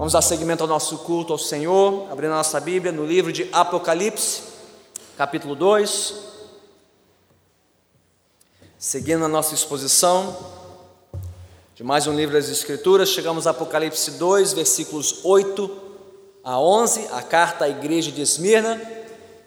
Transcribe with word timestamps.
Vamos 0.00 0.14
dar 0.14 0.22
seguimento 0.22 0.62
ao 0.62 0.66
nosso 0.66 0.96
culto 1.00 1.30
ao 1.30 1.38
Senhor, 1.38 2.10
abrindo 2.10 2.32
a 2.32 2.36
nossa 2.36 2.58
Bíblia 2.58 2.90
no 2.90 3.04
livro 3.04 3.30
de 3.30 3.46
Apocalipse, 3.52 4.40
capítulo 5.14 5.54
2. 5.54 6.14
Seguindo 8.78 9.26
a 9.26 9.28
nossa 9.28 9.52
exposição 9.52 10.34
de 11.74 11.84
mais 11.84 12.06
um 12.06 12.16
livro 12.16 12.34
das 12.34 12.48
Escrituras, 12.48 13.10
chegamos 13.10 13.46
a 13.46 13.50
Apocalipse 13.50 14.12
2, 14.12 14.54
versículos 14.54 15.22
8 15.22 15.70
a 16.42 16.58
11, 16.58 17.08
a 17.12 17.20
carta 17.20 17.66
à 17.66 17.68
igreja 17.68 18.10
de 18.10 18.22
Esmirna. 18.22 18.80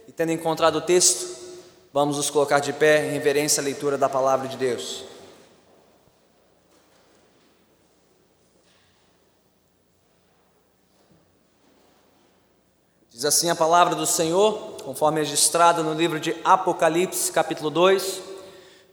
E 0.07 0.11
tendo 0.11 0.33
encontrado 0.33 0.75
o 0.75 0.81
texto, 0.81 1.35
vamos 1.91 2.17
nos 2.17 2.29
colocar 2.29 2.59
de 2.59 2.73
pé 2.73 3.07
em 3.07 3.13
reverência 3.13 3.59
à 3.59 3.63
leitura 3.63 3.97
da 3.97 4.07
palavra 4.07 4.47
de 4.47 4.57
Deus. 4.57 5.12
Diz 13.23 13.27
assim 13.27 13.49
a 13.49 13.55
palavra 13.55 13.95
do 13.95 14.05
Senhor, 14.05 14.75
conforme 14.83 15.21
registrada 15.21 15.81
no 15.81 15.93
livro 15.93 16.19
de 16.19 16.35
Apocalipse, 16.43 17.31
capítulo 17.31 17.69
2, 17.69 18.21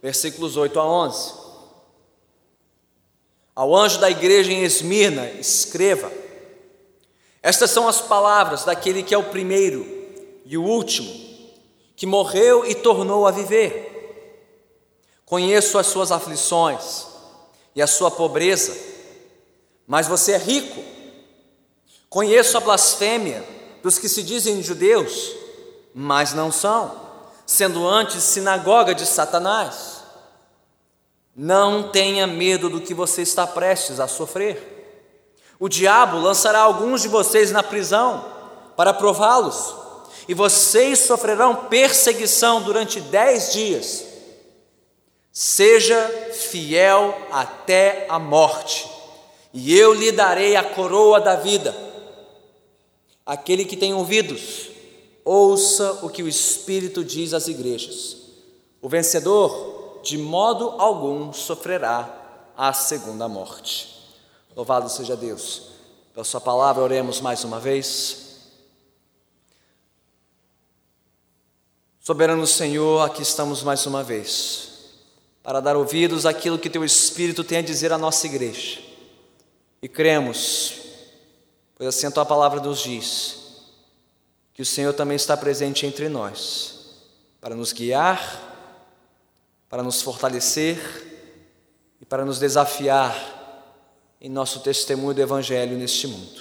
versículos 0.00 0.56
8 0.56 0.78
a 0.78 0.86
11. 0.86 1.34
Ao 3.56 3.74
anjo 3.74 3.98
da 3.98 4.08
igreja 4.08 4.52
em 4.52 4.62
Esmirna, 4.62 5.28
escreva: 5.30 6.12
Estas 7.42 7.72
são 7.72 7.88
as 7.88 8.00
palavras 8.00 8.64
daquele 8.64 9.02
que 9.02 9.12
é 9.12 9.18
o 9.18 9.30
primeiro 9.30 9.84
e 10.44 10.56
o 10.56 10.62
último, 10.62 11.12
que 11.96 12.06
morreu 12.06 12.64
e 12.64 12.76
tornou 12.76 13.26
a 13.26 13.32
viver. 13.32 14.46
Conheço 15.26 15.76
as 15.76 15.88
suas 15.88 16.12
aflições 16.12 17.04
e 17.74 17.82
a 17.82 17.86
sua 17.88 18.12
pobreza, 18.12 18.78
mas 19.88 20.06
você 20.06 20.34
é 20.34 20.38
rico. 20.38 20.80
Conheço 22.08 22.56
a 22.56 22.60
blasfêmia 22.60 23.58
dos 23.82 23.98
que 23.98 24.08
se 24.08 24.22
dizem 24.22 24.62
judeus, 24.62 25.32
mas 25.94 26.32
não 26.32 26.52
são, 26.52 26.94
sendo 27.46 27.86
antes 27.86 28.22
sinagoga 28.22 28.94
de 28.94 29.06
Satanás. 29.06 30.00
Não 31.34 31.90
tenha 31.90 32.26
medo 32.26 32.68
do 32.68 32.80
que 32.80 32.92
você 32.92 33.22
está 33.22 33.46
prestes 33.46 33.98
a 33.98 34.06
sofrer. 34.06 34.78
O 35.58 35.68
diabo 35.68 36.18
lançará 36.18 36.60
alguns 36.60 37.02
de 37.02 37.08
vocês 37.08 37.50
na 37.50 37.62
prisão 37.62 38.24
para 38.76 38.94
prová-los, 38.94 39.74
e 40.28 40.34
vocês 40.34 41.00
sofrerão 41.00 41.54
perseguição 41.54 42.62
durante 42.62 43.00
dez 43.00 43.52
dias. 43.52 44.04
Seja 45.32 45.98
fiel 46.32 47.16
até 47.30 48.06
a 48.08 48.18
morte, 48.18 48.88
e 49.52 49.76
eu 49.76 49.92
lhe 49.92 50.12
darei 50.12 50.56
a 50.56 50.64
coroa 50.64 51.20
da 51.20 51.36
vida. 51.36 51.89
Aquele 53.30 53.64
que 53.64 53.76
tem 53.76 53.94
ouvidos, 53.94 54.70
ouça 55.24 56.04
o 56.04 56.10
que 56.10 56.20
o 56.20 56.26
Espírito 56.26 57.04
diz 57.04 57.32
às 57.32 57.46
igrejas. 57.46 58.16
O 58.82 58.88
vencedor, 58.88 60.00
de 60.02 60.18
modo 60.18 60.70
algum, 60.70 61.32
sofrerá 61.32 62.52
a 62.56 62.72
segunda 62.72 63.28
morte. 63.28 63.88
Louvado 64.56 64.88
seja 64.88 65.16
Deus. 65.16 65.62
Pela 66.12 66.24
Sua 66.24 66.40
palavra, 66.40 66.82
oremos 66.82 67.20
mais 67.20 67.44
uma 67.44 67.60
vez. 67.60 68.48
Soberano 72.00 72.48
Senhor, 72.48 73.06
aqui 73.06 73.22
estamos 73.22 73.62
mais 73.62 73.86
uma 73.86 74.02
vez, 74.02 74.70
para 75.40 75.60
dar 75.60 75.76
ouvidos 75.76 76.26
àquilo 76.26 76.58
que 76.58 76.68
Teu 76.68 76.84
Espírito 76.84 77.44
tem 77.44 77.58
a 77.58 77.62
dizer 77.62 77.92
à 77.92 77.96
nossa 77.96 78.26
igreja. 78.26 78.80
E 79.80 79.88
cremos 79.88 80.79
Pois 81.80 81.96
assim 81.96 82.06
a 82.06 82.10
tua 82.10 82.26
palavra 82.26 82.60
nos 82.60 82.80
diz 82.80 83.36
que 84.52 84.60
o 84.60 84.66
Senhor 84.66 84.92
também 84.92 85.16
está 85.16 85.34
presente 85.34 85.86
entre 85.86 86.10
nós, 86.10 86.74
para 87.40 87.54
nos 87.54 87.72
guiar, 87.72 88.22
para 89.66 89.82
nos 89.82 90.02
fortalecer 90.02 90.78
e 91.98 92.04
para 92.04 92.22
nos 92.22 92.38
desafiar 92.38 93.16
em 94.20 94.28
nosso 94.28 94.60
testemunho 94.60 95.14
do 95.14 95.22
Evangelho 95.22 95.74
neste 95.78 96.06
mundo. 96.06 96.40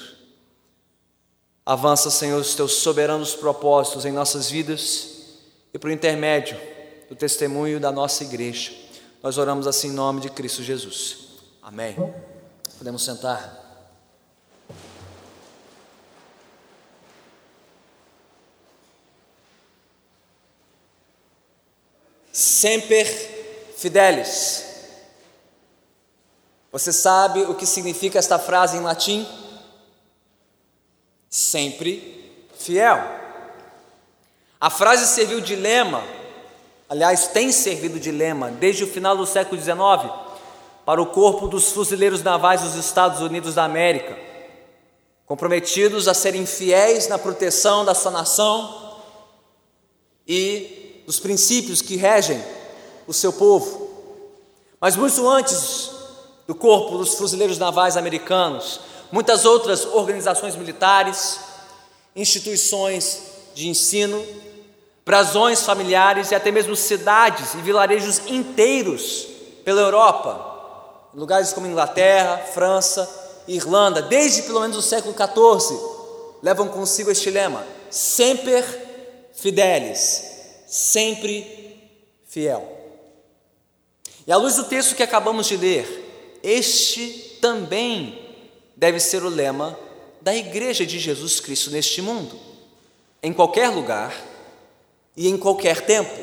Avança, 1.66 2.11
Senhor, 2.11 2.41
os 2.41 2.53
teus 2.53 2.73
soberanos 2.73 3.33
propósitos 3.33 4.03
em 4.03 4.11
nossas 4.11 4.49
vidas 4.49 5.38
e 5.73 5.79
por 5.79 5.89
intermédio 5.89 6.59
do 7.07 7.16
testemunho 7.16 7.79
da 7.79 7.94
nossa 7.94 8.25
igreja. 8.25 8.73
Nós 9.23 9.38
oramos 9.38 9.67
assim 9.67 9.88
em 9.88 9.94
nome 9.94 10.19
de 10.19 10.29
Cristo 10.29 10.61
Jesus. 10.63 11.29
Amém. 11.61 11.95
Podemos 12.78 13.05
sentar. 13.05 13.59
Semper 22.39 23.05
fidelis. 23.75 24.63
Você 26.72 26.94
sabe 26.94 27.41
o 27.41 27.53
que 27.53 27.66
significa 27.66 28.17
esta 28.17 28.39
frase 28.39 28.77
em 28.77 28.79
latim? 28.79 29.27
Sempre 31.29 32.47
fiel. 32.57 32.97
A 34.57 34.69
frase 34.69 35.07
serviu 35.07 35.41
de 35.41 35.53
lema, 35.53 36.01
aliás, 36.88 37.28
tem 37.28 37.51
servido 37.51 37.99
de 37.99 38.09
lema 38.09 38.49
desde 38.49 38.85
o 38.85 38.88
final 38.88 39.17
do 39.17 39.25
século 39.25 39.61
XIX 39.61 39.78
para 40.85 41.01
o 41.01 41.07
corpo 41.07 41.45
dos 41.45 41.73
fuzileiros 41.73 42.23
navais 42.23 42.61
dos 42.61 42.75
Estados 42.75 43.19
Unidos 43.19 43.55
da 43.55 43.66
América, 43.66 44.17
comprometidos 45.25 46.07
a 46.07 46.13
serem 46.13 46.45
fiéis 46.45 47.09
na 47.09 47.17
proteção 47.17 47.83
da 47.83 47.94
sua 47.94 48.11
nação 48.11 48.97
e 50.25 50.78
dos 51.09 51.20
princípios 51.20 51.81
que 51.81 51.96
regem 51.96 52.40
o 53.08 53.14
seu 53.16 53.34
povo. 53.34 53.90
Mas 54.80 54.96
muito 54.96 55.28
antes 55.28 55.90
do 56.46 56.53
corpo 56.53 57.00
dos 57.00 57.16
fuzileiros 57.16 57.58
navais 57.58 57.97
americanos, 57.97 58.80
muitas 59.12 59.44
outras 59.44 59.86
organizações 59.86 60.56
militares, 60.56 61.40
instituições 62.16 63.24
de 63.56 63.68
ensino, 63.70 64.24
brasões 65.03 65.64
familiares 65.64 66.30
e 66.30 66.36
até 66.36 66.52
mesmo 66.52 66.75
cidades 66.75 67.56
e 67.56 67.58
vilarejos 67.58 68.22
inteiros 68.28 69.26
pela 69.66 69.81
Europa, 69.81 71.09
lugares 71.16 71.52
como 71.53 71.66
Inglaterra, 71.66 72.38
França 72.53 73.09
Irlanda, 73.47 74.03
desde 74.03 74.44
pelo 74.44 74.59
menos 74.59 74.78
o 74.78 74.81
século 74.84 75.16
XIV, 75.16 75.76
levam 76.44 76.68
consigo 76.68 77.09
este 77.09 77.31
lema: 77.31 77.66
Semper 77.90 78.64
Fidelis, 79.34 80.28
sempre 80.69 81.75
fiel. 82.28 82.78
E 84.28 84.31
à 84.31 84.38
luz 84.38 84.56
do 84.56 84.66
texto 84.66 84.96
que 84.96 85.02
acabamos 85.02 85.47
de 85.47 85.57
ler, 85.57 86.40
este 86.44 87.38
também 87.41 88.19
deve 88.75 89.00
ser 89.00 89.24
o 89.24 89.29
lema 89.29 89.78
da 90.22 90.35
Igreja 90.35 90.85
de 90.85 91.00
Jesus 91.00 91.40
Cristo 91.40 91.72
neste 91.72 92.02
mundo, 92.02 92.40
em 93.24 93.34
qualquer 93.34 93.69
lugar 93.69 94.16
e 95.18 95.28
em 95.28 95.38
qualquer 95.38 95.85
tempo, 95.85 96.13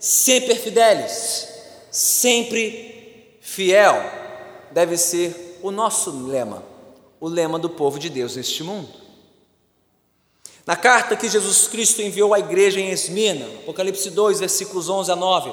sempre 0.00 0.56
fidelis, 0.56 1.48
sempre 1.90 3.38
fiel, 3.40 3.94
deve 4.72 4.96
ser 4.96 5.58
o 5.62 5.70
nosso 5.70 6.10
lema, 6.26 6.64
o 7.20 7.28
lema 7.28 7.58
do 7.58 7.70
povo 7.70 7.98
de 7.98 8.10
Deus 8.10 8.34
neste 8.34 8.62
mundo. 8.64 9.03
Na 10.66 10.76
carta 10.76 11.14
que 11.14 11.28
Jesus 11.28 11.68
Cristo 11.68 12.00
enviou 12.00 12.32
à 12.32 12.38
igreja 12.38 12.80
em 12.80 12.90
Esmina, 12.90 13.44
Apocalipse 13.62 14.08
2, 14.08 14.40
versículos 14.40 14.88
11 14.88 15.12
a 15.12 15.16
9, 15.16 15.52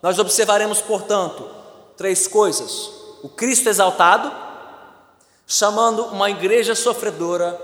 nós 0.00 0.18
observaremos, 0.20 0.80
portanto, 0.80 1.50
três 1.96 2.28
coisas: 2.28 2.90
o 3.22 3.28
Cristo 3.28 3.68
exaltado, 3.68 4.32
chamando 5.46 6.04
uma 6.06 6.30
igreja 6.30 6.76
sofredora 6.76 7.60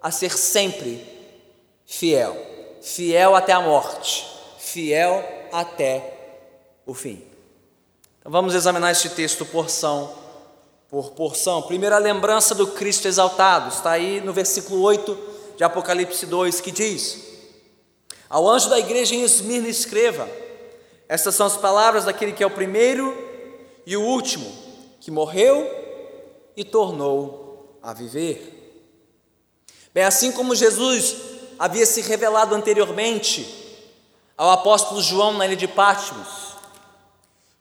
a 0.00 0.10
ser 0.10 0.36
sempre 0.36 1.04
fiel, 1.84 2.34
fiel 2.80 3.34
até 3.36 3.52
a 3.52 3.60
morte, 3.60 4.26
fiel 4.58 5.22
até 5.52 6.40
o 6.86 6.94
fim. 6.94 7.22
Então 8.20 8.32
vamos 8.32 8.54
examinar 8.54 8.92
este 8.92 9.10
texto 9.10 9.44
porção 9.44 10.10
por 10.88 11.10
porção. 11.10 11.60
Primeira 11.60 11.98
lembrança 11.98 12.54
do 12.54 12.68
Cristo 12.68 13.08
exaltado, 13.08 13.68
está 13.68 13.90
aí 13.90 14.22
no 14.22 14.32
versículo 14.32 14.80
8 14.80 15.33
de 15.56 15.64
Apocalipse 15.64 16.26
2, 16.26 16.60
que 16.60 16.70
diz: 16.70 17.18
Ao 18.28 18.48
anjo 18.48 18.68
da 18.68 18.78
igreja 18.78 19.14
em 19.14 19.22
Esmirna 19.22 19.68
escreva: 19.68 20.28
Estas 21.08 21.34
são 21.34 21.46
as 21.46 21.56
palavras 21.56 22.04
daquele 22.04 22.32
que 22.32 22.42
é 22.42 22.46
o 22.46 22.50
primeiro 22.50 23.16
e 23.86 23.96
o 23.96 24.02
último, 24.02 24.50
que 25.00 25.10
morreu 25.10 25.70
e 26.56 26.64
tornou 26.64 27.78
a 27.82 27.92
viver. 27.92 28.50
Bem, 29.92 30.04
assim 30.04 30.32
como 30.32 30.54
Jesus 30.54 31.16
havia 31.58 31.86
se 31.86 32.00
revelado 32.00 32.54
anteriormente 32.54 33.46
ao 34.36 34.50
apóstolo 34.50 35.00
João 35.00 35.34
na 35.34 35.46
ilha 35.46 35.56
de 35.56 35.68
Patmos, 35.68 36.54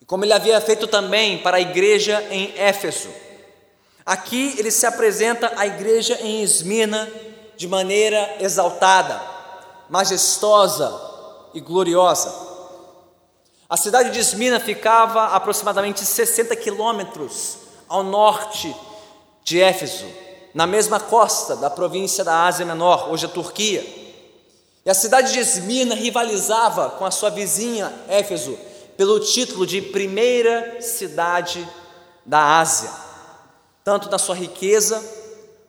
e 0.01 0.05
como 0.05 0.25
ele 0.25 0.33
havia 0.33 0.59
feito 0.59 0.87
também 0.87 1.37
para 1.37 1.57
a 1.57 1.61
igreja 1.61 2.25
em 2.31 2.53
Éfeso, 2.57 3.09
Aqui 4.05 4.55
ele 4.57 4.69
se 4.69 4.85
apresenta 4.85 5.53
à 5.55 5.65
igreja 5.65 6.19
em 6.21 6.43
Esmina 6.43 7.09
de 7.55 7.67
maneira 7.67 8.37
exaltada, 8.39 9.21
majestosa 9.89 10.91
e 11.53 11.59
gloriosa. 11.59 12.33
A 13.69 13.77
cidade 13.77 14.11
de 14.11 14.19
Esmina 14.19 14.59
ficava 14.59 15.21
a 15.21 15.35
aproximadamente 15.35 16.05
60 16.05 16.55
quilômetros 16.55 17.57
ao 17.87 18.03
norte 18.03 18.75
de 19.43 19.59
Éfeso, 19.61 20.05
na 20.53 20.67
mesma 20.67 20.99
costa 20.99 21.55
da 21.55 21.69
província 21.69 22.23
da 22.23 22.45
Ásia 22.45 22.65
Menor, 22.65 23.11
hoje 23.11 23.25
a 23.25 23.29
Turquia. 23.29 23.83
E 24.85 24.89
a 24.89 24.93
cidade 24.93 25.31
de 25.33 25.39
Esmina 25.39 25.95
rivalizava 25.95 26.91
com 26.91 27.05
a 27.05 27.11
sua 27.11 27.29
vizinha 27.29 27.91
Éfeso 28.07 28.57
pelo 28.97 29.19
título 29.19 29.65
de 29.65 29.81
primeira 29.81 30.81
cidade 30.81 31.67
da 32.25 32.59
Ásia, 32.59 32.91
tanto 33.83 34.09
na 34.09 34.19
sua 34.19 34.35
riqueza 34.35 35.03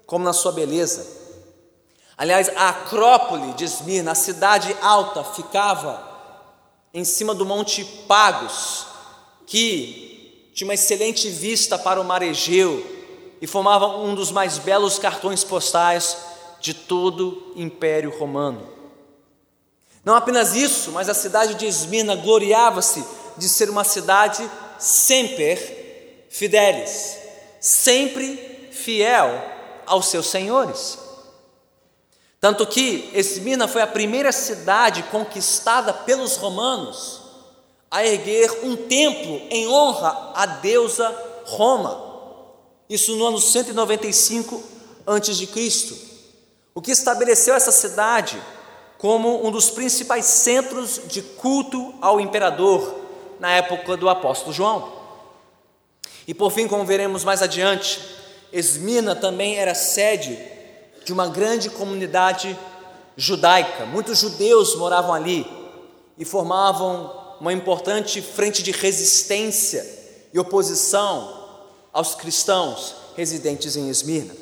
como 0.07 0.25
na 0.25 0.33
sua 0.33 0.53
beleza. 0.53 1.24
Aliás, 2.17 2.49
a 2.57 2.69
Acrópole 2.69 3.53
de 3.55 3.65
Esmina, 3.65 4.13
a 4.13 4.15
cidade 4.15 4.75
alta, 4.81 5.25
ficava 5.25 6.15
em 6.93 7.05
cima 7.05 7.35
do 7.35 7.45
Monte 7.45 7.85
Pagos, 8.07 8.87
que 9.47 10.51
tinha 10.55 10.69
uma 10.69 10.75
excelente 10.75 11.29
vista 11.29 11.77
para 11.77 12.01
o 12.01 12.05
mar 12.05 12.23
Egeu 12.23 12.85
e 13.41 13.47
formava 13.47 13.87
um 13.99 14.15
dos 14.15 14.31
mais 14.31 14.59
belos 14.59 14.99
cartões 14.99 15.43
postais 15.43 16.17
de 16.61 16.73
todo 16.73 17.53
o 17.57 17.61
Império 17.61 18.17
Romano. 18.17 18.67
Não 20.05 20.15
apenas 20.15 20.55
isso, 20.55 20.93
mas 20.93 21.09
a 21.09 21.15
cidade 21.15 21.55
de 21.55 21.67
Esmina 21.67 22.15
gloriava-se 22.15 23.05
de 23.37 23.49
ser 23.49 23.69
uma 23.69 23.83
cidade 23.83 24.49
sempre 24.79 26.27
fidelis, 26.31 27.19
sempre 27.61 28.69
fiel 28.71 29.43
aos 29.87 30.07
seus 30.07 30.27
senhores. 30.27 31.04
Tanto 32.45 32.67
que 32.67 33.09
Esmina 33.15 33.67
foi 33.67 33.81
a 33.81 33.87
primeira 33.87 34.31
cidade 34.31 35.03
conquistada 35.05 35.95
pelos 35.95 36.37
romanos 36.37 37.23
a 37.91 38.05
erguer 38.05 38.61
um 38.63 38.77
templo 38.77 39.41
em 39.49 39.67
honra 39.67 40.31
à 40.35 40.45
deusa 40.45 41.09
Roma. 41.47 41.99
Isso 42.87 43.17
no 43.17 43.25
ano 43.25 43.41
195 43.41 44.63
a.C. 45.07 45.97
O 46.75 46.83
que 46.83 46.91
estabeleceu 46.91 47.55
essa 47.55 47.73
cidade 47.73 48.39
como 48.99 49.47
um 49.47 49.51
dos 49.51 49.71
principais 49.71 50.27
centros 50.27 51.01
de 51.07 51.23
culto 51.23 51.95
ao 51.99 52.21
imperador 52.21 52.95
na 53.41 53.53
época 53.53 53.97
do 53.97 54.07
apóstolo 54.07 54.53
João. 54.53 54.93
E 56.29 56.35
por 56.35 56.53
fim, 56.53 56.69
como 56.69 56.85
veremos 56.85 57.25
mais 57.25 57.41
adiante, 57.41 57.99
Esmina 58.53 59.17
também 59.17 59.57
era 59.57 59.75
sede 59.75 60.53
de 61.05 61.13
uma 61.13 61.29
grande 61.29 61.71
comunidade 61.71 62.59
judaica. 63.17 63.87
Muitos 63.87 64.19
judeus 64.19 64.75
moravam 64.77 65.13
ali 65.13 65.47
e 66.19 66.25
formavam 66.25 67.37
uma 67.41 67.53
importante 67.53 68.21
frente 68.23 68.63
de 68.63 68.71
resistência 68.71 69.85
e 70.33 70.39
oposição 70.39 71.45
aos 71.93 72.15
cristãos 72.15 72.95
residentes 73.17 73.77
em 73.77 73.89
Esmirna. 73.89 74.35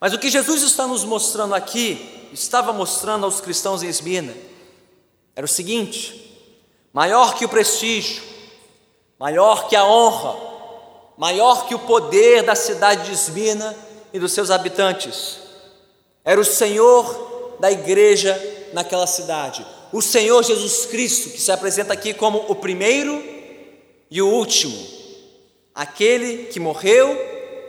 Mas 0.00 0.12
o 0.12 0.18
que 0.18 0.30
Jesus 0.30 0.62
está 0.62 0.86
nos 0.86 1.04
mostrando 1.04 1.54
aqui, 1.54 2.28
estava 2.32 2.72
mostrando 2.72 3.24
aos 3.24 3.40
cristãos 3.40 3.82
em 3.82 3.88
Esmirna, 3.88 4.34
era 5.36 5.44
o 5.44 5.48
seguinte: 5.48 6.48
maior 6.92 7.34
que 7.34 7.44
o 7.44 7.48
prestígio, 7.48 8.22
maior 9.18 9.68
que 9.68 9.76
a 9.76 9.84
honra, 9.84 10.36
maior 11.16 11.66
que 11.66 11.74
o 11.74 11.78
poder 11.78 12.42
da 12.42 12.54
cidade 12.54 13.06
de 13.06 13.12
Esmirna, 13.12 13.76
e 14.12 14.18
dos 14.18 14.32
seus 14.32 14.50
habitantes. 14.50 15.38
Era 16.24 16.40
o 16.40 16.44
Senhor 16.44 17.56
da 17.60 17.70
igreja 17.70 18.38
naquela 18.72 19.06
cidade. 19.06 19.66
O 19.92 20.00
Senhor 20.00 20.42
Jesus 20.42 20.86
Cristo, 20.86 21.30
que 21.30 21.40
se 21.40 21.50
apresenta 21.50 21.92
aqui 21.92 22.14
como 22.14 22.44
o 22.48 22.54
primeiro 22.54 23.22
e 24.10 24.22
o 24.22 24.28
último, 24.28 24.76
aquele 25.74 26.44
que 26.44 26.60
morreu 26.60 27.16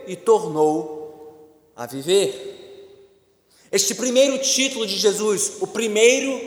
e 0.06 0.16
tornou 0.16 1.70
a 1.74 1.86
viver. 1.86 2.50
Este 3.70 3.94
primeiro 3.94 4.38
título 4.38 4.86
de 4.86 4.96
Jesus, 4.98 5.54
o 5.60 5.66
primeiro 5.66 6.40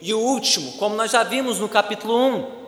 e 0.00 0.12
o 0.12 0.18
último, 0.18 0.72
como 0.72 0.96
nós 0.96 1.12
já 1.12 1.22
vimos 1.22 1.58
no 1.58 1.68
capítulo 1.68 2.16
1, 2.16 2.62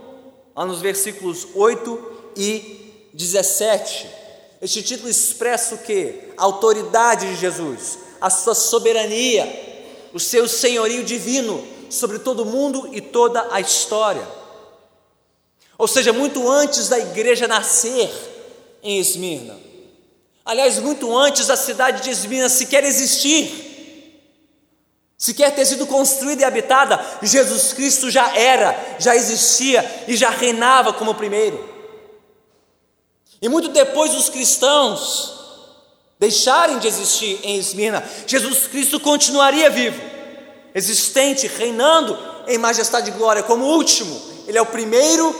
lá 0.54 0.64
nos 0.64 0.80
versículos 0.80 1.48
8 1.54 2.12
e 2.36 3.08
17 3.12 4.23
este 4.64 4.82
título 4.82 5.10
expressa 5.10 5.74
o 5.74 5.78
que? 5.78 6.32
A 6.38 6.44
autoridade 6.44 7.28
de 7.28 7.36
Jesus, 7.36 7.98
a 8.18 8.30
sua 8.30 8.54
soberania, 8.54 9.46
o 10.14 10.18
seu 10.18 10.48
senhorio 10.48 11.04
divino 11.04 11.62
sobre 11.90 12.18
todo 12.18 12.44
o 12.44 12.46
mundo 12.46 12.88
e 12.90 13.02
toda 13.02 13.46
a 13.52 13.60
história. 13.60 14.26
Ou 15.76 15.86
seja, 15.86 16.14
muito 16.14 16.50
antes 16.50 16.88
da 16.88 16.98
igreja 16.98 17.46
nascer 17.46 18.10
em 18.82 18.98
Esmirna. 18.98 19.54
Aliás, 20.46 20.78
muito 20.78 21.14
antes 21.14 21.48
da 21.48 21.58
cidade 21.58 22.02
de 22.02 22.08
Esmirna 22.08 22.48
sequer 22.48 22.84
existir, 22.84 24.22
sequer 25.18 25.54
ter 25.54 25.66
sido 25.66 25.86
construída 25.86 26.40
e 26.40 26.44
habitada, 26.46 27.04
Jesus 27.22 27.74
Cristo 27.74 28.10
já 28.10 28.34
era, 28.34 28.96
já 28.98 29.14
existia 29.14 30.04
e 30.08 30.16
já 30.16 30.30
reinava 30.30 30.94
como 30.94 31.14
primeiro. 31.14 31.73
E 33.40 33.48
muito 33.48 33.68
depois 33.68 34.14
os 34.14 34.28
cristãos 34.28 35.32
deixarem 36.18 36.78
de 36.78 36.88
existir 36.88 37.40
em 37.42 37.58
Esmirna, 37.58 38.02
Jesus 38.26 38.66
Cristo 38.66 38.98
continuaria 38.98 39.68
vivo, 39.68 40.00
existente, 40.74 41.46
reinando 41.46 42.18
em 42.46 42.58
majestade 42.58 43.10
e 43.10 43.12
glória 43.14 43.42
como 43.42 43.64
último. 43.64 44.20
Ele 44.46 44.58
é 44.58 44.62
o 44.62 44.66
primeiro 44.66 45.34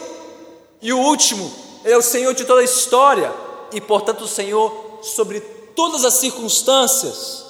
e 0.80 0.92
o 0.92 0.98
último. 0.98 1.50
Ele 1.84 1.94
é 1.94 1.98
o 1.98 2.02
Senhor 2.02 2.34
de 2.34 2.44
toda 2.44 2.60
a 2.60 2.64
história 2.64 3.32
e, 3.72 3.80
portanto, 3.80 4.24
o 4.24 4.28
Senhor 4.28 5.00
sobre 5.02 5.40
todas 5.74 6.04
as 6.04 6.14
circunstâncias 6.14 7.44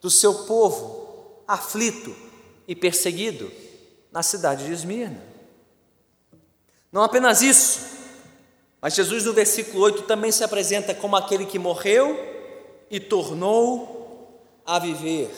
do 0.00 0.10
seu 0.10 0.34
povo 0.46 1.42
aflito 1.46 2.14
e 2.66 2.74
perseguido 2.74 3.50
na 4.10 4.22
cidade 4.22 4.64
de 4.64 4.72
Esmirna. 4.72 5.22
Não 6.90 7.02
apenas 7.02 7.40
isso, 7.40 7.80
mas 8.82 8.94
Jesus, 8.94 9.24
no 9.24 9.32
versículo 9.32 9.84
8, 9.84 10.02
também 10.02 10.32
se 10.32 10.42
apresenta 10.42 10.92
como 10.92 11.14
aquele 11.14 11.46
que 11.46 11.56
morreu 11.56 12.18
e 12.90 12.98
tornou 12.98 14.42
a 14.66 14.80
viver. 14.80 15.32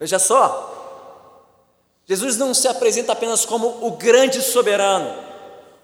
Veja 0.00 0.18
só, 0.18 2.00
Jesus 2.06 2.38
não 2.38 2.54
se 2.54 2.66
apresenta 2.66 3.12
apenas 3.12 3.44
como 3.44 3.86
o 3.86 3.90
grande 3.90 4.40
soberano, 4.40 5.14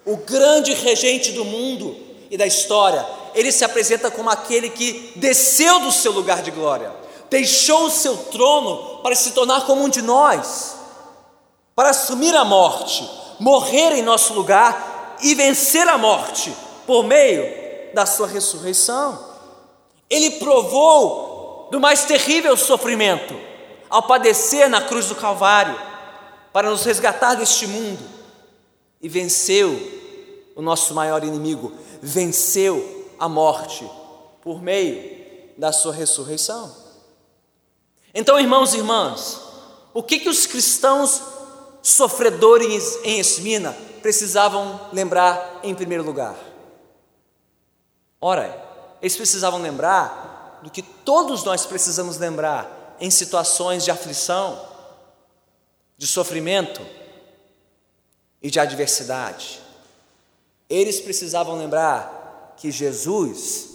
o 0.06 0.16
grande 0.16 0.72
regente 0.72 1.32
do 1.32 1.44
mundo 1.44 1.94
e 2.30 2.38
da 2.38 2.46
história, 2.46 3.04
ele 3.34 3.52
se 3.52 3.66
apresenta 3.66 4.10
como 4.10 4.30
aquele 4.30 4.70
que 4.70 5.12
desceu 5.14 5.80
do 5.80 5.92
seu 5.92 6.10
lugar 6.10 6.40
de 6.40 6.50
glória, 6.50 6.90
deixou 7.28 7.84
o 7.84 7.90
seu 7.90 8.16
trono 8.16 9.02
para 9.02 9.14
se 9.14 9.32
tornar 9.32 9.66
como 9.66 9.84
um 9.84 9.90
de 9.90 10.00
nós, 10.00 10.74
para 11.76 11.90
assumir 11.90 12.34
a 12.34 12.46
morte, 12.46 13.06
morrer 13.38 13.92
em 13.92 14.02
nosso 14.02 14.32
lugar 14.32 15.18
e 15.22 15.34
vencer 15.34 15.86
a 15.86 15.98
morte 15.98 16.50
por 16.88 17.04
meio 17.04 17.44
da 17.92 18.06
sua 18.06 18.26
ressurreição. 18.26 19.22
Ele 20.08 20.30
provou 20.38 21.68
do 21.70 21.78
mais 21.78 22.06
terrível 22.06 22.56
sofrimento 22.56 23.38
ao 23.90 24.04
padecer 24.04 24.70
na 24.70 24.80
cruz 24.80 25.04
do 25.04 25.14
Calvário 25.14 25.78
para 26.50 26.70
nos 26.70 26.84
resgatar 26.84 27.34
deste 27.34 27.66
mundo 27.66 28.02
e 29.02 29.08
venceu 29.08 29.78
o 30.56 30.62
nosso 30.62 30.94
maior 30.94 31.22
inimigo, 31.22 31.74
venceu 32.00 33.06
a 33.18 33.28
morte 33.28 33.86
por 34.40 34.62
meio 34.62 35.18
da 35.58 35.72
sua 35.72 35.92
ressurreição. 35.92 36.74
Então, 38.14 38.40
irmãos 38.40 38.72
e 38.72 38.78
irmãs, 38.78 39.38
o 39.92 40.02
que 40.02 40.20
que 40.20 40.28
os 40.30 40.46
cristãos 40.46 41.20
sofredores 41.82 42.98
em 43.04 43.18
Esmina 43.18 43.76
precisavam 44.00 44.80
lembrar 44.90 45.60
em 45.62 45.74
primeiro 45.74 46.02
lugar? 46.02 46.47
Ora, 48.20 48.68
eles 49.00 49.16
precisavam 49.16 49.60
lembrar 49.60 50.60
do 50.62 50.70
que 50.70 50.82
todos 50.82 51.44
nós 51.44 51.64
precisamos 51.64 52.18
lembrar 52.18 52.96
em 53.00 53.10
situações 53.10 53.84
de 53.84 53.90
aflição, 53.90 54.60
de 55.96 56.06
sofrimento 56.06 56.84
e 58.42 58.50
de 58.50 58.58
adversidade. 58.58 59.60
Eles 60.68 61.00
precisavam 61.00 61.56
lembrar 61.56 62.54
que 62.56 62.70
Jesus 62.70 63.70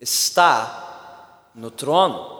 está 0.00 1.50
no 1.54 1.70
trono, 1.70 2.32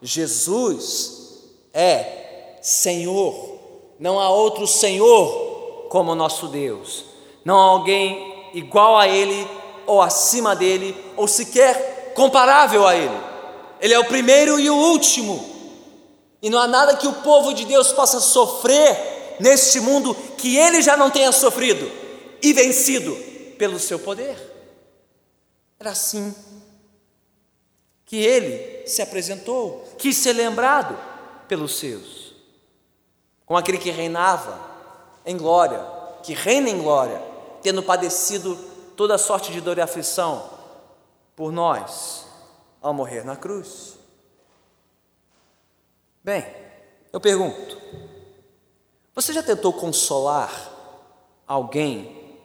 Jesus 0.00 1.44
é 1.72 2.58
Senhor, 2.62 3.58
não 3.98 4.20
há 4.20 4.28
outro 4.28 4.66
Senhor 4.66 5.86
como 5.88 6.14
nosso 6.14 6.48
Deus, 6.48 7.04
não 7.44 7.58
há 7.58 7.64
alguém 7.64 8.50
igual 8.54 8.96
a 8.98 9.08
Ele 9.08 9.48
ou 9.86 10.02
acima 10.02 10.54
dele, 10.54 10.96
ou 11.16 11.26
sequer 11.28 12.12
comparável 12.14 12.86
a 12.86 12.94
Ele. 12.94 13.20
Ele 13.80 13.94
é 13.94 13.98
o 13.98 14.04
primeiro 14.06 14.58
e 14.58 14.70
o 14.70 14.76
último. 14.76 15.54
E 16.40 16.48
não 16.48 16.58
há 16.58 16.66
nada 16.66 16.96
que 16.96 17.06
o 17.06 17.12
povo 17.12 17.52
de 17.52 17.64
Deus 17.64 17.92
possa 17.92 18.20
sofrer 18.20 19.36
neste 19.40 19.80
mundo 19.80 20.14
que 20.38 20.56
Ele 20.56 20.82
já 20.82 20.96
não 20.96 21.10
tenha 21.10 21.32
sofrido 21.32 21.90
e 22.42 22.52
vencido 22.52 23.14
pelo 23.58 23.78
seu 23.78 23.98
poder. 23.98 24.36
Era 25.78 25.90
assim 25.90 26.34
que 28.04 28.16
Ele 28.16 28.86
se 28.86 29.02
apresentou, 29.02 29.84
quis 29.98 30.16
ser 30.16 30.32
lembrado 30.34 30.98
pelos 31.48 31.78
seus, 31.78 32.34
com 33.44 33.56
aquele 33.56 33.78
que 33.78 33.90
reinava 33.90 34.60
em 35.26 35.36
glória, 35.36 35.84
que 36.22 36.32
reina 36.32 36.68
em 36.68 36.78
glória, 36.78 37.20
tendo 37.62 37.82
padecido 37.82 38.58
toda 38.96 39.18
sorte 39.18 39.52
de 39.52 39.60
dor 39.60 39.78
e 39.78 39.80
aflição 39.80 40.50
por 41.36 41.52
nós 41.52 42.26
ao 42.80 42.94
morrer 42.94 43.24
na 43.24 43.36
cruz. 43.36 43.94
Bem, 46.22 46.44
eu 47.12 47.20
pergunto: 47.20 47.78
você 49.14 49.32
já 49.32 49.42
tentou 49.42 49.72
consolar 49.72 50.70
alguém 51.46 52.38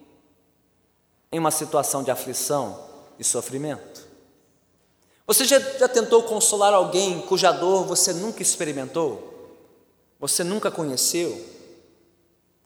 em 1.32 1.40
uma 1.40 1.52
situação 1.52 2.04
de 2.04 2.12
aflição 2.12 2.88
e 3.18 3.24
sofrimento? 3.24 4.08
Você 5.26 5.46
já, 5.46 5.60
já 5.60 5.88
tentou 5.88 6.24
consolar 6.24 6.74
alguém 6.74 7.22
cuja 7.22 7.52
dor 7.52 7.86
você 7.86 8.14
nunca 8.14 8.42
experimentou? 8.42 9.30
Você 10.20 10.44
nunca 10.44 10.72
conheceu? 10.72 11.46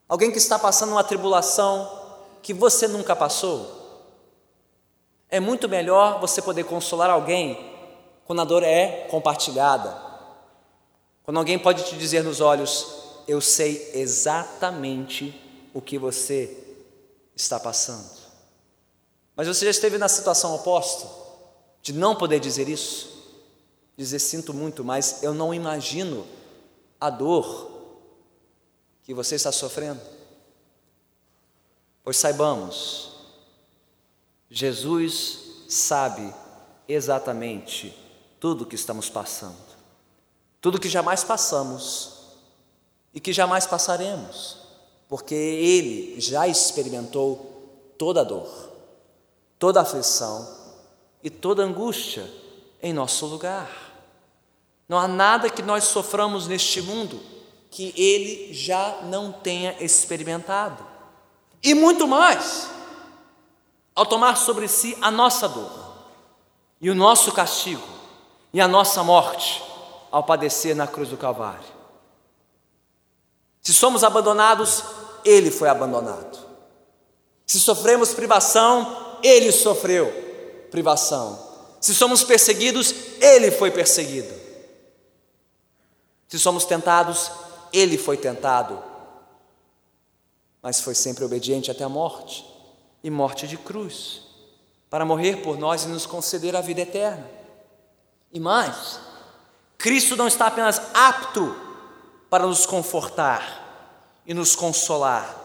Alguém 0.08 0.32
que 0.32 0.38
está 0.38 0.58
passando 0.58 0.92
uma 0.92 1.04
tribulação 1.04 2.03
que 2.44 2.54
você 2.54 2.88
nunca 2.88 3.16
passou? 3.16 3.82
É 5.30 5.40
muito 5.40 5.68
melhor 5.68 6.20
você 6.20 6.42
poder 6.42 6.66
consolar 6.66 7.10
alguém 7.10 7.74
quando 8.26 8.42
a 8.42 8.46
dor 8.46 8.62
é 8.62 9.08
compartilhada. 9.10 9.98
Quando 11.24 11.38
alguém 11.38 11.58
pode 11.58 11.86
te 11.86 11.96
dizer 11.96 12.22
nos 12.22 12.42
olhos: 12.42 12.86
Eu 13.28 13.40
sei 13.40 13.92
exatamente 13.94 15.42
o 15.74 15.82
que 15.82 15.98
você 15.98 16.56
está 17.34 17.60
passando. 17.60 18.22
Mas 19.36 19.48
você 19.48 19.66
já 19.66 19.72
esteve 19.72 19.98
na 19.98 20.10
situação 20.10 20.54
oposta, 20.54 21.08
de 21.82 21.94
não 21.94 22.16
poder 22.16 22.40
dizer 22.40 22.68
isso? 22.68 23.10
Dizer: 23.96 24.20
Sinto 24.20 24.54
muito, 24.54 24.84
mas 24.84 25.24
eu 25.24 25.34
não 25.34 25.54
imagino 25.54 26.28
a 27.00 27.10
dor 27.10 27.72
que 29.04 29.14
você 29.14 29.36
está 29.36 29.52
sofrendo. 29.52 30.13
Pois 32.04 32.18
saibamos, 32.18 33.12
Jesus 34.50 35.40
sabe 35.70 36.34
exatamente 36.88 37.98
tudo 38.40 38.64
o 38.64 38.68
que 38.68 38.76
estamos 38.76 39.10
passando, 39.10 39.56
tudo 40.60 40.80
que 40.80 40.90
jamais 40.90 41.24
passamos 41.24 42.12
e 43.14 43.22
que 43.22 43.32
jamais 43.32 43.66
passaremos, 43.66 44.58
porque 45.08 45.34
Ele 45.34 46.20
já 46.20 46.48
experimentou 46.48 47.96
toda 47.98 48.22
a 48.22 48.24
dor, 48.26 48.50
toda 49.58 49.80
a 49.80 49.84
aflição 49.84 50.46
e 51.24 51.30
toda 51.30 51.64
a 51.64 51.66
angústia 51.66 52.30
em 52.82 52.92
nosso 52.92 53.26
lugar. 53.26 53.72
Não 54.90 55.00
há 55.00 55.08
nada 55.08 55.50
que 55.50 55.62
nós 55.62 55.86
soframos 55.86 56.48
neste 56.48 56.82
mundo 56.82 57.20
que 57.72 57.94
Ele 57.96 58.54
já 58.54 59.00
não 59.04 59.32
tenha 59.32 59.82
experimentado. 59.82 60.93
E 61.64 61.74
muito 61.74 62.06
mais, 62.06 62.68
ao 63.96 64.06
tomar 64.06 64.36
sobre 64.36 64.68
si 64.68 64.98
a 65.02 65.10
nossa 65.10 65.48
dor 65.48 65.72
e 66.82 66.90
o 66.90 66.96
nosso 66.96 67.32
castigo 67.32 67.88
e 68.52 68.60
a 68.60 68.68
nossa 68.68 69.02
morte 69.02 69.64
ao 70.12 70.24
padecer 70.24 70.76
na 70.76 70.86
cruz 70.86 71.10
do 71.10 71.18
Calvário. 71.18 71.64
Se 73.62 73.74
somos 73.74 74.04
abandonados, 74.04 74.84
Ele 75.24 75.50
foi 75.50 75.70
abandonado. 75.70 76.38
Se 77.48 77.60
sofremos 77.60 78.14
privação, 78.14 79.18
Ele 79.24 79.52
sofreu 79.52 80.12
privação. 80.70 81.40
Se 81.80 81.96
somos 81.96 82.24
perseguidos, 82.24 82.94
Ele 83.22 83.52
foi 83.52 83.72
perseguido. 83.72 84.34
Se 86.28 86.38
somos 86.38 86.66
tentados, 86.66 87.32
Ele 87.72 87.98
foi 87.98 88.18
tentado 88.18 88.84
mas 90.64 90.80
foi 90.80 90.96
sempre 90.96 91.26
obediente 91.26 91.70
até 91.70 91.84
a 91.84 91.90
morte 91.90 92.46
e 93.04 93.10
morte 93.10 93.46
de 93.46 93.58
cruz 93.58 94.22
para 94.90 95.04
morrer 95.04 95.42
por 95.42 95.58
nós 95.58 95.84
e 95.84 95.90
nos 95.90 96.06
conceder 96.06 96.56
a 96.56 96.62
vida 96.62 96.82
eterna. 96.82 97.30
E 98.32 98.40
mais, 98.40 99.00
Cristo 99.78 100.16
não 100.16 100.28
está 100.28 100.48
apenas 100.48 100.82
apto 100.94 101.54
para 102.30 102.48
nos 102.48 102.66
confortar 102.66 104.22
e 104.26 104.34
nos 104.34 104.56
consolar, 104.56 105.42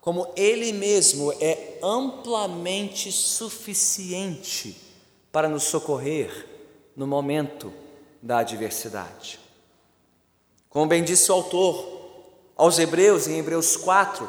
como 0.00 0.32
Ele 0.34 0.72
mesmo 0.72 1.32
é 1.40 1.78
amplamente 1.82 3.12
suficiente 3.12 4.76
para 5.30 5.48
nos 5.48 5.64
socorrer 5.64 6.46
no 6.96 7.06
momento 7.06 7.72
da 8.20 8.38
adversidade. 8.38 9.38
Como 10.68 10.86
bem 10.86 11.04
disse 11.04 11.30
o 11.30 11.34
autor 11.34 11.98
aos 12.56 12.78
Hebreus, 12.78 13.28
em 13.28 13.38
Hebreus 13.38 13.76
4, 13.76 14.28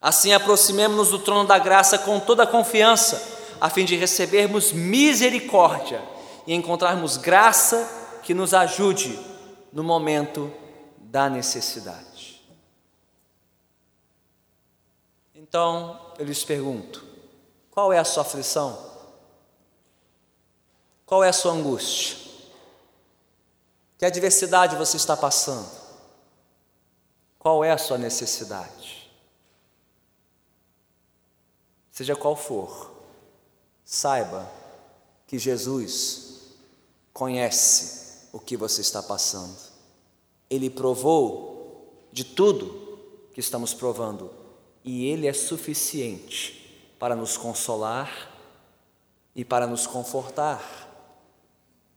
Assim, 0.00 0.32
aproximemos-nos 0.32 1.10
do 1.10 1.18
trono 1.18 1.46
da 1.46 1.58
graça 1.58 1.98
com 1.98 2.20
toda 2.20 2.44
a 2.44 2.46
confiança, 2.46 3.56
a 3.60 3.68
fim 3.68 3.84
de 3.84 3.96
recebermos 3.96 4.72
misericórdia 4.72 6.02
e 6.46 6.54
encontrarmos 6.54 7.16
graça 7.16 8.20
que 8.22 8.32
nos 8.32 8.54
ajude 8.54 9.18
no 9.72 9.82
momento 9.82 10.52
da 10.98 11.28
necessidade. 11.28 12.42
Então, 15.34 16.12
eu 16.18 16.24
lhes 16.24 16.44
pergunto: 16.44 17.04
qual 17.70 17.92
é 17.92 17.98
a 17.98 18.04
sua 18.04 18.22
aflição? 18.22 18.86
Qual 21.04 21.24
é 21.24 21.28
a 21.28 21.32
sua 21.32 21.52
angústia? 21.52 22.18
Que 23.96 24.04
adversidade 24.04 24.76
você 24.76 24.96
está 24.96 25.16
passando? 25.16 25.70
Qual 27.38 27.64
é 27.64 27.72
a 27.72 27.78
sua 27.78 27.96
necessidade? 27.96 28.97
Seja 31.98 32.14
qual 32.14 32.36
for, 32.36 32.92
saiba 33.84 34.48
que 35.26 35.36
Jesus 35.36 36.54
conhece 37.12 38.28
o 38.32 38.38
que 38.38 38.56
você 38.56 38.82
está 38.82 39.02
passando. 39.02 39.58
Ele 40.48 40.70
provou 40.70 42.06
de 42.12 42.22
tudo 42.22 43.00
que 43.32 43.40
estamos 43.40 43.74
provando 43.74 44.30
e 44.84 45.06
Ele 45.06 45.26
é 45.26 45.32
suficiente 45.32 46.88
para 47.00 47.16
nos 47.16 47.36
consolar 47.36 48.30
e 49.34 49.44
para 49.44 49.66
nos 49.66 49.84
confortar. 49.84 50.62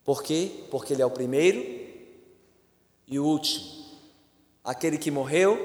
Por 0.04 0.24
quê? 0.24 0.64
Porque 0.68 0.94
Ele 0.94 1.02
é 1.02 1.06
o 1.06 1.12
primeiro 1.12 1.60
e 3.06 3.20
o 3.20 3.24
último, 3.24 3.70
aquele 4.64 4.98
que 4.98 5.12
morreu 5.12 5.56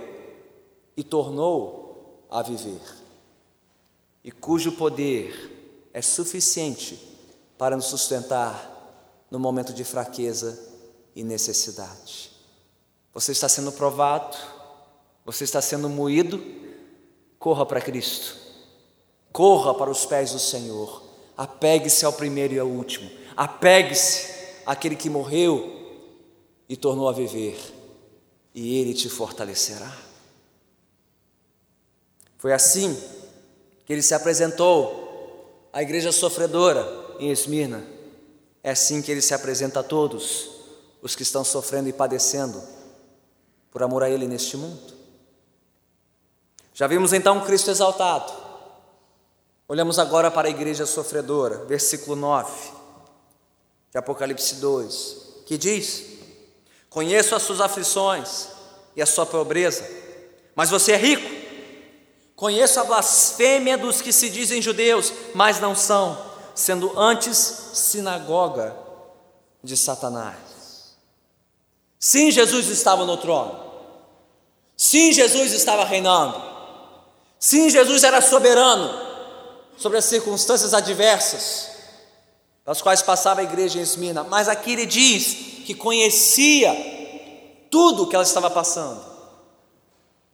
e 0.95 1.03
tornou 1.03 2.23
a 2.29 2.43
viver 2.43 3.06
e 4.27 4.31
cujo 4.31 4.73
poder 4.73 5.89
é 5.93 6.01
suficiente 6.01 6.99
para 7.57 7.77
nos 7.77 7.85
sustentar 7.85 9.25
no 9.31 9.39
momento 9.39 9.71
de 9.71 9.85
fraqueza 9.85 10.69
e 11.15 11.23
necessidade. 11.23 12.29
Você 13.13 13.31
está 13.31 13.47
sendo 13.47 13.71
provado, 13.71 14.35
você 15.23 15.45
está 15.45 15.61
sendo 15.61 15.87
moído, 15.87 16.43
corra 17.39 17.65
para 17.65 17.79
Cristo, 17.79 18.35
corra 19.31 19.73
para 19.73 19.89
os 19.89 20.05
pés 20.05 20.33
do 20.33 20.39
Senhor, 20.39 21.03
apegue-se 21.37 22.03
ao 22.03 22.11
primeiro 22.11 22.53
e 22.53 22.59
ao 22.59 22.67
último, 22.67 23.09
apegue-se 23.33 24.59
àquele 24.65 24.97
que 24.97 25.09
morreu 25.09 26.03
e 26.67 26.75
tornou 26.75 27.07
a 27.07 27.13
viver, 27.13 27.57
e 28.53 28.77
Ele 28.77 28.93
te 28.93 29.07
fortalecerá. 29.07 29.97
Foi 32.37 32.51
assim 32.51 32.93
que 33.87 33.93
ele 33.93 34.01
se 34.03 34.13
apresentou 34.13 35.69
à 35.71 35.81
igreja 35.81 36.11
sofredora 36.11 36.85
em 37.19 37.31
Esmirna. 37.31 37.87
É 38.61 38.71
assim 38.71 39.01
que 39.01 39.09
ele 39.09 39.21
se 39.21 39.33
apresenta 39.33 39.79
a 39.79 39.83
todos 39.83 40.49
os 41.01 41.15
que 41.15 41.23
estão 41.23 41.41
sofrendo 41.41 41.87
e 41.87 41.93
padecendo 41.93 42.61
por 43.71 43.81
amor 43.81 44.03
a 44.03 44.09
ele 44.09 44.27
neste 44.27 44.57
mundo. 44.57 44.93
Já 46.73 46.85
vimos 46.85 47.13
então 47.13 47.45
Cristo 47.45 47.71
exaltado. 47.71 48.33
Olhamos 49.69 49.97
agora 49.99 50.29
para 50.29 50.49
a 50.49 50.51
igreja 50.51 50.85
sofredora, 50.85 51.63
versículo 51.63 52.17
9 52.17 52.51
de 53.89 53.97
Apocalipse 53.97 54.55
2, 54.55 55.43
que 55.45 55.57
diz: 55.57 56.03
Conheço 56.89 57.35
as 57.35 57.41
suas 57.43 57.61
aflições 57.61 58.49
e 58.97 59.01
a 59.01 59.05
sua 59.05 59.25
pobreza, 59.25 59.89
mas 60.53 60.69
você 60.69 60.91
é 60.91 60.97
rico. 60.97 61.46
Conheço 62.37 62.79
a 62.79 62.83
blasfêmia 62.83 63.79
dos 63.79 63.99
que 63.99 64.13
se 64.13 64.29
dizem 64.29 64.61
judeus, 64.61 65.11
mas 65.33 65.59
não 65.59 65.75
são, 65.75 66.15
sendo 66.53 66.97
antes 66.97 67.35
sinagoga 67.73 68.77
de 69.63 69.75
Satanás. 69.75 70.37
Sim, 71.99 72.29
Jesus 72.29 72.69
estava 72.69 73.05
no 73.05 73.17
trono. 73.17 73.59
Sim, 74.77 75.11
Jesus 75.11 75.51
estava 75.51 75.83
reinando. 75.83 76.39
Sim, 77.39 77.71
Jesus 77.71 78.03
era 78.03 78.21
soberano 78.21 78.87
sobre 79.75 79.97
as 79.97 80.05
circunstâncias 80.05 80.75
adversas 80.75 81.71
das 82.63 82.83
quais 82.83 83.01
passava 83.01 83.41
a 83.41 83.45
igreja 83.45 83.79
em 83.79 83.81
Esmina, 83.81 84.23
mas 84.23 84.47
aqui 84.47 84.73
ele 84.73 84.85
diz 84.85 85.63
que 85.65 85.73
conhecia 85.73 86.71
tudo 87.71 88.03
o 88.03 88.07
que 88.07 88.13
ela 88.13 88.23
estava 88.23 88.51
passando. 88.51 89.06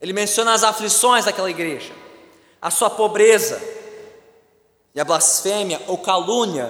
Ele 0.03 0.11
menciona 0.11 0.53
as 0.53 0.65
aflições 0.65 1.23
daquela 1.23 1.49
igreja, 1.49 1.93
a 2.61 2.69
sua 2.69 2.89
pobreza 2.89 3.61
e 4.93 4.99
a 4.99 5.05
blasfêmia 5.05 5.81
ou 5.87 5.97
calúnia 5.97 6.69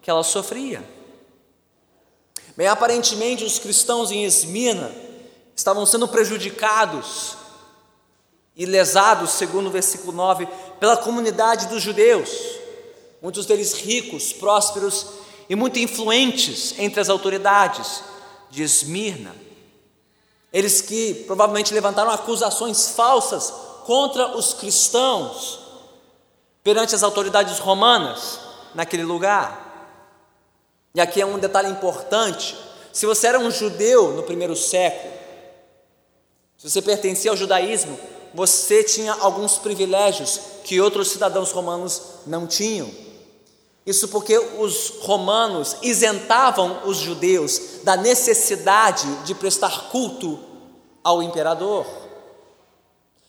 que 0.00 0.08
ela 0.08 0.22
sofria. 0.22 0.82
Bem, 2.56 2.66
aparentemente 2.66 3.44
os 3.44 3.58
cristãos 3.58 4.10
em 4.10 4.24
Esmina 4.24 4.90
estavam 5.54 5.84
sendo 5.84 6.08
prejudicados 6.08 7.36
e 8.56 8.64
lesados, 8.64 9.32
segundo 9.32 9.66
o 9.66 9.70
versículo 9.70 10.12
9, 10.12 10.48
pela 10.80 10.96
comunidade 10.96 11.66
dos 11.66 11.82
judeus, 11.82 12.30
muitos 13.20 13.44
deles 13.44 13.74
ricos, 13.74 14.32
prósperos 14.32 15.08
e 15.46 15.54
muito 15.54 15.78
influentes 15.78 16.74
entre 16.78 17.02
as 17.02 17.10
autoridades 17.10 18.02
de 18.48 18.62
Esmirna. 18.62 19.41
Eles 20.52 20.80
que 20.80 21.14
provavelmente 21.26 21.72
levantaram 21.72 22.10
acusações 22.10 22.90
falsas 22.90 23.52
contra 23.84 24.36
os 24.36 24.52
cristãos 24.52 25.60
perante 26.62 26.94
as 26.94 27.02
autoridades 27.02 27.58
romanas 27.58 28.38
naquele 28.74 29.02
lugar. 29.02 29.70
E 30.94 31.00
aqui 31.00 31.20
é 31.20 31.26
um 31.26 31.38
detalhe 31.38 31.68
importante: 31.68 32.56
se 32.92 33.06
você 33.06 33.28
era 33.28 33.38
um 33.38 33.50
judeu 33.50 34.12
no 34.12 34.22
primeiro 34.22 34.54
século, 34.54 35.12
se 36.58 36.70
você 36.70 36.82
pertencia 36.82 37.30
ao 37.30 37.36
judaísmo, 37.36 37.98
você 38.34 38.84
tinha 38.84 39.12
alguns 39.14 39.58
privilégios 39.58 40.40
que 40.64 40.80
outros 40.80 41.08
cidadãos 41.10 41.50
romanos 41.50 42.02
não 42.26 42.46
tinham. 42.46 42.88
Isso 43.84 44.08
porque 44.08 44.38
os 44.38 45.00
romanos 45.00 45.76
isentavam 45.82 46.82
os 46.84 46.98
judeus 46.98 47.80
da 47.82 47.96
necessidade 47.96 49.06
de 49.24 49.34
prestar 49.34 49.88
culto 49.90 50.38
ao 51.02 51.22
imperador. 51.22 51.84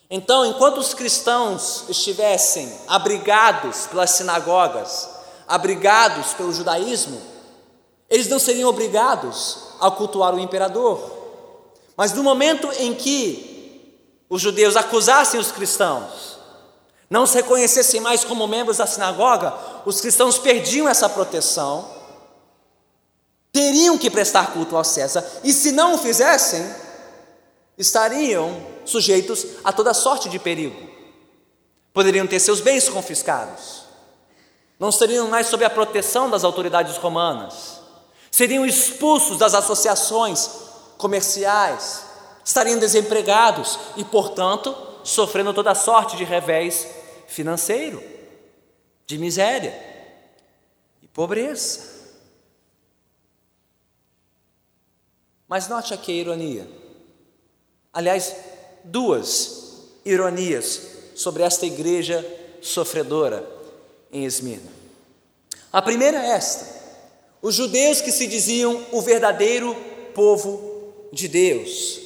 Então, 0.08 0.46
enquanto 0.46 0.78
os 0.78 0.94
cristãos 0.94 1.84
estivessem 1.88 2.72
abrigados 2.86 3.88
pelas 3.88 4.10
sinagogas, 4.10 5.08
abrigados 5.48 6.34
pelo 6.34 6.52
judaísmo, 6.52 7.20
eles 8.08 8.28
não 8.28 8.38
seriam 8.38 8.70
obrigados 8.70 9.58
a 9.80 9.90
cultuar 9.90 10.34
o 10.34 10.38
imperador. 10.38 11.10
Mas 11.96 12.12
no 12.12 12.22
momento 12.22 12.70
em 12.78 12.94
que 12.94 13.94
os 14.28 14.40
judeus 14.40 14.76
acusassem 14.76 15.40
os 15.40 15.50
cristãos, 15.50 16.33
não 17.14 17.28
se 17.28 17.36
reconhecessem 17.36 18.00
mais 18.00 18.24
como 18.24 18.44
membros 18.48 18.78
da 18.78 18.88
sinagoga, 18.88 19.54
os 19.86 20.00
cristãos 20.00 20.36
perdiam 20.36 20.88
essa 20.88 21.08
proteção, 21.08 21.88
teriam 23.52 23.96
que 23.96 24.10
prestar 24.10 24.52
culto 24.52 24.76
ao 24.76 24.82
César, 24.82 25.24
e 25.44 25.52
se 25.52 25.70
não 25.70 25.94
o 25.94 25.98
fizessem, 25.98 26.68
estariam 27.78 28.60
sujeitos 28.84 29.46
a 29.62 29.72
toda 29.72 29.94
sorte 29.94 30.28
de 30.28 30.40
perigo. 30.40 30.90
Poderiam 31.92 32.26
ter 32.26 32.40
seus 32.40 32.60
bens 32.60 32.88
confiscados, 32.88 33.84
não 34.76 34.90
seriam 34.90 35.28
mais 35.28 35.46
sob 35.46 35.64
a 35.64 35.70
proteção 35.70 36.28
das 36.28 36.42
autoridades 36.42 36.96
romanas, 36.96 37.78
seriam 38.28 38.66
expulsos 38.66 39.38
das 39.38 39.54
associações 39.54 40.50
comerciais, 40.98 42.06
estariam 42.44 42.76
desempregados 42.76 43.78
e, 43.96 44.02
portanto, 44.02 44.76
sofrendo 45.04 45.54
toda 45.54 45.76
sorte 45.76 46.16
de 46.16 46.24
revés 46.24 47.03
financeiro, 47.26 48.02
de 49.06 49.18
miséria 49.18 49.74
e 51.02 51.06
pobreza. 51.08 51.94
Mas 55.48 55.68
note 55.68 55.92
aqui 55.92 56.12
a 56.12 56.14
ironia. 56.14 56.68
Aliás, 57.92 58.34
duas 58.82 59.84
ironias 60.04 60.82
sobre 61.14 61.42
esta 61.42 61.66
igreja 61.66 62.24
sofredora 62.60 63.48
em 64.12 64.24
Esmirna. 64.24 64.70
A 65.72 65.82
primeira 65.82 66.18
é 66.18 66.30
esta: 66.30 66.66
os 67.42 67.54
judeus 67.54 68.00
que 68.00 68.10
se 68.10 68.26
diziam 68.26 68.86
o 68.92 69.00
verdadeiro 69.00 69.74
povo 70.14 71.08
de 71.12 71.28
Deus 71.28 72.00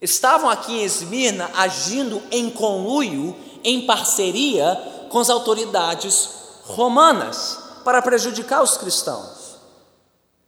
estavam 0.00 0.48
aqui 0.48 0.72
em 0.72 0.84
Esmirna 0.84 1.50
agindo 1.54 2.22
em 2.30 2.50
conluio, 2.50 3.34
em 3.66 3.84
parceria 3.84 4.80
com 5.10 5.18
as 5.18 5.28
autoridades 5.28 6.28
romanas 6.62 7.58
para 7.84 8.00
prejudicar 8.00 8.62
os 8.62 8.76
cristãos, 8.76 9.56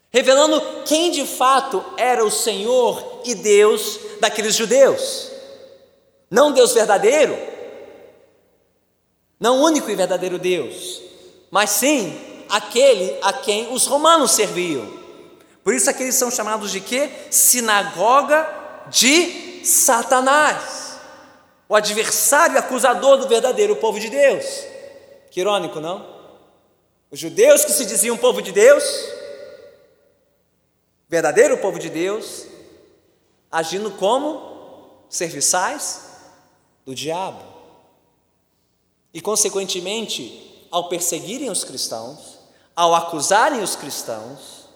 revelando 0.08 0.62
quem 0.84 1.10
de 1.10 1.26
fato 1.26 1.84
era 1.96 2.24
o 2.24 2.30
Senhor 2.30 3.22
e 3.24 3.34
Deus 3.34 3.98
daqueles 4.20 4.54
judeus. 4.54 5.30
Não 6.30 6.52
Deus 6.52 6.72
verdadeiro, 6.72 7.36
não 9.40 9.62
único 9.62 9.90
e 9.90 9.96
verdadeiro 9.96 10.38
Deus, 10.38 11.02
mas 11.50 11.70
sim 11.70 12.44
aquele 12.48 13.18
a 13.20 13.32
quem 13.32 13.72
os 13.72 13.86
romanos 13.86 14.30
serviam. 14.30 14.86
Por 15.64 15.74
isso 15.74 15.90
aqueles 15.90 16.14
são 16.14 16.30
chamados 16.30 16.70
de 16.70 16.80
quê? 16.80 17.10
Sinagoga 17.30 18.48
de 18.88 19.64
Satanás. 19.64 20.77
O 21.68 21.74
adversário 21.74 22.58
acusador 22.58 23.18
do 23.18 23.28
verdadeiro 23.28 23.76
povo 23.76 24.00
de 24.00 24.08
Deus. 24.08 24.44
Que 25.30 25.40
irônico, 25.40 25.80
não? 25.80 26.16
Os 27.10 27.18
judeus 27.18 27.64
que 27.64 27.72
se 27.72 27.84
diziam 27.84 28.16
povo 28.16 28.40
de 28.40 28.52
Deus, 28.52 28.84
verdadeiro 31.08 31.58
povo 31.58 31.78
de 31.78 31.90
Deus, 31.90 32.46
agindo 33.50 33.90
como 33.92 35.02
serviçais 35.10 36.00
do 36.86 36.94
diabo. 36.94 37.42
E, 39.12 39.20
consequentemente, 39.20 40.66
ao 40.70 40.88
perseguirem 40.88 41.50
os 41.50 41.64
cristãos, 41.64 42.38
ao 42.74 42.94
acusarem 42.94 43.62
os 43.62 43.74
cristãos, 43.76 44.68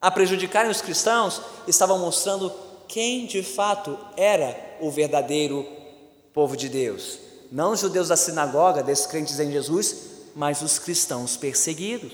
a 0.00 0.10
prejudicarem 0.10 0.70
os 0.70 0.80
cristãos, 0.80 1.42
estavam 1.66 1.98
mostrando 1.98 2.52
quem 2.88 3.26
de 3.26 3.42
fato 3.42 3.98
era 4.16 4.78
o 4.80 4.90
verdadeiro 4.90 5.79
povo 6.32 6.56
de 6.56 6.68
Deus. 6.68 7.18
Não 7.50 7.72
os 7.72 7.80
judeus 7.80 8.08
da 8.08 8.16
sinagoga, 8.16 8.82
descrentes 8.82 9.38
em 9.40 9.50
Jesus, 9.50 9.96
mas 10.34 10.62
os 10.62 10.78
cristãos 10.78 11.36
perseguidos. 11.36 12.12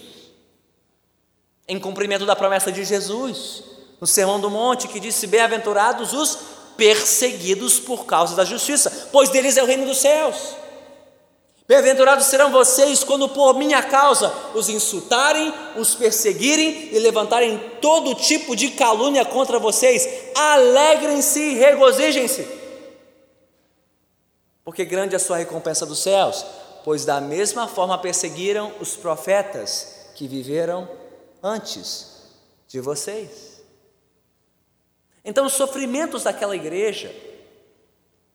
Em 1.68 1.79
cumprimento 1.79 2.24
da 2.24 2.37
promessa 2.37 2.72
de 2.72 2.85
Jesus, 2.85 3.62
no 4.00 4.07
Sermão 4.07 4.40
do 4.40 4.50
Monte, 4.50 4.88
que 4.88 5.00
disse: 5.00 5.26
Bem-aventurados 5.26 6.12
os 6.12 6.38
perseguidos 6.76 7.81
por 7.81 8.07
causa 8.07 8.37
da 8.37 8.44
justiça, 8.44 9.09
pois 9.11 9.29
deles 9.31 9.57
é 9.57 9.62
o 9.62 9.66
reino 9.66 9.87
dos 9.87 9.98
céus. 9.98 10.57
Bem-aventurados 11.68 12.26
serão 12.26 12.52
vocês 12.52 13.02
quando 13.02 13.29
por 13.29 13.55
minha 13.55 13.83
causa 13.83 14.33
os 14.55 14.68
insultarem, 14.68 15.52
os 15.74 15.96
perseguirem 15.96 16.90
e 16.92 16.98
levantarem 17.00 17.59
todo 17.81 18.14
tipo 18.14 18.55
de 18.55 18.70
calúnia 18.70 19.24
contra 19.24 19.59
vocês. 19.59 20.09
Alegrem-se 20.33 21.40
e 21.40 21.55
regozijem-se, 21.55 22.46
porque 24.66 24.85
grande 24.85 25.14
é 25.14 25.16
a 25.16 25.20
sua 25.20 25.37
recompensa 25.37 25.87
dos 25.87 26.00
céus, 26.00 26.44
pois 26.83 27.05
da 27.05 27.20
mesma 27.20 27.68
forma 27.68 27.96
perseguiram 27.96 28.72
os 28.81 28.96
profetas 28.96 30.11
que 30.16 30.26
viveram 30.26 30.88
antes 31.40 32.24
de 32.66 32.81
vocês. 32.81 33.62
Então, 35.24 35.46
os 35.46 35.52
sofrimentos 35.52 36.24
daquela 36.24 36.57
igreja, 36.57 37.14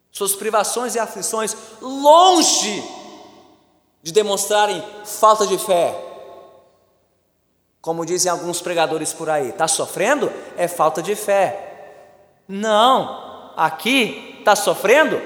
suas 0.09 0.33
privações 0.33 0.95
e 0.95 0.99
aflições, 0.99 1.53
longe 1.81 2.81
de 4.01 4.13
demonstrarem 4.13 4.81
falta 5.03 5.45
de 5.45 5.57
fé, 5.57 6.07
Como 7.81 8.05
dizem 8.05 8.31
alguns 8.31 8.61
pregadores 8.61 9.11
por 9.11 9.27
aí, 9.27 9.49
está 9.49 9.67
sofrendo? 9.67 10.31
É 10.55 10.67
falta 10.67 11.01
de 11.01 11.15
fé. 11.15 12.03
Não, 12.47 13.51
aqui 13.57 14.37
está 14.39 14.55
sofrendo? 14.55 15.19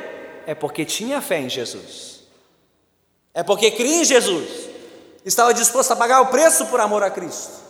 É 0.45 0.53
porque 0.53 0.85
tinha 0.85 1.21
fé 1.21 1.39
em 1.39 1.49
Jesus. 1.49 2.21
É 3.33 3.43
porque 3.43 3.71
cria 3.71 4.01
em 4.01 4.05
Jesus. 4.05 4.69
Estava 5.25 5.53
disposto 5.53 5.91
a 5.91 5.95
pagar 5.95 6.21
o 6.21 6.27
preço 6.27 6.67
por 6.67 6.79
amor 6.79 7.03
a 7.03 7.09
Cristo. 7.09 7.65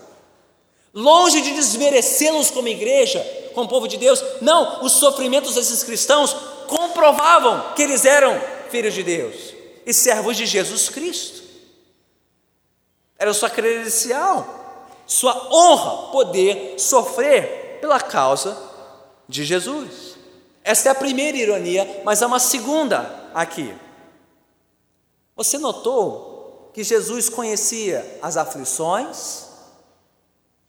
Longe 0.93 1.41
de 1.41 1.53
desmerecê-los 1.53 2.51
como 2.51 2.67
igreja, 2.67 3.19
como 3.53 3.67
povo 3.67 3.88
de 3.88 3.97
Deus, 3.97 4.23
não, 4.41 4.83
os 4.83 4.93
sofrimentos 4.93 5.55
desses 5.55 5.83
cristãos 5.83 6.33
comprovavam 6.67 7.73
que 7.73 7.81
eles 7.81 8.05
eram 8.05 8.39
filhos 8.69 8.93
de 8.93 9.03
Deus 9.03 9.53
e 9.85 9.93
servos 9.93 10.38
de 10.38 10.45
Jesus 10.45 10.89
Cristo. 10.89 11.43
Era 13.17 13.33
sua 13.33 13.49
credencial, 13.49 14.88
sua 15.05 15.49
honra 15.51 16.11
poder 16.11 16.75
sofrer 16.77 17.79
pela 17.79 17.99
causa 17.99 18.57
de 19.27 19.43
Jesus. 19.43 20.14
Esta 20.65 20.89
é 20.89 20.91
a 20.91 20.95
primeira 20.95 21.38
ironia, 21.38 22.01
mas 22.04 22.23
há 22.23 22.28
uma 22.28 22.39
segunda 22.39 23.30
aqui. 23.36 23.71
Você 25.36 25.60
notou 25.60 26.71
que 26.73 26.84
Jesus 26.84 27.30
conhecia 27.30 28.17
as 28.19 28.36
aflições, 28.36 29.43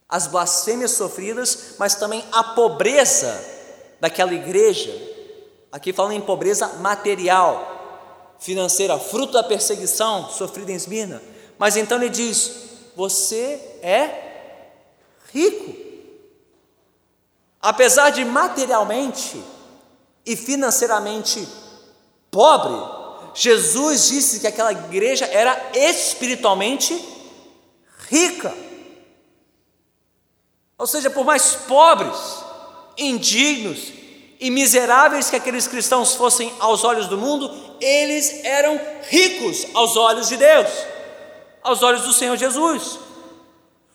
as 0.07 0.27
blasfêmias 0.27 0.91
sofridas, 0.91 1.73
mas 1.79 1.95
também 1.95 2.23
a 2.31 2.43
pobreza 2.43 3.43
daquela 3.99 4.35
igreja. 4.35 4.95
Aqui 5.71 5.91
falando 5.91 6.13
em 6.13 6.21
pobreza 6.21 6.67
material, 6.75 8.35
financeira, 8.37 8.99
fruto 8.99 9.33
da 9.33 9.43
perseguição 9.43 10.29
sofrida 10.29 10.71
em 10.71 10.75
Esmirna. 10.75 11.23
Mas 11.57 11.75
então 11.75 11.97
ele 11.97 12.09
diz: 12.09 12.51
Você 12.95 13.79
é 13.81 14.69
rico. 15.33 15.75
Apesar 17.59 18.11
de 18.11 18.23
materialmente 18.23 19.56
e 20.27 20.35
financeiramente 20.35 21.47
pobre, 22.29 22.75
Jesus 23.33 24.09
disse 24.09 24.41
que 24.41 24.47
aquela 24.47 24.73
igreja 24.73 25.25
era 25.25 25.71
espiritualmente 25.73 26.93
rica. 28.09 28.53
Ou 30.77 30.85
seja, 30.85 31.09
por 31.09 31.23
mais 31.23 31.55
pobres, 31.55 32.17
indignos 32.97 33.93
e 34.39 34.51
miseráveis 34.51 35.29
que 35.29 35.37
aqueles 35.37 35.65
cristãos 35.65 36.13
fossem 36.13 36.53
aos 36.59 36.83
olhos 36.83 37.07
do 37.07 37.17
mundo, 37.17 37.49
eles 37.79 38.43
eram 38.43 38.79
ricos 39.09 39.65
aos 39.73 39.95
olhos 39.95 40.27
de 40.27 40.35
Deus, 40.35 40.67
aos 41.63 41.81
olhos 41.81 42.03
do 42.03 42.13
Senhor 42.13 42.35
Jesus. 42.35 42.99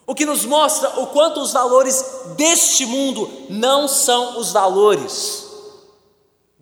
O 0.06 0.14
que 0.14 0.24
nos 0.24 0.46
mostra 0.46 1.00
o 1.00 1.08
quanto 1.08 1.40
os 1.40 1.52
valores 1.52 2.04
deste 2.36 2.86
mundo 2.86 3.30
não 3.50 3.86
são 3.86 4.38
os 4.38 4.50
valores 4.50 5.41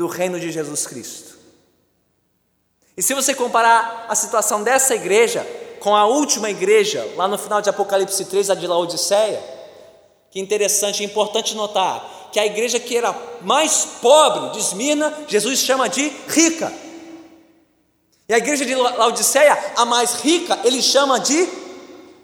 do 0.00 0.06
reino 0.06 0.40
de 0.40 0.50
Jesus 0.50 0.86
Cristo. 0.86 1.36
E 2.96 3.02
se 3.02 3.12
você 3.12 3.34
comparar 3.34 4.06
a 4.08 4.14
situação 4.14 4.62
dessa 4.62 4.94
igreja 4.94 5.46
com 5.78 5.94
a 5.94 6.06
última 6.06 6.48
igreja, 6.48 7.06
lá 7.16 7.28
no 7.28 7.36
final 7.36 7.60
de 7.60 7.68
Apocalipse 7.68 8.24
3, 8.24 8.48
a 8.48 8.54
de 8.54 8.66
Laodiceia, 8.66 9.44
que 10.30 10.40
interessante, 10.40 11.02
é 11.02 11.06
importante 11.06 11.54
notar 11.54 12.30
que 12.32 12.40
a 12.40 12.46
igreja 12.46 12.80
que 12.80 12.96
era 12.96 13.14
mais 13.42 13.84
pobre 14.00 14.52
de 14.52 14.60
Esmirna, 14.60 15.12
Jesus 15.28 15.58
chama 15.58 15.86
de 15.86 16.08
rica. 16.28 16.72
E 18.26 18.32
a 18.32 18.38
igreja 18.38 18.64
de 18.64 18.74
Laodiceia, 18.74 19.52
a 19.76 19.84
mais 19.84 20.14
rica, 20.22 20.58
ele 20.64 20.80
chama 20.80 21.20
de 21.20 21.46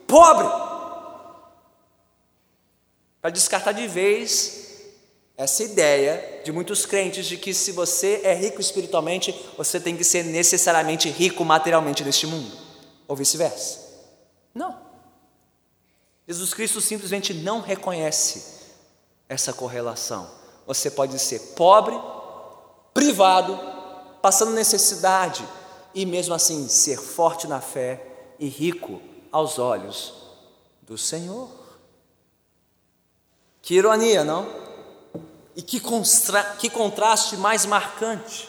pobre. 0.06 0.48
Para 3.20 3.28
descartar 3.28 3.72
de 3.72 3.86
vez 3.86 4.65
essa 5.36 5.62
ideia 5.62 6.40
de 6.42 6.50
muitos 6.50 6.86
crentes 6.86 7.26
de 7.26 7.36
que 7.36 7.52
se 7.52 7.72
você 7.72 8.22
é 8.24 8.34
rico 8.34 8.60
espiritualmente, 8.60 9.34
você 9.56 9.78
tem 9.78 9.96
que 9.96 10.04
ser 10.04 10.24
necessariamente 10.24 11.10
rico 11.10 11.44
materialmente 11.44 12.02
neste 12.02 12.26
mundo, 12.26 12.56
ou 13.06 13.14
vice-versa. 13.14 13.80
Não. 14.54 14.78
Jesus 16.26 16.54
Cristo 16.54 16.80
simplesmente 16.80 17.34
não 17.34 17.60
reconhece 17.60 18.56
essa 19.28 19.52
correlação. 19.52 20.28
Você 20.66 20.90
pode 20.90 21.18
ser 21.18 21.38
pobre, 21.54 21.94
privado, 22.94 23.58
passando 24.22 24.52
necessidade 24.52 25.46
e 25.94 26.06
mesmo 26.06 26.34
assim 26.34 26.66
ser 26.68 26.98
forte 26.98 27.46
na 27.46 27.60
fé 27.60 28.02
e 28.38 28.48
rico 28.48 29.00
aos 29.30 29.58
olhos 29.58 30.14
do 30.82 30.96
Senhor. 30.96 31.48
Que 33.60 33.74
ironia, 33.74 34.24
não? 34.24 34.65
E 35.56 35.62
que, 35.62 35.80
que 36.58 36.70
contraste 36.70 37.36
mais 37.36 37.66
marcante. 37.66 38.48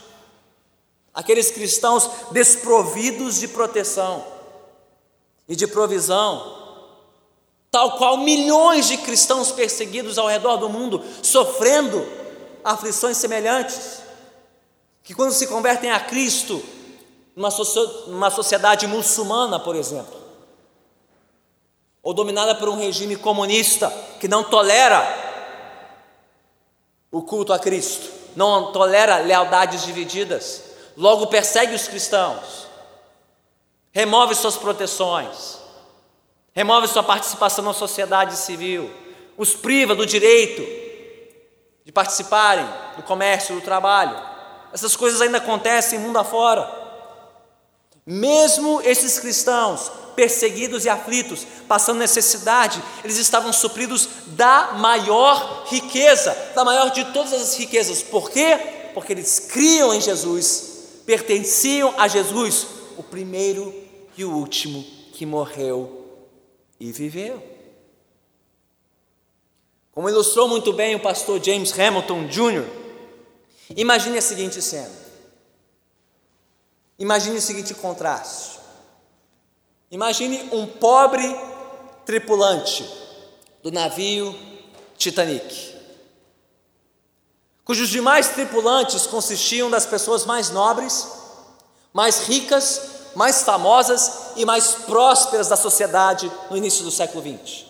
Aqueles 1.14 1.50
cristãos 1.50 2.08
desprovidos 2.32 3.40
de 3.40 3.48
proteção 3.48 4.24
e 5.48 5.56
de 5.56 5.66
provisão, 5.66 6.56
tal 7.72 7.98
qual 7.98 8.18
milhões 8.18 8.88
de 8.88 8.98
cristãos 8.98 9.52
perseguidos 9.52 10.18
ao 10.18 10.28
redor 10.28 10.58
do 10.58 10.70
mundo, 10.70 11.04
sofrendo 11.24 12.06
aflições 12.64 13.18
semelhantes, 13.18 14.02
que 15.02 15.14
quando 15.14 15.32
se 15.32 15.48
convertem 15.48 15.90
a 15.90 16.02
Cristo, 16.02 16.62
numa, 17.36 17.50
numa 18.08 18.30
sociedade 18.30 18.86
muçulmana, 18.86 19.60
por 19.60 19.76
exemplo, 19.76 20.18
ou 22.04 22.14
dominada 22.14 22.56
por 22.56 22.68
um 22.68 22.78
regime 22.78 23.16
comunista 23.16 23.90
que 24.20 24.28
não 24.28 24.44
tolera 24.44 25.17
o 27.12 27.22
culto 27.22 27.54
a 27.54 27.60
Cristo, 27.60 28.12
não 28.36 28.72
tolera 28.72 29.18
lealdades 29.18 29.84
divididas, 29.84 30.64
logo 30.96 31.28
persegue 31.28 31.74
os 31.74 31.88
cristãos, 31.88 32.68
remove 33.92 34.36
suas 34.36 34.58
proteções, 34.58 35.58
remove 36.54 36.88
sua 36.88 37.04
participação 37.04 37.64
na 37.64 37.74
sociedade 37.74 38.36
civil, 38.36 38.92
os 39.38 39.54
priva 39.56 39.96
do 39.96 40.06
direito 40.06 40.62
de 41.86 41.92
participarem 41.92 42.68
do 42.98 43.04
comércio, 43.04 43.56
do 43.56 43.62
trabalho. 43.62 44.22
Essas 44.74 44.96
coisas 44.96 45.22
ainda 45.22 45.38
acontecem 45.38 46.00
mundo 46.00 46.20
afora. 46.20 46.70
Mesmo 48.06 48.82
esses 48.82 49.20
cristãos 49.20 49.92
perseguidos 50.18 50.84
e 50.84 50.90
aflitos, 50.90 51.46
passando 51.68 52.00
necessidade, 52.00 52.82
eles 53.04 53.18
estavam 53.18 53.54
supridos 53.54 54.10
da 54.26 54.74
maior 54.74 55.68
riqueza, 55.68 56.36
da 56.56 56.66
maior 56.66 56.90
de 56.90 57.06
todas 57.14 57.32
as 57.32 57.56
riquezas. 57.56 58.02
Por 58.02 58.32
quê? 58.32 58.90
Porque 58.96 59.14
eles 59.14 59.38
criam 59.38 59.94
em 59.94 60.02
Jesus, 60.02 61.04
pertenciam 61.06 61.94
a 62.00 62.08
Jesus, 62.08 62.66
o 62.98 63.04
primeiro 63.04 63.72
e 64.18 64.26
o 64.26 64.32
último 64.32 64.84
que 65.14 65.24
morreu 65.24 66.18
e 66.80 66.92
viveu. 66.92 67.42
Como 69.92 70.10
ilustrou 70.10 70.48
muito 70.48 70.74
bem 70.74 70.96
o 70.96 71.00
pastor 71.00 71.44
James 71.44 71.78
Hamilton 71.78 72.26
Jr., 72.26 72.66
imagine 73.76 74.18
a 74.18 74.22
seguinte 74.22 74.64
cena. 74.64 74.96
Imagine 76.98 77.38
o 77.38 77.42
seguinte 77.42 77.76
contraste. 77.76 78.57
Imagine 79.92 80.50
um 80.52 80.68
pobre 80.68 81.24
tripulante 82.06 82.88
do 83.64 83.72
navio 83.72 84.36
Titanic, 84.98 85.76
cujos 87.64 87.90
demais 87.90 88.30
tripulantes 88.30 89.06
consistiam 89.06 89.70
das 89.70 89.86
pessoas 89.86 90.26
mais 90.26 90.50
nobres, 90.50 91.08
mais 91.94 92.28
ricas 92.28 92.98
mais 93.18 93.42
famosas 93.42 94.34
e 94.36 94.46
mais 94.46 94.76
prósperas 94.86 95.48
da 95.48 95.56
sociedade 95.56 96.32
no 96.52 96.56
início 96.56 96.84
do 96.84 96.92
século 96.92 97.24
XX. 97.24 97.66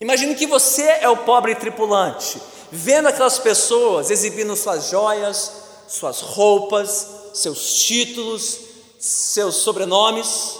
Imagine 0.00 0.34
que 0.34 0.46
você 0.46 0.82
é 0.82 1.08
o 1.10 1.18
pobre 1.18 1.54
tripulante, 1.54 2.40
vendo 2.70 3.06
aquelas 3.06 3.38
pessoas 3.38 4.10
exibindo 4.10 4.56
suas 4.56 4.88
joias, 4.88 5.52
suas 5.86 6.22
roupas, 6.22 7.06
seus 7.34 7.82
títulos, 7.84 8.60
seus 8.98 9.56
sobrenomes, 9.56 10.56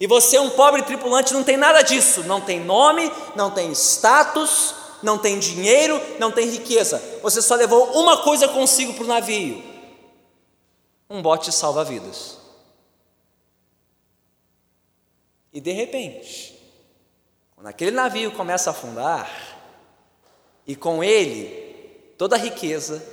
e 0.00 0.06
você 0.06 0.36
é 0.36 0.40
um 0.40 0.50
pobre 0.50 0.82
tripulante, 0.82 1.34
não 1.34 1.42
tem 1.42 1.56
nada 1.56 1.82
disso, 1.82 2.22
não 2.22 2.40
tem 2.40 2.60
nome, 2.60 3.10
não 3.34 3.50
tem 3.50 3.72
status, 3.72 4.74
não 5.02 5.18
tem 5.18 5.38
dinheiro, 5.38 6.00
não 6.20 6.30
tem 6.30 6.48
riqueza. 6.48 7.02
Você 7.20 7.42
só 7.42 7.56
levou 7.56 7.92
uma 8.00 8.22
coisa 8.22 8.46
consigo 8.46 8.94
para 8.94 9.04
o 9.04 9.08
navio: 9.08 9.62
um 11.10 11.20
bote 11.20 11.50
salva-vidas. 11.50 12.38
E 15.52 15.60
de 15.60 15.72
repente, 15.72 16.56
quando 17.56 17.66
aquele 17.66 17.90
navio 17.90 18.30
começa 18.30 18.70
a 18.70 18.72
afundar, 18.72 19.28
e 20.64 20.76
com 20.76 21.02
ele 21.02 22.12
toda 22.16 22.36
a 22.36 22.38
riqueza, 22.38 23.04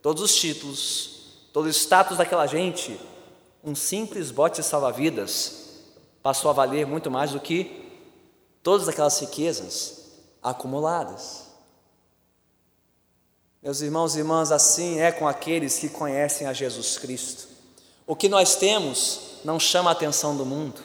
todos 0.00 0.22
os 0.22 0.34
títulos, 0.34 1.48
todo 1.52 1.66
o 1.66 1.70
status 1.72 2.16
daquela 2.16 2.46
gente, 2.46 2.98
um 3.62 3.74
simples 3.74 4.30
bote 4.30 4.62
salva-vidas 4.62 5.61
passou 6.22 6.50
a 6.50 6.54
valer 6.54 6.86
muito 6.86 7.10
mais 7.10 7.32
do 7.32 7.40
que 7.40 7.90
todas 8.62 8.88
aquelas 8.88 9.18
riquezas 9.18 10.02
acumuladas. 10.42 11.46
Meus 13.62 13.80
irmãos 13.80 14.14
e 14.14 14.18
irmãs, 14.18 14.50
assim 14.50 14.98
é 15.00 15.12
com 15.12 15.26
aqueles 15.26 15.78
que 15.78 15.88
conhecem 15.88 16.46
a 16.46 16.52
Jesus 16.52 16.98
Cristo. 16.98 17.48
O 18.06 18.16
que 18.16 18.28
nós 18.28 18.56
temos 18.56 19.20
não 19.44 19.58
chama 19.58 19.90
a 19.90 19.92
atenção 19.92 20.36
do 20.36 20.44
mundo. 20.44 20.80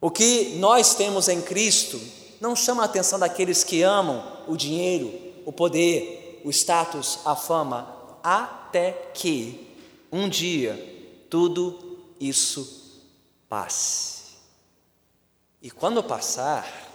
O 0.00 0.10
que 0.10 0.56
nós 0.58 0.94
temos 0.94 1.28
em 1.28 1.42
Cristo 1.42 2.00
não 2.40 2.54
chama 2.54 2.82
a 2.82 2.86
atenção 2.86 3.18
daqueles 3.18 3.64
que 3.64 3.82
amam 3.82 4.44
o 4.46 4.56
dinheiro, 4.56 5.12
o 5.44 5.52
poder, 5.52 6.40
o 6.44 6.50
status, 6.50 7.18
a 7.24 7.34
fama, 7.34 7.94
até 8.22 8.92
que 9.12 9.76
um 10.10 10.28
dia 10.28 10.76
tudo 11.28 11.98
isso 12.20 13.02
passe. 13.48 14.17
E 15.60 15.70
quando 15.70 16.02
passar, 16.02 16.88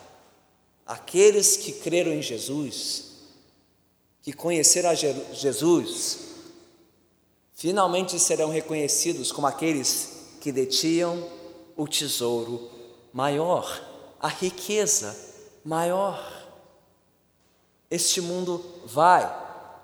aqueles 0.86 1.58
que 1.58 1.74
creram 1.74 2.12
em 2.12 2.22
Jesus, 2.22 3.12
que 4.22 4.32
conheceram 4.32 4.90
a 4.90 4.96
Jesus, 4.96 6.20
finalmente 7.54 8.18
serão 8.20 8.50
reconhecidos 8.50 9.32
como 9.32 9.48
aqueles 9.48 10.10
que 10.40 10.52
detinham 10.52 11.30
o 11.76 11.88
tesouro 11.88 12.70
maior, 13.12 13.82
a 14.20 14.30
riqueza 14.30 15.16
maior. 15.64 16.42
Este 17.92 18.22
mundo 18.22 18.64
vai 18.86 19.24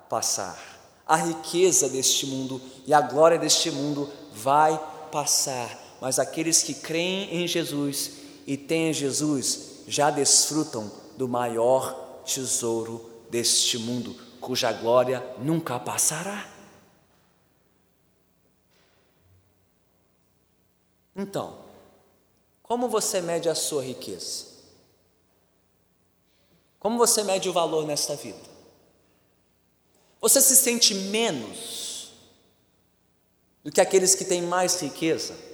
passar, 0.09 0.57
a 1.05 1.17
riqueza 1.17 1.89
deste 1.89 2.25
mundo 2.25 2.61
e 2.87 2.93
a 2.93 3.01
glória 3.01 3.37
deste 3.37 3.69
mundo 3.69 4.09
vai 4.33 4.79
passar, 5.11 5.77
mas 5.99 6.17
aqueles 6.17 6.63
que 6.63 6.73
creem 6.73 7.43
em 7.43 7.47
Jesus 7.47 8.18
e 8.49 8.57
têm 8.57 8.91
Jesus 8.91 9.83
já 9.87 10.09
desfrutam 10.09 10.91
do 11.15 11.27
maior 11.27 12.23
tesouro 12.25 13.07
deste 13.29 13.77
mundo, 13.77 14.15
cuja 14.41 14.71
glória 14.71 15.23
nunca 15.37 15.79
passará. 15.79 16.49
Então, 21.15 21.59
como 22.63 22.89
você 22.89 23.21
mede 23.21 23.47
a 23.47 23.53
sua 23.53 23.83
riqueza? 23.83 24.47
Como 26.79 26.97
você 26.97 27.21
mede 27.21 27.47
o 27.47 27.53
valor 27.53 27.85
nesta 27.85 28.15
vida? 28.15 28.49
Você 30.19 30.41
se 30.41 30.55
sente 30.55 30.95
menos 30.95 32.13
do 33.63 33.71
que 33.71 33.79
aqueles 33.79 34.15
que 34.15 34.25
têm 34.25 34.41
mais 34.41 34.81
riqueza 34.81 35.48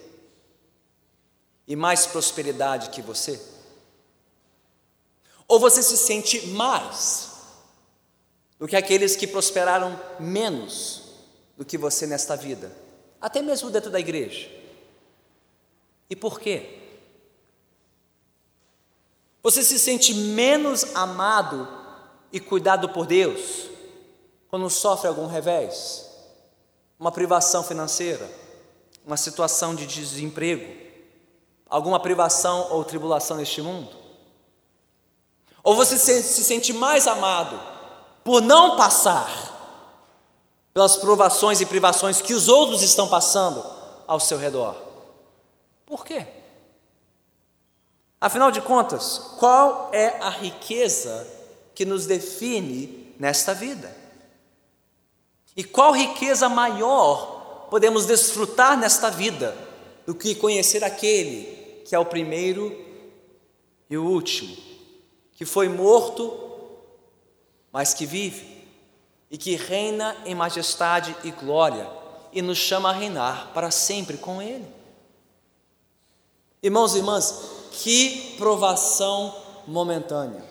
e 1.68 1.76
mais 1.76 2.06
prosperidade 2.06 2.90
que 2.90 3.02
você? 3.02 3.42
Ou 5.48 5.60
você 5.60 5.82
se 5.82 5.98
sente 5.98 6.48
mais 6.48 7.32
do 8.60 8.68
que 8.68 8.76
aqueles 8.76 9.16
que 9.16 9.28
prosperaram 9.28 10.00
menos 10.20 11.04
do 11.58 11.66
que 11.66 11.78
você 11.78 12.08
nesta 12.08 12.36
vida, 12.36 12.72
até 13.22 13.42
mesmo 13.42 13.70
dentro 13.70 13.90
da 13.90 14.00
igreja? 14.00 14.50
E 16.10 16.16
por 16.16 16.40
quê? 16.40 16.82
Você 19.42 19.64
se 19.64 19.78
sente 19.78 20.14
menos 20.14 20.96
amado 20.96 21.68
e 22.32 22.40
cuidado 22.40 22.90
por 22.90 23.06
Deus 23.06 23.70
quando 24.48 24.70
sofre 24.70 25.08
algum 25.08 25.28
revés, 25.28 26.10
uma 27.00 27.12
privação 27.12 27.64
financeira, 27.64 28.30
uma 29.06 29.18
situação 29.18 29.76
de 29.76 29.86
desemprego, 29.86 30.85
alguma 31.76 32.00
privação 32.00 32.70
ou 32.72 32.86
tribulação 32.86 33.36
neste 33.36 33.62
mundo? 33.62 33.90
Ou 35.62 35.76
você 35.76 35.98
se 35.98 36.42
sente 36.42 36.72
mais 36.72 37.06
amado 37.06 37.60
por 38.24 38.42
não 38.42 38.78
passar 38.78 39.30
pelas 40.74 40.96
provações 40.96 41.60
e 41.60 41.66
privações 41.66 42.22
que 42.22 42.34
os 42.34 42.48
outros 42.48 42.82
estão 42.82 43.10
passando 43.10 43.62
ao 44.08 44.22
seu 44.22 44.38
redor? 44.38 44.74
Por 45.86 46.06
quê? 46.06 46.26
Afinal 48.22 48.52
de 48.52 48.62
contas, 48.62 49.34
qual 49.38 49.90
é 49.92 50.18
a 50.22 50.30
riqueza 50.30 51.28
que 51.76 51.84
nos 51.84 52.06
define 52.06 53.14
nesta 53.20 53.54
vida? 53.54 53.94
E 55.58 55.62
qual 55.62 55.92
riqueza 55.92 56.48
maior 56.48 57.68
podemos 57.70 58.06
desfrutar 58.06 58.78
nesta 58.78 59.12
vida 59.12 59.54
do 60.06 60.16
que 60.16 60.36
conhecer 60.36 60.82
aquele 60.82 61.55
que 61.86 61.96
é 61.96 62.00
o 62.00 62.06
primeiro 62.06 62.76
e 63.88 63.96
o 63.96 64.04
último, 64.04 64.58
que 65.34 65.46
foi 65.46 65.70
morto, 65.70 66.34
mas 67.72 67.94
que 67.94 68.06
vive 68.06 68.66
e 69.30 69.38
que 69.38 69.56
reina 69.56 70.18
em 70.26 70.34
majestade 70.34 71.16
e 71.24 71.30
glória 71.30 71.88
e 72.34 72.42
nos 72.42 72.58
chama 72.58 72.90
a 72.90 72.94
reinar 72.94 73.52
para 73.54 73.70
sempre 73.70 74.18
com 74.18 74.42
Ele? 74.42 74.66
Irmãos 76.64 76.96
e 76.96 76.98
irmãs, 76.98 77.42
que 77.72 78.34
provação 78.38 79.36
momentânea, 79.68 80.44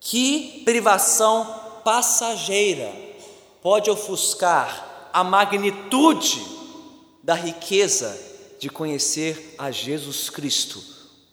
que 0.00 0.62
privação 0.64 1.80
passageira 1.84 2.92
pode 3.62 3.88
ofuscar 3.88 5.10
a 5.12 5.22
magnitude 5.22 6.44
da 7.22 7.34
riqueza 7.34 8.25
de 8.58 8.70
conhecer 8.70 9.54
a 9.58 9.70
Jesus 9.70 10.30
Cristo, 10.30 10.82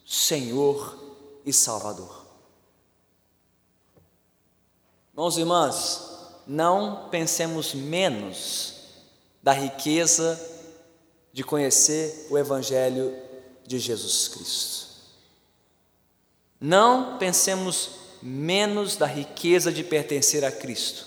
Senhor 0.06 0.98
e 1.46 1.54
Salvador. 1.54 2.26
Irmãos 5.12 5.38
e 5.38 5.40
irmãs, 5.42 6.02
não 6.48 7.10
pensemos 7.10 7.74
menos 7.74 8.74
da 9.42 9.54
riqueza 9.54 10.40
de 11.32 11.44
conhecer 11.44 12.28
o 12.30 12.38
Evangelho 12.38 13.16
de 13.66 13.80
Jesus 13.80 14.28
Cristo. 14.28 14.88
Não 16.60 17.18
pensemos 17.18 17.90
menos 18.22 18.96
da 18.96 19.06
riqueza 19.06 19.72
de 19.72 19.84
pertencer 19.84 20.46
a 20.46 20.52
Cristo, 20.52 21.06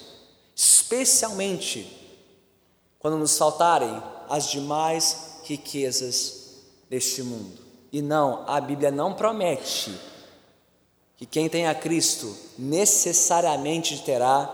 especialmente 0.54 1.96
quando 2.98 3.16
nos 3.16 3.38
faltarem 3.38 4.02
as 4.28 4.50
demais 4.50 5.25
riquezas 5.48 6.54
deste 6.88 7.22
mundo. 7.22 7.58
E 7.92 8.02
não, 8.02 8.44
a 8.46 8.60
Bíblia 8.60 8.90
não 8.90 9.14
promete 9.14 9.94
que 11.16 11.24
quem 11.24 11.48
tem 11.48 11.66
a 11.66 11.74
Cristo 11.74 12.36
necessariamente 12.58 14.02
terá 14.02 14.44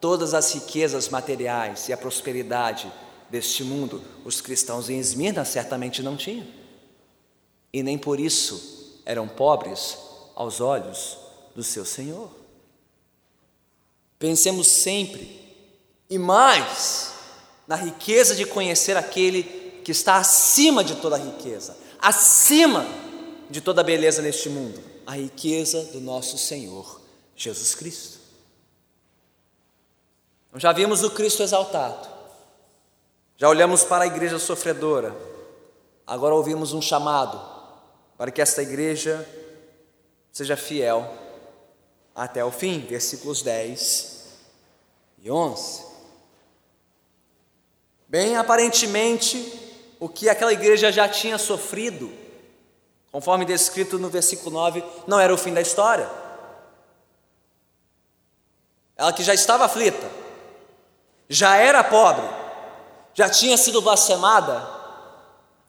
todas 0.00 0.32
as 0.32 0.52
riquezas 0.52 1.08
materiais 1.08 1.88
e 1.88 1.92
a 1.92 1.96
prosperidade 1.96 2.90
deste 3.28 3.62
mundo. 3.62 4.02
Os 4.24 4.40
cristãos 4.40 4.88
em 4.88 4.98
Esmirna 4.98 5.44
certamente 5.44 6.02
não 6.02 6.16
tinham 6.16 6.46
e 7.72 7.82
nem 7.82 7.98
por 7.98 8.18
isso 8.18 9.00
eram 9.04 9.28
pobres 9.28 9.98
aos 10.34 10.60
olhos 10.60 11.18
do 11.54 11.62
seu 11.62 11.84
Senhor. 11.84 12.30
Pensemos 14.18 14.68
sempre 14.68 15.38
e 16.08 16.18
mais 16.18 17.12
na 17.66 17.76
riqueza 17.76 18.34
de 18.34 18.46
conhecer 18.46 18.96
aquele 18.96 19.42
que 19.88 19.92
está 19.92 20.18
acima 20.18 20.84
de 20.84 20.96
toda 20.96 21.16
riqueza, 21.16 21.74
acima 21.98 22.86
de 23.48 23.58
toda 23.62 23.82
beleza 23.82 24.20
neste 24.20 24.50
mundo, 24.50 24.78
a 25.06 25.12
riqueza 25.12 25.82
do 25.84 25.98
nosso 25.98 26.36
Senhor 26.36 27.00
Jesus 27.34 27.74
Cristo. 27.74 28.18
Já 30.56 30.72
vimos 30.72 31.02
o 31.02 31.10
Cristo 31.12 31.42
exaltado, 31.42 32.06
já 33.38 33.48
olhamos 33.48 33.82
para 33.82 34.04
a 34.04 34.06
igreja 34.06 34.38
sofredora, 34.38 35.16
agora 36.06 36.34
ouvimos 36.34 36.74
um 36.74 36.82
chamado 36.82 37.40
para 38.18 38.30
que 38.30 38.42
esta 38.42 38.60
igreja 38.60 39.26
seja 40.30 40.54
fiel 40.54 41.10
até 42.14 42.44
o 42.44 42.50
fim. 42.50 42.80
Versículos 42.80 43.40
10 43.40 44.26
e 45.22 45.30
11. 45.30 45.82
Bem, 48.06 48.36
aparentemente, 48.36 49.57
o 50.00 50.08
que 50.08 50.28
aquela 50.28 50.52
igreja 50.52 50.92
já 50.92 51.08
tinha 51.08 51.38
sofrido, 51.38 52.12
conforme 53.10 53.44
descrito 53.44 53.98
no 53.98 54.08
versículo 54.08 54.50
9, 54.50 54.84
não 55.06 55.18
era 55.18 55.32
o 55.32 55.38
fim 55.38 55.52
da 55.52 55.60
história. 55.60 56.08
Ela 58.96 59.12
que 59.12 59.22
já 59.22 59.34
estava 59.34 59.64
aflita, 59.64 60.10
já 61.28 61.56
era 61.56 61.84
pobre, 61.84 62.28
já 63.14 63.28
tinha 63.28 63.56
sido 63.56 63.82
blasfemada, 63.82 64.68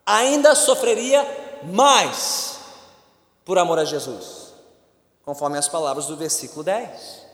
ainda 0.06 0.56
sofreria 0.56 1.26
mais 1.64 2.60
por 3.46 3.58
amor 3.58 3.80
a 3.80 3.86
Jesus, 3.86 4.54
conforme 5.24 5.58
as 5.58 5.68
palavras 5.68 6.06
do 6.06 6.16
versículo 6.16 6.64
10. 6.64 7.28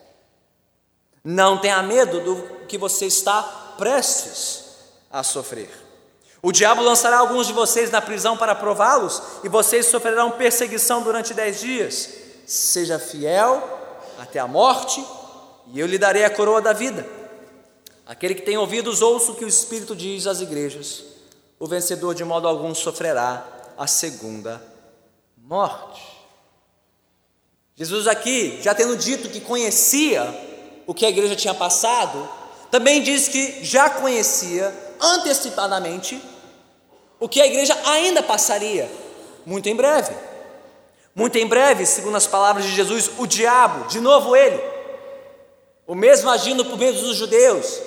Não 1.24 1.58
tenha 1.58 1.82
medo 1.82 2.22
do 2.22 2.66
que 2.68 2.78
você 2.78 3.08
está 3.08 3.42
prestes 3.78 4.64
a 5.10 5.24
sofrer. 5.24 5.85
O 6.46 6.52
diabo 6.52 6.84
lançará 6.84 7.18
alguns 7.18 7.48
de 7.48 7.54
vocês 7.54 7.90
na 7.90 8.00
prisão 8.00 8.38
para 8.38 8.54
prová-los, 8.54 9.20
e 9.44 9.50
vocês 9.50 9.88
sofrerão 9.88 10.30
perseguição 10.30 11.02
durante 11.02 11.34
dez 11.34 11.60
dias. 11.60 12.08
Seja 12.46 13.00
fiel 13.00 13.68
até 14.20 14.38
a 14.38 14.46
morte, 14.46 15.04
e 15.74 15.80
eu 15.80 15.88
lhe 15.88 15.98
darei 15.98 16.24
a 16.24 16.30
coroa 16.30 16.62
da 16.62 16.72
vida. 16.72 17.04
Aquele 18.06 18.36
que 18.36 18.44
tem 18.44 18.60
ouvidos, 18.60 19.02
ouça 19.02 19.32
o 19.32 19.36
que 19.36 19.44
o 19.44 19.48
Espírito 19.48 19.96
diz 19.96 20.28
às 20.28 20.40
igrejas. 20.40 21.04
O 21.58 21.66
vencedor, 21.66 22.14
de 22.14 22.24
modo 22.24 22.48
algum, 22.48 22.76
sofrerá 22.76 23.44
a 23.76 23.88
segunda 23.88 24.62
morte. 25.36 26.04
Jesus, 27.76 28.08
aqui, 28.08 28.60
já 28.62 28.76
tendo 28.76 28.96
dito 28.96 29.30
que 29.30 29.42
conhecia 29.42 30.22
o 30.86 30.94
que 30.94 31.08
a 31.08 31.10
igreja 31.10 31.36
tinha 31.36 31.56
passado, 31.56 32.30
também 32.70 33.02
diz 33.02 33.28
que 33.28 33.64
já 33.64 33.90
conhecia 33.90 34.72
antecipadamente 35.02 36.35
o 37.26 37.28
que 37.28 37.42
a 37.42 37.48
igreja 37.48 37.76
ainda 37.86 38.22
passaria, 38.22 38.88
muito 39.48 39.68
em 39.68 39.76
breve. 39.76 40.14
Muito 41.16 41.36
em 41.40 41.48
breve, 41.48 41.84
segundo 41.84 42.16
as 42.16 42.28
palavras 42.28 42.64
de 42.64 42.72
Jesus, 42.76 43.10
o 43.18 43.26
diabo, 43.26 43.88
de 43.88 44.00
novo 44.00 44.36
ele, 44.36 44.62
o 45.88 45.96
mesmo 45.96 46.30
agindo 46.30 46.64
por 46.64 46.78
meio 46.78 46.94
dos 46.94 47.18
judeus, 47.18 47.82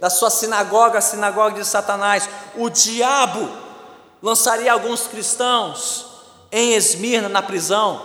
da 0.00 0.10
sua 0.10 0.28
sinagoga, 0.28 0.98
a 0.98 1.00
sinagoga 1.00 1.60
de 1.60 1.68
Satanás, 1.68 2.28
o 2.56 2.68
diabo 2.68 3.48
lançaria 4.20 4.72
alguns 4.72 5.06
cristãos 5.06 6.06
em 6.50 6.72
Esmirna, 6.72 7.28
na 7.28 7.42
prisão, 7.42 8.02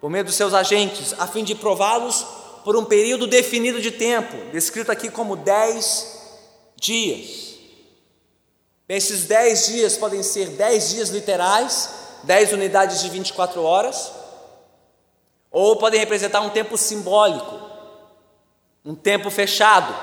por 0.00 0.10
meio 0.10 0.24
dos 0.24 0.34
seus 0.34 0.52
agentes, 0.52 1.14
a 1.16 1.28
fim 1.28 1.44
de 1.44 1.54
prová-los 1.54 2.26
por 2.64 2.76
um 2.76 2.84
período 2.84 3.28
definido 3.28 3.80
de 3.80 3.92
tempo, 3.92 4.50
descrito 4.50 4.90
aqui 4.90 5.08
como 5.08 5.36
dez 5.36 6.18
dias. 6.74 7.51
Esses 8.88 9.24
dez 9.24 9.66
dias 9.66 9.96
podem 9.96 10.22
ser 10.22 10.50
dez 10.50 10.90
dias 10.90 11.08
literais, 11.08 11.90
dez 12.24 12.52
unidades 12.52 13.00
de 13.00 13.08
24 13.08 13.62
horas, 13.62 14.12
ou 15.50 15.76
podem 15.76 16.00
representar 16.00 16.40
um 16.40 16.50
tempo 16.50 16.76
simbólico, 16.76 17.60
um 18.84 18.94
tempo 18.94 19.30
fechado, 19.30 19.94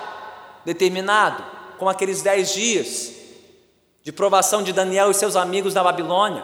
determinado, 0.63 1.43
como 1.77 1.89
aqueles 1.89 2.21
dez 2.21 2.53
dias 2.53 3.11
de 4.03 4.11
provação 4.11 4.63
de 4.63 4.71
Daniel 4.71 5.11
e 5.11 5.13
seus 5.13 5.35
amigos 5.35 5.73
na 5.73 5.83
Babilônia, 5.83 6.43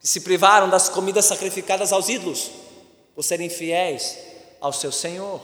que 0.00 0.08
se 0.08 0.20
privaram 0.20 0.68
das 0.68 0.88
comidas 0.88 1.24
sacrificadas 1.24 1.92
aos 1.92 2.08
ídolos, 2.08 2.50
por 3.14 3.22
serem 3.22 3.50
fiéis 3.50 4.16
ao 4.60 4.72
seu 4.72 4.92
Senhor. 4.92 5.40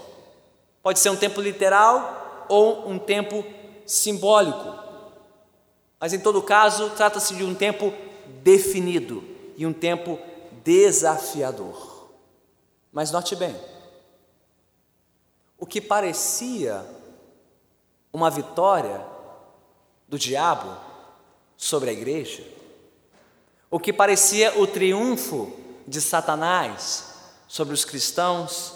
Pode 0.83 0.99
ser 0.99 1.11
um 1.11 1.17
tempo 1.17 1.41
literal 1.41 2.47
ou 2.49 2.89
um 2.89 2.99
tempo 2.99 3.45
simbólico, 3.85 4.84
mas 6.05 6.13
em 6.13 6.19
todo 6.19 6.43
caso, 6.43 6.91
trata-se 6.91 7.35
de 7.35 7.43
um 7.43 7.55
tempo 7.55 7.91
definido 8.43 9.25
e 9.57 9.65
um 9.65 9.73
tempo 9.73 10.19
desafiador. 10.63 12.11
Mas 12.93 13.11
note 13.11 13.35
bem, 13.35 13.59
o 15.59 15.65
que 15.65 15.81
parecia 15.81 16.85
uma 18.13 18.29
vitória 18.29 19.03
do 20.07 20.19
diabo 20.19 20.77
sobre 21.57 21.89
a 21.89 21.95
igreja, 21.95 22.47
o 23.71 23.81
que 23.81 23.91
parecia 23.91 24.61
o 24.61 24.67
triunfo 24.67 25.55
de 25.89 26.03
Satanás 26.03 27.15
sobre 27.49 27.73
os 27.73 27.83
cristãos 27.83 28.75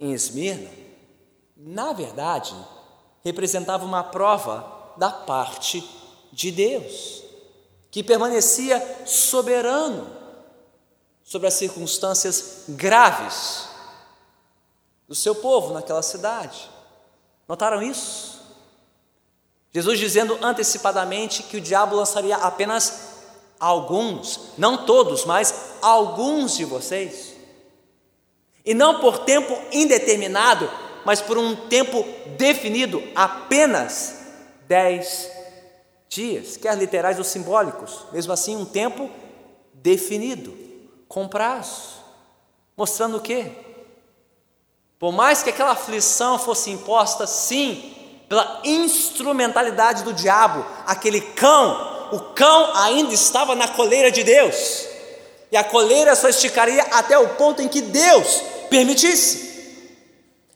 em 0.00 0.12
Esmirna, 0.12 0.70
na 1.56 1.92
verdade, 1.92 2.56
representava 3.22 3.84
uma 3.84 4.02
prova 4.02 4.94
da 4.96 5.12
parte 5.12 6.05
de 6.36 6.52
Deus, 6.52 7.22
que 7.90 8.02
permanecia 8.02 9.06
soberano 9.06 10.06
sobre 11.24 11.48
as 11.48 11.54
circunstâncias 11.54 12.64
graves 12.68 13.70
do 15.08 15.14
seu 15.14 15.34
povo 15.34 15.72
naquela 15.72 16.02
cidade. 16.02 16.70
Notaram 17.48 17.82
isso? 17.82 18.38
Jesus 19.72 19.98
dizendo 19.98 20.38
antecipadamente 20.42 21.42
que 21.42 21.56
o 21.56 21.60
diabo 21.60 21.96
lançaria 21.96 22.36
apenas 22.36 23.14
alguns, 23.58 24.38
não 24.58 24.84
todos, 24.84 25.24
mas 25.24 25.72
alguns 25.80 26.54
de 26.54 26.66
vocês. 26.66 27.34
E 28.62 28.74
não 28.74 29.00
por 29.00 29.20
tempo 29.20 29.58
indeterminado, 29.72 30.70
mas 31.02 31.22
por 31.22 31.38
um 31.38 31.56
tempo 31.68 32.04
definido, 32.36 33.02
apenas 33.14 34.18
dez 34.68 35.34
dias, 36.08 36.56
quer 36.56 36.76
literais 36.76 37.18
ou 37.18 37.24
simbólicos, 37.24 38.06
mesmo 38.12 38.32
assim 38.32 38.56
um 38.56 38.64
tempo 38.64 39.10
definido, 39.74 40.56
com 41.08 41.28
prazo, 41.28 42.02
mostrando 42.76 43.18
o 43.18 43.20
quê? 43.20 43.50
Por 44.98 45.12
mais 45.12 45.42
que 45.42 45.50
aquela 45.50 45.72
aflição 45.72 46.38
fosse 46.38 46.70
imposta, 46.70 47.26
sim, 47.26 47.94
pela 48.28 48.60
instrumentalidade 48.64 50.02
do 50.02 50.12
diabo, 50.12 50.64
aquele 50.86 51.20
cão, 51.20 52.08
o 52.12 52.20
cão 52.34 52.74
ainda 52.76 53.12
estava 53.12 53.54
na 53.54 53.68
coleira 53.68 54.10
de 54.10 54.24
Deus, 54.24 54.86
e 55.52 55.56
a 55.56 55.62
coleira 55.62 56.16
só 56.16 56.28
esticaria 56.28 56.82
até 56.90 57.16
o 57.18 57.30
ponto 57.30 57.62
em 57.62 57.68
que 57.68 57.80
Deus 57.80 58.42
permitisse. 58.68 59.46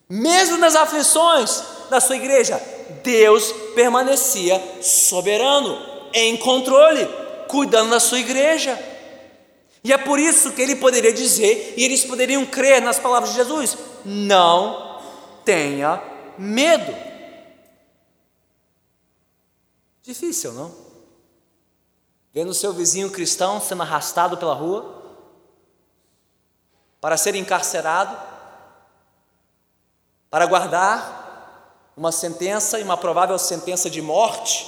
Mesmo 0.09 0.59
nas 0.59 0.75
aflições 0.75 1.63
da 1.89 2.01
sua 2.01 2.17
igreja, 2.17 2.61
Deus 3.03 3.53
permanecia 3.75 4.83
soberano, 4.83 5.79
em 6.13 6.37
controle, 6.37 7.07
cuidando 7.49 7.91
da 7.91 8.01
sua 8.01 8.19
igreja. 8.19 8.79
E 9.83 9.93
é 9.93 9.99
por 9.99 10.19
isso 10.19 10.53
que 10.53 10.61
ele 10.61 10.77
poderia 10.77 11.13
dizer, 11.13 11.75
e 11.77 11.85
eles 11.85 12.05
poderiam 12.05 12.45
crer 12.45 12.83
nas 12.83 12.99
palavras 12.99 13.31
de 13.31 13.37
Jesus: 13.37 13.77
não 14.05 15.01
tenha 15.45 16.03
medo. 16.37 16.95
Difícil, 20.03 20.53
não? 20.53 20.75
Vendo 22.33 22.55
seu 22.55 22.73
vizinho 22.73 23.11
cristão 23.11 23.61
sendo 23.61 23.83
arrastado 23.83 24.37
pela 24.37 24.55
rua 24.55 25.01
para 27.01 27.17
ser 27.17 27.35
encarcerado, 27.35 28.17
para 30.29 30.47
guardar 30.47 31.20
uma 32.01 32.11
sentença 32.11 32.81
e 32.81 32.83
uma 32.83 32.97
provável 32.97 33.39
sentença 33.39 33.91
de 33.91 34.01
morte. 34.01 34.67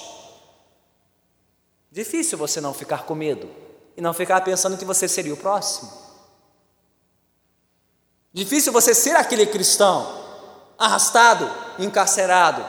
Difícil 1.91 2.37
você 2.37 2.61
não 2.61 2.75
ficar 2.75 3.05
com 3.05 3.15
medo 3.15 3.49
e 3.97 4.03
não 4.03 4.13
ficar 4.13 4.43
pensando 4.43 4.77
que 4.77 4.85
você 4.85 5.09
seria 5.09 5.33
o 5.33 5.37
próximo. 5.39 5.91
Difícil 8.35 8.71
você 8.71 8.95
ser 8.95 9.17
aquele 9.17 9.47
cristão 9.47 10.07
arrastado, 10.79 11.51
encarcerado, 11.79 12.63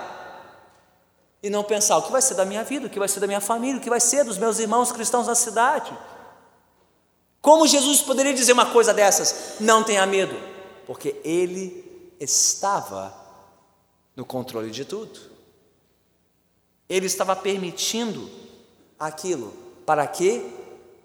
e 1.41 1.49
não 1.49 1.62
pensar 1.62 1.97
o 1.97 2.04
que 2.04 2.12
vai 2.13 2.21
ser 2.21 2.36
da 2.36 2.45
minha 2.45 2.63
vida, 2.63 2.88
o 2.88 2.89
que 2.89 2.99
vai 2.99 3.10
ser 3.10 3.19
da 3.19 3.28
minha 3.28 3.41
família, 3.41 3.80
o 3.80 3.84
que 3.84 3.89
vai 3.89 3.99
ser 3.99 4.23
dos 4.23 4.38
meus 4.38 4.60
irmãos 4.60 4.93
cristãos 4.93 5.28
na 5.28 5.36
cidade. 5.36 5.91
Como 7.41 7.67
Jesus 7.67 7.99
poderia 7.99 8.34
dizer 8.34 8.54
uma 8.54 8.67
coisa 8.67 8.93
dessas? 8.93 9.56
Não 9.60 9.84
tenha 9.84 10.06
medo, 10.06 10.39
porque 10.86 11.19
ele 11.26 12.15
estava 12.17 13.23
no 14.15 14.26
controle 14.26 14.71
de 14.71 14.86
tudo. 14.86 15.19
Ele 16.88 17.06
estava 17.06 17.36
permitindo 17.36 18.30
aquilo 18.99 19.54
para 19.86 20.06
quê? 20.08 20.45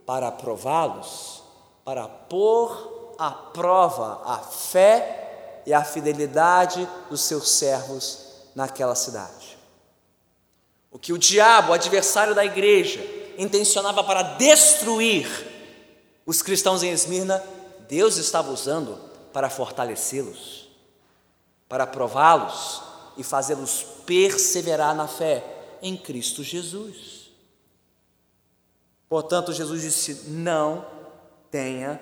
Para 0.04 0.30
prová-los, 0.30 1.42
para 1.84 2.06
pôr 2.08 3.14
à 3.18 3.30
prova 3.30 4.22
a 4.24 4.38
fé 4.38 5.62
e 5.66 5.72
a 5.72 5.84
fidelidade 5.84 6.88
dos 7.10 7.22
seus 7.22 7.50
servos 7.50 8.26
naquela 8.54 8.94
cidade. 8.94 9.58
O 10.90 10.98
que 10.98 11.12
o 11.12 11.18
diabo, 11.18 11.70
o 11.70 11.74
adversário 11.74 12.34
da 12.34 12.44
igreja, 12.44 13.00
intencionava 13.36 14.02
para 14.02 14.22
destruir 14.22 15.28
os 16.24 16.42
cristãos 16.42 16.82
em 16.82 16.90
Esmirna, 16.90 17.42
Deus 17.88 18.16
estava 18.16 18.50
usando 18.50 18.98
para 19.32 19.48
fortalecê-los, 19.48 20.68
para 21.68 21.86
prová-los 21.86 22.87
e 23.18 23.24
fazê-los 23.24 23.82
perseverar 24.06 24.94
na 24.94 25.08
fé 25.08 25.44
em 25.82 25.96
Cristo 25.96 26.42
Jesus. 26.42 27.30
Portanto, 29.08 29.52
Jesus 29.52 29.82
disse: 29.82 30.30
Não 30.30 30.86
tenha 31.50 32.00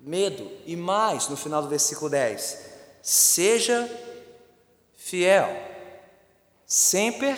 medo. 0.00 0.50
E 0.64 0.74
mais, 0.74 1.28
no 1.28 1.36
final 1.36 1.62
do 1.62 1.68
versículo 1.68 2.10
10: 2.10 2.58
Seja 3.02 3.88
fiel, 4.96 5.48
sempre 6.66 7.36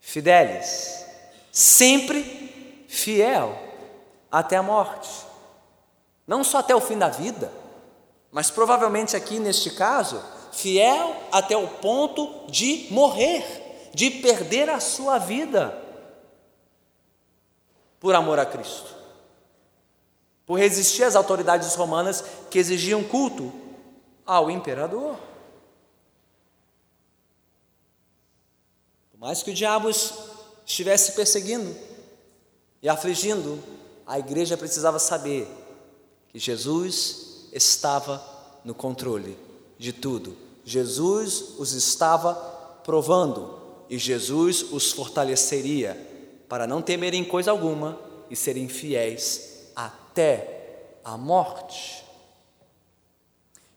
fidelis, 0.00 1.04
sempre 1.50 2.86
fiel 2.88 3.58
até 4.30 4.56
a 4.56 4.62
morte. 4.62 5.10
Não 6.26 6.44
só 6.44 6.58
até 6.58 6.74
o 6.74 6.80
fim 6.80 6.96
da 6.96 7.08
vida, 7.08 7.52
mas 8.30 8.50
provavelmente 8.50 9.16
aqui 9.16 9.38
neste 9.38 9.70
caso, 9.70 10.22
fiel 10.52 11.16
até 11.32 11.56
o 11.56 11.66
ponto 11.66 12.46
de 12.50 12.86
morrer, 12.90 13.90
de 13.94 14.10
perder 14.10 14.68
a 14.68 14.78
sua 14.78 15.18
vida 15.18 15.76
por 17.98 18.14
amor 18.14 18.38
a 18.38 18.46
Cristo. 18.46 19.02
por 20.44 20.58
resistir 20.58 21.04
às 21.04 21.14
autoridades 21.14 21.74
romanas 21.76 22.24
que 22.50 22.58
exigiam 22.58 23.02
culto 23.04 23.52
ao 24.26 24.50
imperador. 24.50 25.16
Por 29.12 29.20
mais 29.20 29.40
que 29.42 29.52
o 29.52 29.54
diabo 29.54 29.88
estivesse 30.66 31.12
perseguindo 31.12 31.74
e 32.82 32.88
afligindo, 32.88 33.62
a 34.04 34.18
igreja 34.18 34.56
precisava 34.56 34.98
saber 34.98 35.48
que 36.28 36.40
Jesus 36.40 37.48
estava 37.52 38.22
no 38.64 38.74
controle 38.74 39.38
de 39.82 39.92
tudo. 39.92 40.36
Jesus 40.64 41.56
os 41.58 41.72
estava 41.72 42.34
provando 42.84 43.58
e 43.90 43.98
Jesus 43.98 44.62
os 44.70 44.92
fortaleceria 44.92 45.98
para 46.48 46.68
não 46.68 46.80
temerem 46.80 47.24
coisa 47.24 47.50
alguma 47.50 47.98
e 48.30 48.36
serem 48.36 48.68
fiéis 48.68 49.72
até 49.74 50.98
a 51.04 51.16
morte. 51.16 52.04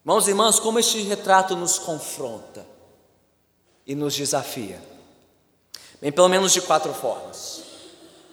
Irmãos 0.02 0.28
e 0.28 0.30
irmãs, 0.30 0.60
como 0.60 0.78
este 0.78 1.02
retrato 1.02 1.56
nos 1.56 1.80
confronta 1.80 2.64
e 3.88 3.96
nos 3.96 4.14
desafia? 4.14 4.80
Bem, 6.00 6.12
pelo 6.12 6.30
menos 6.30 6.54
de 6.54 6.62
quatro 6.62 6.94
formas. 6.94 7.64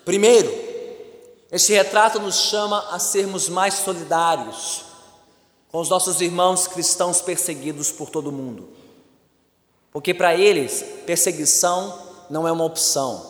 Primeiro, 0.05 0.53
este 1.51 1.73
retrato 1.73 2.21
nos 2.21 2.35
chama 2.35 2.87
a 2.91 2.99
sermos 2.99 3.49
mais 3.49 3.75
solidários 3.75 4.92
com 5.73 5.81
os 5.81 5.89
nossos 5.89 6.21
irmãos 6.21 6.69
cristãos 6.69 7.23
perseguidos 7.23 7.91
por 7.91 8.11
todo 8.11 8.29
o 8.29 8.33
mundo. 8.33 8.69
Porque 9.91 10.13
para 10.13 10.37
eles, 10.37 10.85
perseguição 11.07 11.99
não 12.29 12.47
é 12.47 12.53
uma 12.53 12.65
opção, 12.65 13.27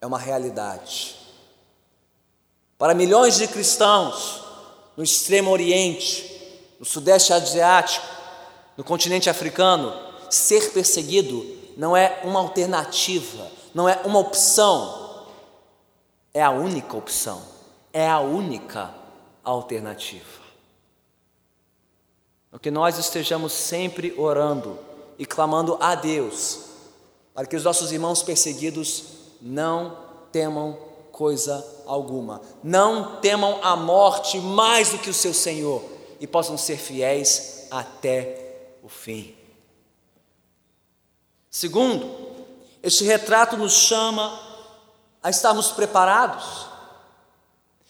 é 0.00 0.06
uma 0.06 0.18
realidade. 0.18 1.16
Para 2.78 2.94
milhões 2.94 3.36
de 3.36 3.48
cristãos 3.48 4.44
no 4.96 5.02
extremo 5.02 5.50
oriente, 5.50 6.62
no 6.78 6.86
sudeste 6.86 7.32
asiático, 7.32 8.06
no 8.76 8.84
continente 8.84 9.28
africano, 9.28 9.92
ser 10.30 10.72
perseguido 10.72 11.44
não 11.76 11.96
é 11.96 12.20
uma 12.22 12.38
alternativa, 12.38 13.50
não 13.74 13.88
é 13.88 14.00
uma 14.04 14.20
opção, 14.20 15.26
é 16.32 16.42
a 16.42 16.50
única 16.50 16.96
opção, 16.96 17.42
é 17.92 18.08
a 18.08 18.20
única 18.20 18.94
alternativa. 19.42 20.43
Que 22.60 22.70
nós 22.70 22.98
estejamos 22.98 23.52
sempre 23.52 24.14
orando 24.16 24.78
e 25.18 25.26
clamando 25.26 25.76
a 25.80 25.94
Deus, 25.94 26.60
para 27.34 27.46
que 27.46 27.56
os 27.56 27.64
nossos 27.64 27.92
irmãos 27.92 28.22
perseguidos 28.22 29.04
não 29.40 29.96
temam 30.32 30.78
coisa 31.12 31.64
alguma, 31.86 32.40
não 32.62 33.20
temam 33.20 33.60
a 33.62 33.76
morte 33.76 34.38
mais 34.38 34.90
do 34.90 34.98
que 34.98 35.10
o 35.10 35.14
seu 35.14 35.32
Senhor 35.32 35.82
e 36.18 36.26
possam 36.26 36.56
ser 36.56 36.76
fiéis 36.76 37.68
até 37.70 38.76
o 38.82 38.88
fim. 38.88 39.34
Segundo, 41.50 42.10
este 42.82 43.04
retrato 43.04 43.56
nos 43.56 43.72
chama 43.72 44.40
a 45.22 45.30
estarmos 45.30 45.70
preparados 45.70 46.66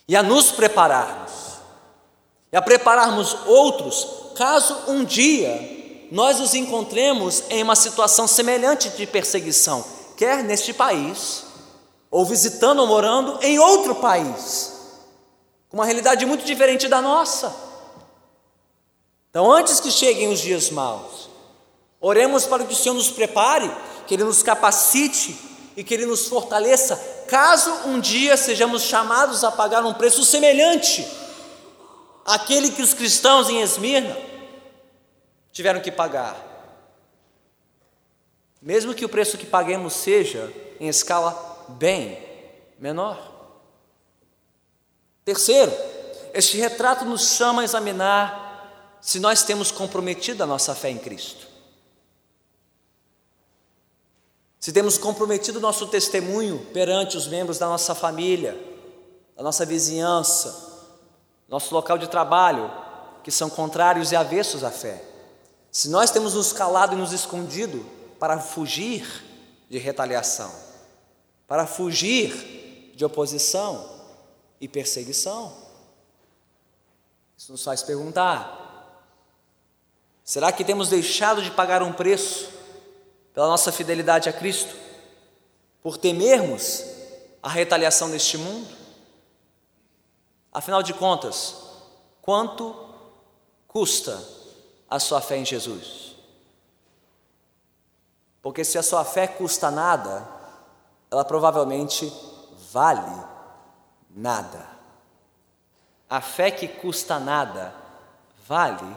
e 0.07 0.15
a 0.15 0.23
nos 0.23 0.53
prepararmos 0.53 1.33
e 2.53 2.57
a 2.57 2.63
prepararmos 2.63 3.35
outros 3.47 4.24
caso 4.35 4.77
um 4.89 5.05
dia 5.05 5.73
nós 6.11 6.39
nos 6.39 6.55
encontremos 6.55 7.45
em 7.51 7.63
uma 7.63 7.75
situação 7.75 8.27
semelhante 8.29 8.91
de 8.91 9.07
perseguição, 9.07 9.85
quer 10.17 10.45
neste 10.45 10.73
país, 10.73 11.45
ou 12.11 12.25
visitando 12.25 12.81
ou 12.81 12.87
morando 12.87 13.39
em 13.43 13.59
outro 13.59 13.97
país, 13.97 14.73
com 15.69 15.79
uma 15.79 15.87
realidade 15.87 16.25
muito 16.27 16.45
diferente 16.45 16.87
da 16.87 17.01
nossa. 17.01 17.55
Então, 19.31 19.51
antes 19.51 19.81
que 19.81 19.91
cheguem 19.91 20.33
os 20.33 20.41
dias 20.41 20.71
maus, 20.71 21.29
oremos 22.01 22.45
para 22.45 22.65
que 22.65 22.73
o 22.73 22.77
Senhor 22.77 22.95
nos 22.95 23.11
prepare, 23.11 23.69
que 24.07 24.15
Ele 24.15 24.25
nos 24.25 24.43
capacite 24.43 25.37
e 25.77 25.83
que 25.83 25.95
Ele 25.95 26.07
nos 26.07 26.29
fortaleça, 26.29 26.97
caso 27.27 27.71
um 27.87 27.99
dia 27.99 28.37
sejamos 28.37 28.83
chamados 28.83 29.43
a 29.43 29.51
pagar 29.51 29.85
um 29.85 29.95
preço 29.95 30.25
semelhante 30.25 31.24
aquele 32.25 32.71
que 32.71 32.83
os 32.83 32.95
cristãos 32.95 33.49
em 33.49 33.61
Esmirna 33.61 34.17
tiveram 35.53 35.81
que 35.81 35.93
pagar. 35.93 36.53
Mesmo 38.61 38.95
que 38.95 39.05
o 39.05 39.09
preço 39.09 39.37
que 39.37 39.47
paguemos 39.47 39.93
seja 39.93 40.53
em 40.81 40.89
escala 40.89 41.67
bem 41.69 42.19
menor. 42.79 43.33
Terceiro, 45.25 45.73
este 46.33 46.57
retrato 46.57 47.05
nos 47.05 47.37
chama 47.37 47.63
a 47.63 47.65
examinar 47.65 48.99
se 49.01 49.21
nós 49.21 49.43
temos 49.43 49.71
comprometido 49.71 50.43
a 50.43 50.47
nossa 50.47 50.75
fé 50.75 50.91
em 50.91 50.99
Cristo. 50.99 51.47
Se 54.59 54.73
temos 54.73 54.97
comprometido 54.97 55.61
nosso 55.61 55.87
testemunho 55.89 56.59
perante 56.73 57.19
os 57.19 57.27
membros 57.27 57.59
da 57.59 57.67
nossa 57.67 57.95
família, 57.95 58.59
da 59.37 59.43
nossa 59.43 59.67
vizinhança, 59.67 60.74
nosso 61.49 61.75
local 61.75 61.99
de 61.99 62.09
trabalho, 62.09 62.71
que 63.23 63.31
são 63.31 63.49
contrários 63.49 64.13
e 64.13 64.17
avessos 64.17 64.65
à 64.65 64.71
fé. 64.71 65.03
Se 65.71 65.89
nós 65.89 66.11
temos 66.11 66.35
nos 66.35 66.53
calado 66.53 66.95
e 66.95 66.99
nos 66.99 67.13
escondido 67.13 67.85
para 68.19 68.39
fugir 68.39 69.25
de 69.69 69.79
retaliação, 69.79 70.55
para 71.49 71.67
fugir 71.67 72.93
de 72.95 73.05
oposição 73.05 73.91
e 74.61 74.69
perseguição, 74.69 75.53
isso 77.37 77.51
nos 77.53 77.65
faz 77.65 77.83
perguntar: 77.83 79.03
será 80.23 80.53
que 80.53 80.65
temos 80.65 80.89
deixado 80.89 81.43
de 81.43 81.51
pagar 81.51 81.83
um 81.83 81.93
preço 81.93 82.49
pela 83.35 83.49
nossa 83.49 83.73
fidelidade 83.73 84.29
a 84.29 84.33
Cristo, 84.33 84.75
por 85.83 85.99
temermos 85.99 86.85
a 87.43 87.49
retaliação 87.49 88.11
deste 88.11 88.39
mundo? 88.39 88.84
Afinal 90.55 90.85
de 90.85 90.95
contas, 90.95 91.57
quanto 92.23 92.77
custa 93.67 94.23
a 94.89 95.01
sua 95.01 95.21
fé 95.21 95.39
em 95.39 95.45
Jesus? 95.45 96.15
Porque 98.41 98.65
se 98.65 98.79
a 98.79 98.83
sua 98.83 99.05
fé 99.05 99.27
custa 99.27 99.69
nada, 99.69 100.25
ela 101.11 101.25
provavelmente 101.25 102.13
vale 102.73 103.25
nada. 104.11 104.69
A 106.09 106.21
fé 106.21 106.53
que 106.53 106.69
custa 106.69 107.19
nada 107.19 107.75
vale 108.47 108.97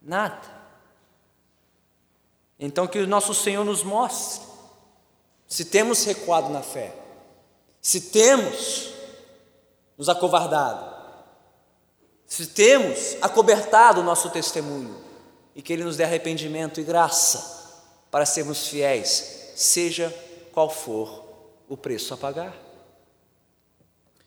nada. 0.00 0.54
Então, 2.60 2.86
que 2.86 3.00
o 3.00 3.06
nosso 3.08 3.34
Senhor 3.34 3.64
nos 3.64 3.82
mostre 3.82 4.46
se 5.48 5.64
temos 5.64 6.04
recuado 6.04 6.48
na 6.48 6.62
fé, 6.62 6.94
se 7.80 8.00
temos 8.00 8.93
nos 9.96 10.08
acovardado, 10.08 10.94
se 12.26 12.46
temos 12.48 13.16
acobertado 13.22 14.00
o 14.00 14.04
nosso 14.04 14.30
testemunho 14.30 14.96
e 15.54 15.62
que 15.62 15.72
Ele 15.72 15.84
nos 15.84 15.96
dê 15.96 16.04
arrependimento 16.04 16.80
e 16.80 16.84
graça 16.84 17.62
para 18.10 18.26
sermos 18.26 18.66
fiéis, 18.66 19.52
seja 19.54 20.12
qual 20.52 20.68
for 20.68 21.24
o 21.68 21.76
preço 21.76 22.12
a 22.14 22.16
pagar. 22.16 22.54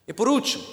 E 0.08 0.14
por 0.14 0.28
último, 0.28 0.64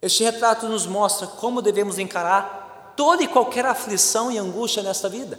este 0.00 0.22
retrato 0.22 0.68
nos 0.68 0.86
mostra 0.86 1.26
como 1.26 1.62
devemos 1.62 1.98
encarar 1.98 2.94
toda 2.96 3.22
e 3.22 3.28
qualquer 3.28 3.66
aflição 3.66 4.30
e 4.30 4.38
angústia 4.38 4.82
nesta 4.82 5.08
vida, 5.08 5.38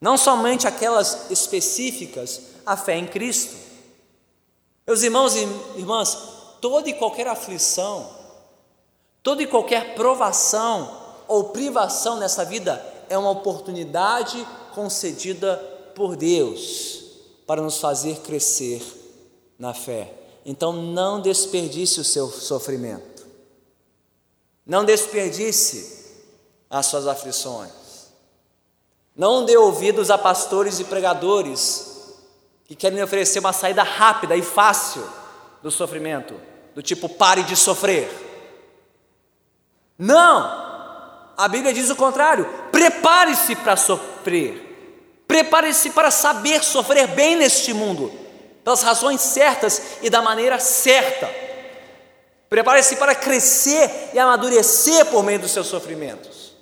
não 0.00 0.16
somente 0.16 0.66
aquelas 0.66 1.30
específicas 1.30 2.40
à 2.64 2.76
fé 2.76 2.96
em 2.96 3.06
Cristo. 3.06 3.56
Meus 4.86 5.02
irmãos 5.02 5.34
e 5.36 5.40
irmãs, 5.76 6.37
toda 6.60 6.88
e 6.88 6.94
qualquer 6.94 7.26
aflição, 7.26 8.10
toda 9.22 9.42
e 9.42 9.46
qualquer 9.46 9.94
provação 9.94 10.96
ou 11.26 11.50
privação 11.50 12.16
nessa 12.18 12.44
vida 12.44 12.84
é 13.08 13.16
uma 13.16 13.30
oportunidade 13.30 14.46
concedida 14.74 15.56
por 15.94 16.16
Deus 16.16 17.04
para 17.46 17.60
nos 17.60 17.78
fazer 17.78 18.20
crescer 18.20 18.82
na 19.58 19.74
fé. 19.74 20.12
Então 20.44 20.72
não 20.72 21.20
desperdice 21.20 22.00
o 22.00 22.04
seu 22.04 22.28
sofrimento. 22.28 23.26
Não 24.64 24.84
desperdice 24.84 26.06
as 26.70 26.86
suas 26.86 27.06
aflições. 27.06 27.72
Não 29.16 29.44
dê 29.44 29.56
ouvidos 29.56 30.10
a 30.10 30.18
pastores 30.18 30.78
e 30.78 30.84
pregadores 30.84 32.14
que 32.66 32.76
querem 32.76 33.02
oferecer 33.02 33.40
uma 33.40 33.52
saída 33.52 33.82
rápida 33.82 34.36
e 34.36 34.42
fácil 34.42 35.02
do 35.62 35.70
sofrimento, 35.70 36.40
do 36.74 36.82
tipo 36.82 37.08
pare 37.08 37.42
de 37.42 37.56
sofrer. 37.56 38.08
Não! 39.98 40.68
A 41.36 41.46
Bíblia 41.48 41.72
diz 41.72 41.88
o 41.90 41.96
contrário: 41.96 42.46
prepare-se 42.72 43.54
para 43.56 43.76
sofrer, 43.76 45.22
prepare-se 45.26 45.90
para 45.90 46.10
saber 46.10 46.62
sofrer 46.64 47.06
bem 47.08 47.36
neste 47.36 47.72
mundo, 47.72 48.12
pelas 48.64 48.82
razões 48.82 49.20
certas 49.20 49.98
e 50.02 50.10
da 50.10 50.20
maneira 50.20 50.58
certa. 50.58 51.28
Prepare-se 52.48 52.96
para 52.96 53.14
crescer 53.14 54.10
e 54.14 54.18
amadurecer 54.18 55.06
por 55.06 55.22
meio 55.22 55.38
dos 55.38 55.50
seus 55.50 55.66
sofrimentos. 55.66 56.56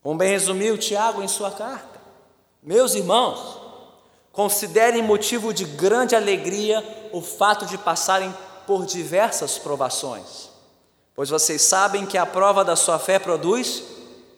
Como 0.00 0.18
bem 0.18 0.28
resumiu 0.28 0.76
Tiago 0.76 1.22
em 1.22 1.28
sua 1.28 1.50
carta, 1.50 1.93
meus 2.64 2.94
irmãos, 2.94 3.60
considerem 4.32 5.02
motivo 5.02 5.52
de 5.52 5.64
grande 5.64 6.16
alegria 6.16 6.82
o 7.12 7.20
fato 7.20 7.66
de 7.66 7.76
passarem 7.76 8.34
por 8.66 8.86
diversas 8.86 9.58
provações, 9.58 10.48
pois 11.14 11.28
vocês 11.28 11.60
sabem 11.60 12.06
que 12.06 12.16
a 12.16 12.24
prova 12.24 12.64
da 12.64 12.74
sua 12.74 12.98
fé 12.98 13.18
produz 13.18 13.82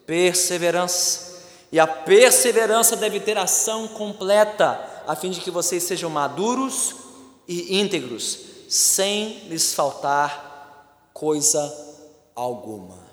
perseverança, 0.04 1.36
e 1.70 1.78
a 1.78 1.86
perseverança 1.86 2.96
deve 2.96 3.20
ter 3.20 3.38
ação 3.38 3.88
completa 3.88 4.80
a 5.06 5.14
fim 5.14 5.30
de 5.30 5.40
que 5.40 5.50
vocês 5.50 5.84
sejam 5.84 6.10
maduros 6.10 6.94
e 7.46 7.80
íntegros, 7.80 8.40
sem 8.68 9.46
lhes 9.48 9.72
faltar 9.72 11.08
coisa 11.12 11.72
alguma. 12.34 13.05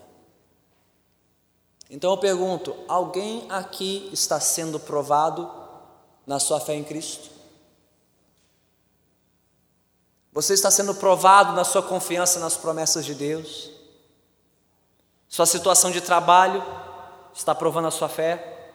Então 1.93 2.09
eu 2.09 2.17
pergunto: 2.17 2.75
alguém 2.87 3.45
aqui 3.51 4.09
está 4.11 4.39
sendo 4.39 4.79
provado 4.79 5.49
na 6.25 6.39
sua 6.39 6.59
fé 6.59 6.73
em 6.73 6.83
Cristo? 6.83 7.29
Você 10.31 10.55
está 10.55 10.71
sendo 10.71 10.95
provado 10.95 11.53
na 11.53 11.63
sua 11.63 11.83
confiança 11.83 12.39
nas 12.39 12.57
promessas 12.57 13.05
de 13.05 13.13
Deus? 13.13 13.69
Sua 15.29 15.45
situação 15.45 15.91
de 15.91 16.01
trabalho 16.01 16.65
está 17.31 17.53
provando 17.53 17.89
a 17.89 17.91
sua 17.91 18.09
fé? 18.09 18.73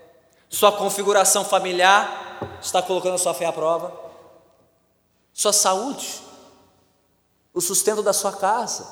Sua 0.49 0.71
configuração 0.71 1.45
familiar 1.45 2.59
está 2.63 2.81
colocando 2.81 3.17
a 3.17 3.19
sua 3.19 3.35
fé 3.35 3.47
à 3.47 3.53
prova, 3.53 3.93
sua 5.33 5.53
saúde, 5.53 6.23
o 7.53 7.61
sustento 7.61 8.01
da 8.01 8.13
sua 8.13 8.33
casa, 8.33 8.87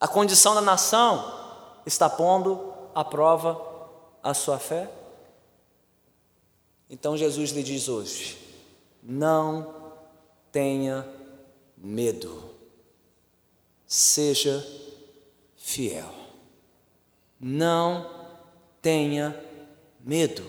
a 0.00 0.08
condição 0.08 0.52
da 0.52 0.60
nação 0.60 1.45
está 1.86 2.10
pondo 2.10 2.74
à 2.94 3.04
prova 3.04 3.58
a 4.22 4.34
sua 4.34 4.58
fé? 4.58 4.90
Então 6.90 7.16
Jesus 7.16 7.50
lhe 7.52 7.62
diz 7.62 7.88
hoje: 7.88 8.38
não 9.02 9.74
tenha 10.50 11.08
medo, 11.76 12.50
seja 13.86 14.66
fiel. 15.56 16.12
Não 17.38 18.10
tenha 18.80 19.38
medo. 20.00 20.44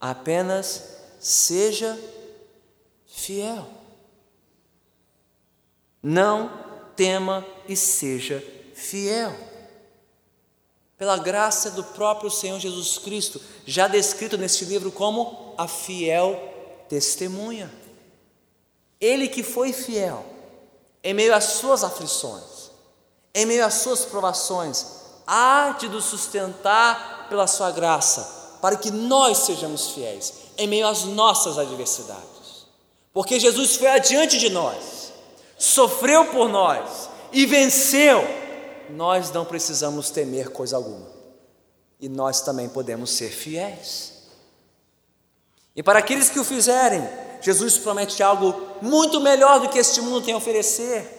Apenas 0.00 0.98
seja 1.20 1.98
fiel. 3.06 3.66
Não 6.02 6.50
tema 6.96 7.46
e 7.68 7.76
seja 7.76 8.42
fiel. 8.74 9.49
Pela 11.00 11.16
graça 11.16 11.70
do 11.70 11.82
próprio 11.82 12.30
Senhor 12.30 12.60
Jesus 12.60 12.98
Cristo, 12.98 13.40
já 13.64 13.88
descrito 13.88 14.36
neste 14.36 14.66
livro 14.66 14.92
como 14.92 15.54
a 15.56 15.66
fiel 15.66 16.38
testemunha. 16.90 17.72
Ele 19.00 19.26
que 19.26 19.42
foi 19.42 19.72
fiel 19.72 20.22
em 21.02 21.14
meio 21.14 21.34
às 21.34 21.44
suas 21.44 21.82
aflições, 21.82 22.70
em 23.34 23.46
meio 23.46 23.64
às 23.64 23.76
suas 23.76 24.04
provações, 24.04 24.84
há 25.26 25.74
de 25.78 25.88
nos 25.88 26.04
sustentar 26.04 27.28
pela 27.30 27.46
sua 27.46 27.70
graça 27.70 28.58
para 28.60 28.76
que 28.76 28.90
nós 28.90 29.38
sejamos 29.38 29.92
fiéis 29.92 30.34
em 30.58 30.66
meio 30.66 30.86
às 30.86 31.04
nossas 31.04 31.56
adversidades. 31.56 32.66
Porque 33.10 33.40
Jesus 33.40 33.76
foi 33.76 33.88
adiante 33.88 34.38
de 34.38 34.50
nós, 34.50 35.14
sofreu 35.58 36.26
por 36.26 36.46
nós 36.46 37.08
e 37.32 37.46
venceu. 37.46 38.39
Nós 38.90 39.30
não 39.30 39.44
precisamos 39.44 40.10
temer 40.10 40.50
coisa 40.50 40.76
alguma. 40.76 41.06
E 41.98 42.08
nós 42.08 42.40
também 42.40 42.68
podemos 42.68 43.10
ser 43.10 43.30
fiéis. 43.30 44.20
E 45.74 45.82
para 45.82 45.98
aqueles 45.98 46.28
que 46.28 46.38
o 46.38 46.44
fizerem, 46.44 47.06
Jesus 47.40 47.78
promete 47.78 48.22
algo 48.22 48.54
muito 48.82 49.20
melhor 49.20 49.60
do 49.60 49.68
que 49.68 49.78
este 49.78 50.00
mundo 50.00 50.24
tem 50.24 50.34
a 50.34 50.36
oferecer. 50.36 51.18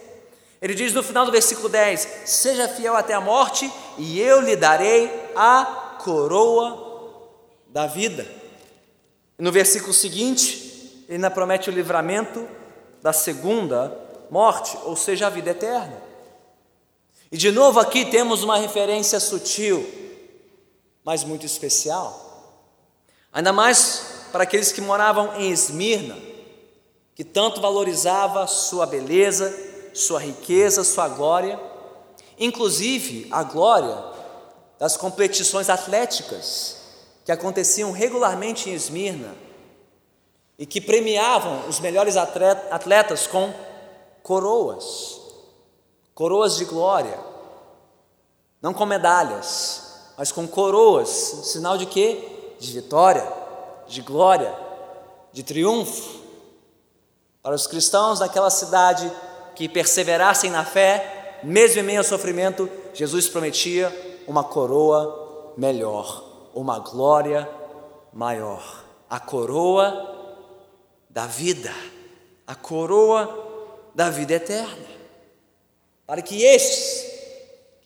Ele 0.60 0.74
diz 0.74 0.92
no 0.92 1.02
final 1.02 1.26
do 1.26 1.32
versículo 1.32 1.68
10: 1.68 2.06
Seja 2.24 2.68
fiel 2.68 2.94
até 2.94 3.14
a 3.14 3.20
morte, 3.20 3.70
e 3.98 4.20
eu 4.20 4.40
lhe 4.40 4.54
darei 4.54 5.10
a 5.34 5.98
coroa 6.02 6.90
da 7.66 7.86
vida. 7.86 8.26
no 9.38 9.50
versículo 9.50 9.92
seguinte, 9.92 11.04
ele 11.08 11.16
ainda 11.16 11.30
promete 11.30 11.68
o 11.68 11.72
livramento 11.72 12.46
da 13.02 13.12
segunda 13.12 13.98
morte, 14.30 14.78
ou 14.84 14.94
seja, 14.94 15.26
a 15.26 15.30
vida 15.30 15.50
eterna. 15.50 16.11
E 17.32 17.36
de 17.38 17.50
novo 17.50 17.80
aqui 17.80 18.04
temos 18.04 18.42
uma 18.42 18.58
referência 18.58 19.18
sutil, 19.18 19.88
mas 21.02 21.24
muito 21.24 21.46
especial. 21.46 22.60
Ainda 23.32 23.54
mais 23.54 24.26
para 24.30 24.42
aqueles 24.42 24.70
que 24.70 24.82
moravam 24.82 25.34
em 25.40 25.50
Esmirna, 25.50 26.18
que 27.14 27.24
tanto 27.24 27.58
valorizava 27.58 28.46
sua 28.46 28.84
beleza, 28.84 29.50
sua 29.94 30.20
riqueza, 30.20 30.84
sua 30.84 31.08
glória, 31.08 31.58
inclusive 32.38 33.28
a 33.30 33.42
glória 33.42 33.96
das 34.78 34.98
competições 34.98 35.70
atléticas 35.70 36.76
que 37.24 37.32
aconteciam 37.32 37.92
regularmente 37.92 38.68
em 38.68 38.74
Esmirna 38.74 39.34
e 40.58 40.66
que 40.66 40.82
premiavam 40.82 41.66
os 41.66 41.80
melhores 41.80 42.14
atletas 42.18 43.26
com 43.26 43.54
coroas, 44.22 45.21
coroas 46.14 46.56
de 46.56 46.64
glória, 46.64 47.18
não 48.60 48.72
com 48.72 48.86
medalhas, 48.86 50.12
mas 50.16 50.30
com 50.30 50.46
coroas, 50.46 51.08
sinal 51.08 51.76
de 51.76 51.86
quê? 51.86 52.54
De 52.58 52.72
vitória, 52.72 53.26
de 53.86 54.00
glória, 54.02 54.54
de 55.32 55.42
triunfo. 55.42 56.20
Para 57.42 57.54
os 57.54 57.66
cristãos 57.66 58.20
daquela 58.20 58.50
cidade 58.50 59.10
que 59.54 59.68
perseverassem 59.68 60.50
na 60.50 60.64
fé, 60.64 61.40
mesmo 61.42 61.80
em 61.80 61.82
meio 61.82 61.98
ao 61.98 62.04
sofrimento, 62.04 62.70
Jesus 62.94 63.28
prometia 63.28 64.22
uma 64.28 64.44
coroa 64.44 65.52
melhor 65.56 66.32
uma 66.54 66.78
glória 66.78 67.48
maior, 68.12 68.84
a 69.08 69.18
coroa 69.18 70.10
da 71.08 71.26
vida, 71.26 71.72
a 72.46 72.54
coroa 72.54 73.90
da 73.94 74.10
vida 74.10 74.34
eterna. 74.34 75.01
Para 76.12 76.20
que 76.20 76.44
estes, 76.44 77.10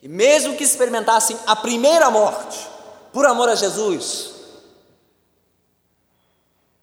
que 0.01 0.07
mesmo 0.09 0.57
que 0.57 0.63
experimentassem 0.65 1.39
a 1.45 1.55
primeira 1.55 2.11
morte, 2.11 2.67
por 3.13 3.25
amor 3.25 3.47
a 3.47 3.55
Jesus, 3.55 4.33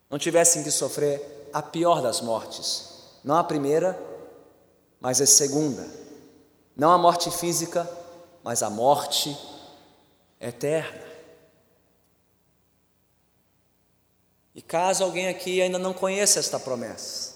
não 0.09 0.19
tivessem 0.19 0.65
que 0.65 0.71
sofrer 0.71 1.51
a 1.53 1.61
pior 1.61 2.01
das 2.01 2.23
mortes, 2.23 2.89
não 3.23 3.37
a 3.37 3.45
primeira, 3.45 3.95
mas 4.99 5.21
a 5.21 5.27
segunda, 5.27 5.87
não 6.75 6.91
a 6.91 6.97
morte 6.97 7.31
física, 7.31 7.87
mas 8.43 8.63
a 8.63 8.71
morte 8.71 9.37
eterna. 10.41 11.05
E 14.55 14.63
caso 14.63 15.05
alguém 15.05 15.29
aqui 15.29 15.61
ainda 15.61 15.79
não 15.79 15.93
conheça 15.93 16.39
esta 16.39 16.59
promessa, 16.59 17.35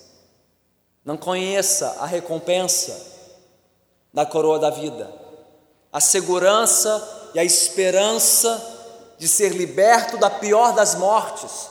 não 1.04 1.18
conheça 1.18 1.90
a 2.00 2.06
recompensa 2.06 3.17
da 4.12 4.24
coroa 4.24 4.58
da 4.58 4.70
vida, 4.70 5.10
a 5.92 6.00
segurança 6.00 7.30
e 7.34 7.38
a 7.38 7.44
esperança 7.44 8.76
de 9.18 9.28
ser 9.28 9.50
liberto 9.50 10.16
da 10.16 10.30
pior 10.30 10.72
das 10.72 10.94
mortes, 10.94 11.68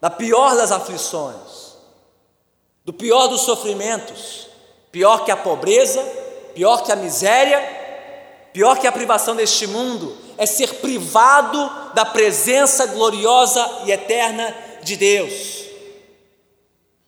da 0.00 0.10
pior 0.10 0.56
das 0.56 0.70
aflições, 0.70 1.74
do 2.84 2.92
pior 2.92 3.26
dos 3.26 3.42
sofrimentos, 3.42 4.46
pior 4.92 5.24
que 5.24 5.30
a 5.30 5.36
pobreza, 5.36 6.02
pior 6.54 6.82
que 6.84 6.92
a 6.92 6.96
miséria, 6.96 7.60
pior 8.52 8.78
que 8.78 8.86
a 8.86 8.92
privação 8.92 9.34
deste 9.34 9.66
mundo, 9.66 10.16
é 10.38 10.46
ser 10.46 10.74
privado 10.76 11.70
da 11.94 12.04
presença 12.04 12.86
gloriosa 12.86 13.68
e 13.84 13.90
eterna 13.90 14.54
de 14.82 14.96
Deus. 14.96 15.66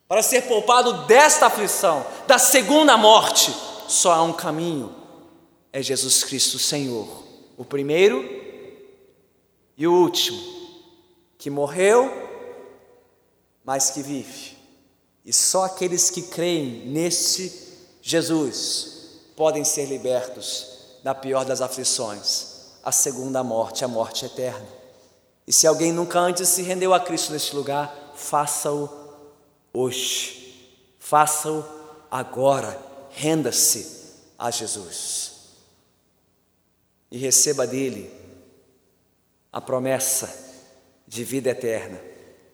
Para 0.08 0.22
ser 0.22 0.42
poupado 0.42 1.04
desta 1.06 1.46
aflição, 1.46 2.04
da 2.26 2.38
segunda 2.38 2.96
morte, 2.96 3.54
só 3.88 4.12
há 4.12 4.22
um 4.22 4.32
caminho: 4.32 4.94
é 5.72 5.82
Jesus 5.82 6.22
Cristo, 6.22 6.58
Senhor, 6.58 7.24
o 7.56 7.64
primeiro 7.64 8.22
e 9.76 9.86
o 9.86 9.92
último, 9.92 10.38
que 11.38 11.50
morreu, 11.50 12.10
mas 13.64 13.90
que 13.90 14.02
vive. 14.02 14.56
E 15.24 15.32
só 15.32 15.64
aqueles 15.64 16.10
que 16.10 16.22
creem 16.22 16.86
neste 16.86 17.68
Jesus 18.00 19.20
podem 19.36 19.64
ser 19.64 19.86
libertos 19.86 20.78
da 21.02 21.14
pior 21.14 21.44
das 21.44 21.60
aflições, 21.60 22.72
a 22.82 22.90
segunda 22.90 23.42
morte, 23.44 23.84
a 23.84 23.88
morte 23.88 24.24
eterna. 24.24 24.66
E 25.46 25.52
se 25.52 25.66
alguém 25.66 25.92
nunca 25.92 26.18
antes 26.18 26.48
se 26.48 26.62
rendeu 26.62 26.92
a 26.92 27.00
Cristo 27.00 27.32
neste 27.32 27.54
lugar, 27.54 28.12
faça-o 28.14 28.88
hoje, 29.72 30.54
faça-o 30.98 31.64
agora, 32.10 32.87
renda-se 33.10 34.14
a 34.38 34.50
Jesus 34.50 35.32
e 37.10 37.18
receba 37.18 37.66
dele 37.66 38.10
a 39.52 39.60
promessa 39.60 40.32
de 41.06 41.24
vida 41.24 41.50
eterna 41.50 42.00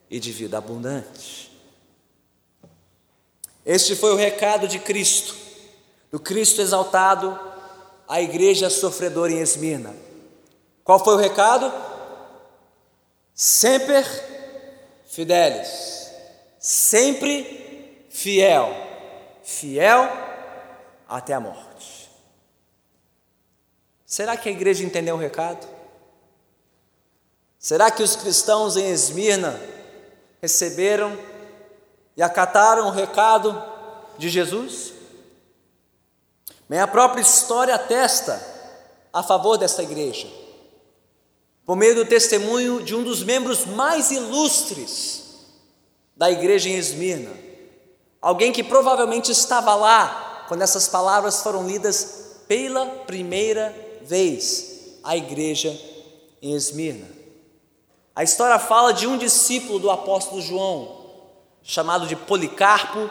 e 0.09 0.21
de 0.21 0.31
vida 0.31 0.59
abundante. 0.59 1.53
Este 3.67 3.97
foi 3.97 4.13
o 4.13 4.17
recado 4.17 4.69
de 4.69 4.79
Cristo, 4.79 5.35
do 6.11 6.21
Cristo 6.21 6.61
exaltado 6.61 7.39
à 8.07 8.21
igreja 8.21 8.71
sofredora 8.71 9.33
em 9.33 9.41
Esmirna. 9.41 9.95
Qual 10.85 11.03
foi 11.03 11.15
o 11.15 11.19
recado? 11.19 11.73
Sempre 13.35 14.05
fidelis, 15.07 16.11
sempre 16.59 18.07
fiel, 18.11 18.69
fiel 19.43 20.24
até 21.09 21.35
a 21.35 21.41
morte. 21.41 22.11
Será 24.07 24.37
que 24.37 24.49
a 24.49 24.53
igreja 24.53 24.85
entendeu 24.85 25.17
o 25.17 25.19
recado? 25.19 25.67
Será 27.59 27.91
que 27.91 28.03
os 28.03 28.15
cristãos 28.15 28.77
em 28.77 28.91
Esmirna 28.91 29.59
receberam 30.41 31.19
e 32.17 32.23
acataram 32.23 32.89
o 32.89 32.91
recado 32.91 33.61
de 34.19 34.29
Jesus? 34.29 34.93
Bem, 36.69 36.79
a 36.79 36.87
própria 36.87 37.23
história 37.23 37.75
atesta 37.75 38.41
a 39.13 39.23
favor 39.23 39.57
desta 39.57 39.83
igreja, 39.83 40.29
por 41.65 41.77
meio 41.77 41.95
do 41.95 42.05
testemunho 42.05 42.83
de 42.83 42.95
um 42.95 43.03
dos 43.03 43.23
membros 43.23 43.65
mais 43.65 44.11
ilustres 44.11 45.25
da 46.17 46.31
igreja 46.31 46.69
em 46.69 46.77
Esmirna, 46.77 47.31
alguém 48.21 48.53
que 48.53 48.63
provavelmente 48.63 49.33
estava 49.33 49.75
lá 49.75 50.34
quando 50.49 50.62
essas 50.62 50.88
palavras 50.88 51.42
foram 51.42 51.66
lidas 51.66 52.42
pela 52.47 52.86
primeira 52.86 53.74
vez 54.03 54.99
à 55.03 55.16
igreja 55.16 55.70
em 56.40 56.55
Esmirna. 56.55 57.07
A 58.14 58.22
história 58.22 58.59
fala 58.59 58.92
de 58.92 59.07
um 59.07 59.18
discípulo 59.18 59.78
do 59.78 59.90
apóstolo 59.90 60.40
João, 60.40 61.05
chamado 61.62 62.07
de 62.07 62.14
Policarpo 62.14 63.11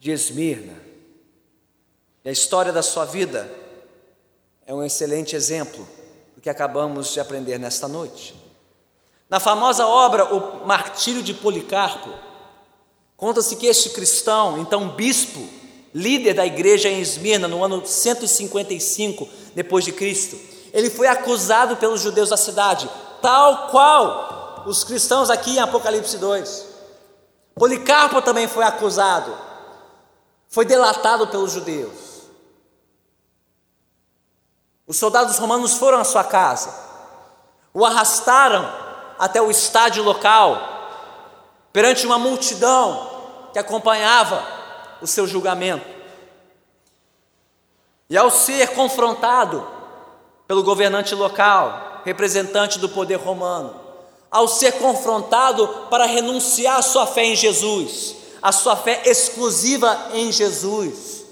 de 0.00 0.10
Esmirna. 0.10 0.74
E 2.24 2.28
a 2.28 2.32
história 2.32 2.72
da 2.72 2.82
sua 2.82 3.04
vida 3.04 3.48
é 4.66 4.74
um 4.74 4.82
excelente 4.82 5.36
exemplo 5.36 5.86
do 6.34 6.40
que 6.40 6.50
acabamos 6.50 7.12
de 7.12 7.20
aprender 7.20 7.58
nesta 7.58 7.86
noite. 7.86 8.34
Na 9.28 9.38
famosa 9.38 9.86
obra 9.86 10.34
O 10.34 10.66
Martírio 10.66 11.22
de 11.22 11.34
Policarpo, 11.34 12.10
conta-se 13.16 13.56
que 13.56 13.66
este 13.66 13.90
cristão, 13.90 14.58
então 14.58 14.88
bispo, 14.88 15.48
líder 15.96 16.34
da 16.34 16.44
igreja 16.44 16.90
em 16.90 17.00
Esmirna 17.00 17.48
no 17.48 17.64
ano 17.64 17.84
155 17.86 19.26
depois 19.54 19.82
de 19.82 19.92
Cristo, 19.92 20.38
ele 20.70 20.90
foi 20.90 21.06
acusado 21.06 21.78
pelos 21.78 22.02
judeus 22.02 22.28
da 22.28 22.36
cidade 22.36 22.88
tal 23.22 23.68
qual 23.68 24.64
os 24.66 24.84
cristãos 24.84 25.30
aqui 25.30 25.52
em 25.52 25.58
Apocalipse 25.58 26.18
2. 26.18 26.66
Policarpo 27.54 28.20
também 28.20 28.46
foi 28.46 28.62
acusado, 28.62 29.34
foi 30.48 30.66
delatado 30.66 31.28
pelos 31.28 31.52
judeus. 31.52 32.26
Os 34.86 34.98
soldados 34.98 35.38
romanos 35.38 35.74
foram 35.74 35.98
à 35.98 36.04
sua 36.04 36.22
casa, 36.22 36.74
o 37.72 37.86
arrastaram 37.86 38.70
até 39.18 39.40
o 39.40 39.50
estádio 39.50 40.04
local, 40.04 40.60
perante 41.72 42.06
uma 42.06 42.18
multidão 42.18 43.48
que 43.54 43.58
acompanhava 43.58 44.55
o 45.00 45.06
seu 45.06 45.26
julgamento. 45.26 45.86
E 48.08 48.16
ao 48.16 48.30
ser 48.30 48.68
confrontado 48.68 49.66
pelo 50.46 50.62
governante 50.62 51.14
local, 51.14 52.02
representante 52.04 52.78
do 52.78 52.88
poder 52.88 53.16
romano, 53.16 53.74
ao 54.30 54.46
ser 54.46 54.72
confrontado 54.72 55.66
para 55.90 56.06
renunciar 56.06 56.78
à 56.78 56.82
sua 56.82 57.06
fé 57.06 57.24
em 57.24 57.36
Jesus, 57.36 58.16
a 58.40 58.52
sua 58.52 58.76
fé 58.76 59.02
exclusiva 59.06 60.10
em 60.14 60.30
Jesus, 60.30 61.24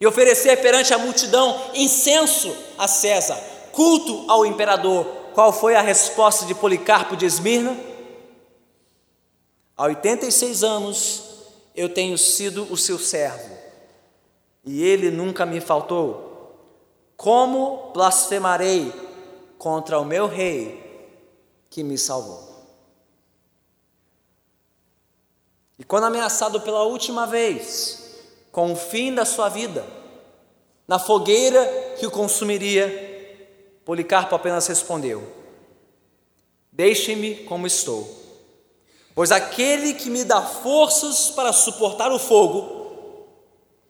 e 0.00 0.06
oferecer 0.06 0.56
perante 0.62 0.94
a 0.94 0.98
multidão 0.98 1.60
incenso 1.74 2.54
a 2.78 2.86
César, 2.88 3.38
culto 3.72 4.24
ao 4.28 4.46
imperador. 4.46 5.06
Qual 5.34 5.52
foi 5.52 5.74
a 5.74 5.82
resposta 5.82 6.46
de 6.46 6.54
Policarpo 6.54 7.16
de 7.16 7.26
Esmirna? 7.26 7.76
Há 9.76 9.84
86 9.84 10.62
anos 10.64 11.25
eu 11.76 11.92
tenho 11.92 12.16
sido 12.16 12.64
o 12.72 12.76
seu 12.76 12.98
servo, 12.98 13.56
e 14.64 14.82
ele 14.82 15.10
nunca 15.10 15.44
me 15.44 15.60
faltou. 15.60 16.24
Como 17.16 17.92
blasfemarei 17.92 18.92
contra 19.58 19.98
o 19.98 20.04
meu 20.04 20.26
rei 20.26 20.82
que 21.70 21.82
me 21.84 21.96
salvou. 21.96 22.46
E 25.78 25.84
quando 25.84 26.04
ameaçado 26.04 26.60
pela 26.60 26.82
última 26.82 27.26
vez 27.26 28.16
com 28.50 28.72
o 28.72 28.76
fim 28.76 29.14
da 29.14 29.24
sua 29.24 29.48
vida, 29.48 29.86
na 30.88 30.98
fogueira 30.98 31.94
que 31.98 32.06
o 32.06 32.10
consumiria, 32.10 33.06
Policarpo 33.84 34.34
apenas 34.34 34.66
respondeu: 34.66 35.22
Deixe-me 36.72 37.44
como 37.44 37.66
estou, 37.66 38.15
pois 39.16 39.32
aquele 39.32 39.94
que 39.94 40.10
me 40.10 40.24
dá 40.24 40.42
forças 40.42 41.30
para 41.30 41.50
suportar 41.50 42.12
o 42.12 42.18
fogo, 42.18 43.24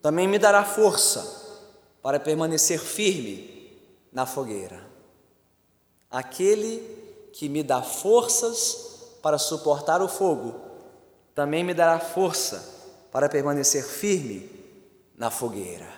também 0.01 0.25
me 0.25 0.39
dará 0.39 0.63
força 0.63 1.59
para 2.01 2.17
permanecer 2.17 2.79
firme 2.79 3.77
na 4.09 4.25
fogueira. 4.25 4.81
Aquele 6.09 6.79
que 7.33 7.49
me 7.49 7.61
dá 7.61 7.81
forças 7.81 9.17
para 9.21 9.37
suportar 9.37 10.01
o 10.01 10.07
fogo, 10.07 10.61
também 11.35 11.61
me 11.61 11.73
dará 11.73 11.99
força 11.99 12.63
para 13.11 13.27
permanecer 13.27 13.83
firme 13.83 14.49
na 15.17 15.29
fogueira. 15.29 15.93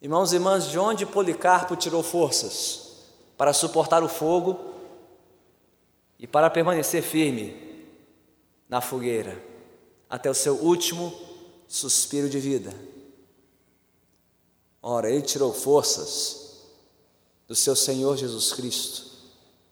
Irmãos 0.00 0.32
e 0.32 0.36
irmãs, 0.36 0.70
de 0.70 0.78
onde 0.78 1.04
Policarpo 1.04 1.76
tirou 1.76 2.02
forças 2.02 3.02
para 3.36 3.52
suportar 3.52 4.02
o 4.02 4.08
fogo 4.08 4.72
e 6.18 6.26
para 6.26 6.50
permanecer 6.50 7.02
firme 7.02 7.56
na 8.68 8.80
fogueira 8.80 9.42
até 10.08 10.30
o 10.30 10.34
seu 10.34 10.54
último 10.56 11.12
suspiro 11.66 12.28
de 12.28 12.38
vida? 12.38 12.72
Ora, 14.82 15.10
ele 15.10 15.22
tirou 15.22 15.52
forças 15.52 16.66
do 17.48 17.54
seu 17.54 17.74
Senhor 17.74 18.16
Jesus 18.16 18.52
Cristo, 18.52 19.06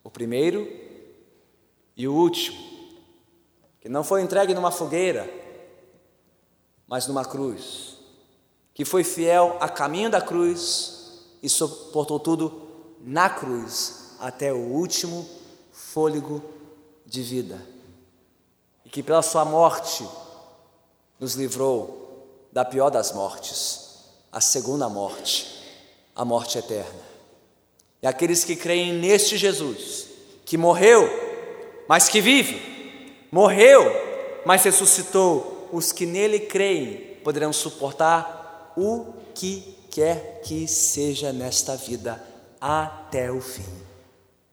o 0.02 0.10
primeiro 0.10 0.66
e 1.96 2.08
o 2.08 2.14
último, 2.14 2.58
que 3.80 3.88
não 3.88 4.02
foi 4.02 4.22
entregue 4.22 4.54
numa 4.54 4.70
fogueira, 4.70 5.28
mas 6.86 7.06
numa 7.06 7.24
cruz, 7.24 7.96
que 8.74 8.84
foi 8.84 9.04
fiel 9.04 9.56
a 9.60 9.68
caminho 9.68 10.10
da 10.10 10.20
cruz 10.20 11.22
e 11.42 11.48
suportou 11.48 12.18
tudo 12.18 12.62
na 13.00 13.28
cruz 13.28 14.14
até 14.18 14.52
o 14.52 14.58
último 14.58 15.28
fôlego 15.92 16.42
de 17.04 17.22
vida, 17.22 17.60
e 18.82 18.88
que 18.88 19.02
pela 19.02 19.20
sua 19.20 19.44
morte 19.44 20.08
nos 21.20 21.34
livrou 21.34 22.48
da 22.50 22.64
pior 22.64 22.88
das 22.88 23.12
mortes, 23.12 23.98
a 24.30 24.40
segunda 24.40 24.88
morte, 24.88 25.62
a 26.16 26.24
morte 26.24 26.56
eterna. 26.56 27.12
E 28.00 28.06
aqueles 28.06 28.42
que 28.42 28.56
creem 28.56 28.94
neste 28.94 29.36
Jesus, 29.36 30.06
que 30.46 30.56
morreu, 30.56 31.06
mas 31.86 32.08
que 32.08 32.22
vive, 32.22 33.26
morreu, 33.30 33.84
mas 34.46 34.64
ressuscitou, 34.64 35.68
os 35.70 35.92
que 35.92 36.06
nele 36.06 36.40
creem 36.40 37.18
poderão 37.22 37.52
suportar 37.52 38.72
o 38.78 39.12
que 39.34 39.76
quer 39.90 40.40
que 40.42 40.66
seja 40.66 41.34
nesta 41.34 41.76
vida 41.76 42.22
até 42.58 43.30
o 43.30 43.42
fim, 43.42 43.68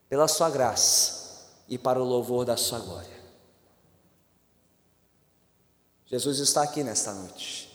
pela 0.10 0.28
sua 0.28 0.50
graça 0.50 1.19
e 1.70 1.78
para 1.78 2.00
o 2.00 2.04
louvor 2.04 2.44
da 2.44 2.58
sua 2.58 2.80
glória. 2.80 3.20
Jesus 6.06 6.40
está 6.40 6.64
aqui 6.64 6.84
nesta 6.84 7.14
noite. 7.14 7.70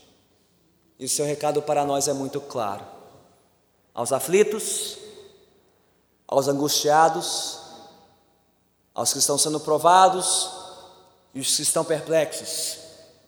E 0.98 1.04
o 1.04 1.08
seu 1.08 1.24
recado 1.24 1.62
para 1.62 1.84
nós 1.84 2.08
é 2.08 2.12
muito 2.12 2.40
claro. 2.40 2.84
Aos 3.94 4.12
aflitos, 4.12 4.98
aos 6.26 6.48
angustiados, 6.48 7.60
aos 8.92 9.12
que 9.12 9.18
estão 9.20 9.38
sendo 9.38 9.60
provados 9.60 10.50
e 11.32 11.40
os 11.40 11.54
que 11.54 11.62
estão 11.62 11.84
perplexos. 11.84 12.78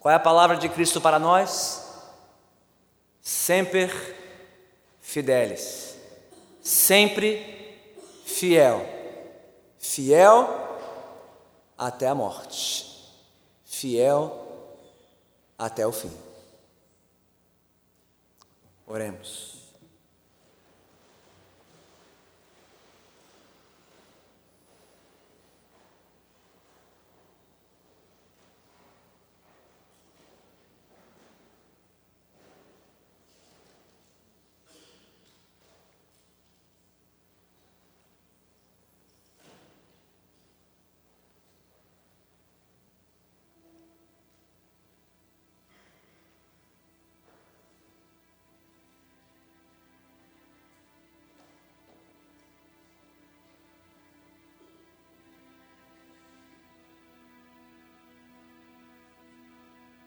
Qual 0.01 0.13
é 0.13 0.17
a 0.17 0.21
palavra 0.21 0.57
de 0.57 0.69
Cristo 0.69 1.01
para 1.01 1.19
nós? 1.19 1.85
Sempre 3.23 3.91
fidelis, 5.01 5.95
sempre 6.63 7.81
fiel, 8.25 8.96
fiel 9.87 10.49
até 11.79 12.09
a 12.09 12.15
morte, 12.15 13.15
fiel 13.65 14.47
até 15.57 15.87
o 15.87 15.93
fim. 15.93 16.13
Oremos. 18.87 19.56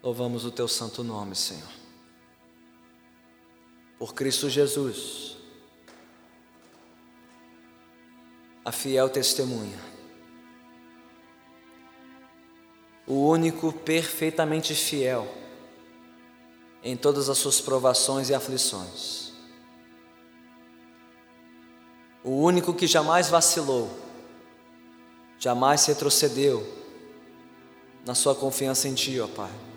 Louvamos 0.01 0.45
o 0.45 0.51
teu 0.51 0.67
santo 0.67 1.03
nome, 1.03 1.35
Senhor. 1.35 1.69
Por 3.97 4.13
Cristo 4.13 4.49
Jesus, 4.49 5.35
a 8.63 8.71
fiel 8.71 9.09
testemunha, 9.09 9.77
o 13.05 13.27
único 13.27 13.73
perfeitamente 13.73 14.73
fiel 14.73 15.27
em 16.81 16.95
todas 16.95 17.27
as 17.27 17.37
suas 17.37 17.59
provações 17.59 18.29
e 18.29 18.33
aflições, 18.33 19.33
o 22.23 22.37
único 22.37 22.73
que 22.73 22.87
jamais 22.87 23.27
vacilou, 23.27 23.89
jamais 25.37 25.85
retrocedeu 25.85 26.65
na 28.05 28.15
sua 28.15 28.33
confiança 28.33 28.87
em 28.87 28.93
Ti, 28.93 29.19
ó 29.19 29.27
Pai 29.27 29.68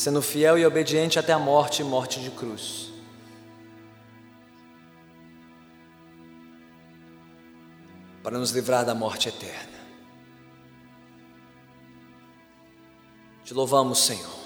sendo 0.00 0.22
fiel 0.22 0.56
e 0.56 0.64
obediente 0.64 1.18
até 1.18 1.30
a 1.30 1.38
morte 1.38 1.82
e 1.82 1.84
morte 1.84 2.20
de 2.20 2.30
cruz. 2.30 2.90
Para 8.22 8.38
nos 8.38 8.50
livrar 8.50 8.82
da 8.82 8.94
morte 8.94 9.28
eterna. 9.28 9.78
Te 13.44 13.52
louvamos, 13.52 13.98
Senhor, 13.98 14.40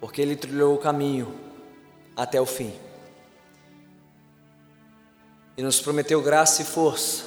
porque 0.00 0.22
Ele 0.22 0.34
trilhou 0.34 0.74
o 0.74 0.78
caminho 0.78 1.38
até 2.16 2.40
o 2.40 2.46
fim 2.46 2.72
e 5.54 5.62
nos 5.62 5.82
prometeu 5.82 6.22
graça 6.22 6.62
e 6.62 6.64
força 6.64 7.24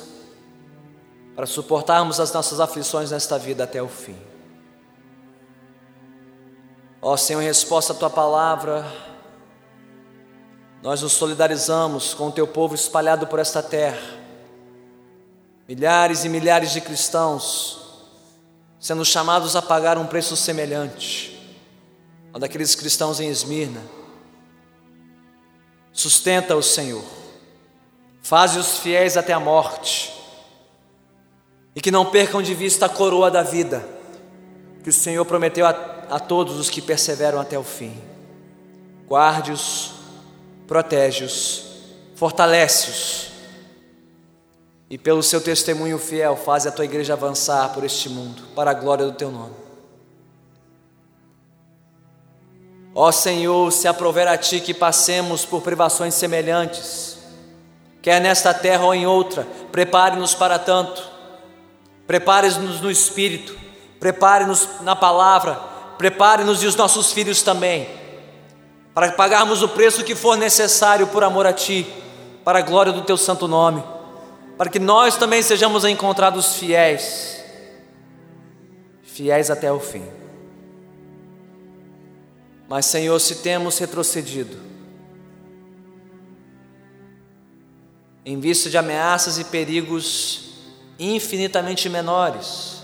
para 1.36 1.46
suportarmos 1.46 2.20
as 2.20 2.34
nossas 2.34 2.60
aflições 2.60 3.12
nesta 3.12 3.38
vida 3.38 3.66
até 3.66 3.84
o 3.84 3.88
fim. 3.88 4.33
Ó 7.06 7.18
Senhor, 7.18 7.42
em 7.42 7.46
resposta 7.46 7.92
à 7.92 7.96
tua 7.96 8.10
palavra, 8.10 8.86
nós 10.82 11.02
nos 11.02 11.12
solidarizamos 11.12 12.14
com 12.14 12.28
o 12.28 12.32
teu 12.32 12.48
povo 12.48 12.74
espalhado 12.74 13.28
por 13.28 13.40
esta 13.40 13.62
terra. 13.62 14.00
Milhares 15.68 16.24
e 16.24 16.30
milhares 16.30 16.72
de 16.72 16.80
cristãos 16.80 17.82
sendo 18.80 19.04
chamados 19.04 19.56
a 19.58 19.62
pagar 19.62 19.98
um 19.98 20.06
preço 20.06 20.38
semelhante 20.38 21.58
ao 22.34 22.40
daqueles 22.40 22.74
cristãos 22.74 23.20
em 23.20 23.30
Esmirna. 23.30 23.82
Sustenta-os, 25.92 26.68
Senhor. 26.68 27.04
Faze-os 28.22 28.80
fiéis 28.80 29.18
até 29.18 29.34
a 29.34 29.40
morte. 29.42 30.14
E 31.76 31.82
que 31.82 31.92
não 31.92 32.06
percam 32.06 32.42
de 32.42 32.54
vista 32.54 32.86
a 32.86 32.90
coroa 32.90 33.30
da 33.30 33.44
vida 33.44 33.86
que 34.84 34.90
o 34.90 34.94
Senhor 34.94 35.24
prometeu 35.26 35.66
a 35.66 35.93
a 36.14 36.20
todos 36.20 36.60
os 36.60 36.70
que 36.70 36.80
perseveram 36.80 37.40
até 37.40 37.58
o 37.58 37.64
fim. 37.64 38.00
Guarde-os, 39.08 39.94
protege-os, 40.68 41.66
fortalece-os 42.16 43.32
e 44.92 44.96
pelo 44.96 45.24
seu 45.24 45.42
testemunho 45.42 45.98
fiel 45.98 46.36
faz 46.36 46.68
a 46.68 46.72
tua 46.72 46.86
igreja 46.86 47.14
avançar 47.14 47.74
por 47.74 47.84
este 47.84 48.10
mundo, 48.10 48.44
para 48.54 48.70
a 48.70 48.76
glória 48.76 49.08
do 49.08 49.14
teu 49.14 49.32
nome. 49.32 49.56
Ó 52.94 53.12
Senhor, 53.12 53.72
se 53.72 53.88
aprover 53.88 54.28
a 54.28 54.38
ti 54.38 54.60
que 54.60 54.72
passemos 54.72 55.48
por 55.48 55.64
privações 55.64 56.14
semelhantes, 56.14 57.18
quer 58.04 58.22
nesta 58.22 58.54
terra 58.54 58.86
ou 58.86 58.94
em 58.94 59.08
outra, 59.08 59.48
prepare-nos 59.72 60.36
para 60.36 60.60
tanto, 60.60 61.02
prepare-nos 62.06 62.82
no 62.82 62.92
Espírito, 62.92 63.58
prepare-nos 64.00 64.70
na 64.82 64.96
palavra, 64.96 65.73
Prepare-nos 65.98 66.64
e 66.64 66.68
os 66.68 66.76
nossos 66.76 67.12
filhos 67.12 67.42
também, 67.42 67.88
para 68.94 69.12
pagarmos 69.12 69.62
o 69.62 69.70
preço 69.70 70.04
que 70.04 70.16
for 70.16 70.38
necessário 70.38 71.08
por 71.08 71.24
amor 71.24 71.46
a 71.46 71.54
Ti, 71.54 71.88
para 72.44 72.60
a 72.60 72.62
glória 72.62 72.92
do 72.92 73.02
Teu 73.02 73.18
santo 73.18 73.48
nome, 73.48 73.84
para 74.58 74.70
que 74.70 74.80
nós 74.80 75.16
também 75.16 75.42
sejamos 75.42 75.86
encontrados 75.86 76.56
fiéis, 76.56 77.44
fiéis 79.04 79.50
até 79.50 79.72
o 79.72 79.80
fim. 79.80 80.06
Mas, 82.68 82.86
Senhor, 82.86 83.20
se 83.20 83.36
temos 83.36 83.78
retrocedido, 83.78 84.58
em 88.26 88.40
vista 88.40 88.70
de 88.70 88.78
ameaças 88.78 89.38
e 89.38 89.44
perigos 89.44 90.54
infinitamente 90.98 91.90
menores, 91.90 92.83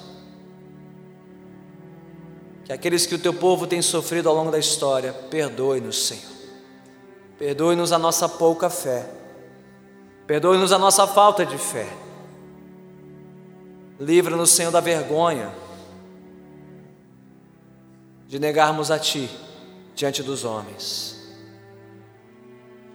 que 2.70 2.74
aqueles 2.74 3.08
que 3.08 3.16
o 3.16 3.20
teu 3.20 3.34
povo 3.34 3.66
tem 3.66 3.82
sofrido 3.82 4.30
ao 4.30 4.36
longo 4.36 4.52
da 4.52 4.60
história, 4.60 5.12
perdoe-nos, 5.12 6.06
Senhor. 6.06 6.32
Perdoe-nos 7.36 7.92
a 7.92 7.98
nossa 7.98 8.30
pouca 8.30 8.70
fé. 8.70 9.10
Perdoe-nos 10.28 10.72
a 10.72 10.78
nossa 10.78 11.08
falta 11.08 11.44
de 11.44 11.58
fé. 11.58 11.92
Livra-nos, 14.00 14.52
Senhor, 14.52 14.70
da 14.70 14.80
vergonha 14.80 15.52
de 18.28 18.38
negarmos 18.38 18.92
a 18.92 19.00
Ti 19.00 19.28
diante 19.96 20.22
dos 20.22 20.46
homens. 20.46 21.18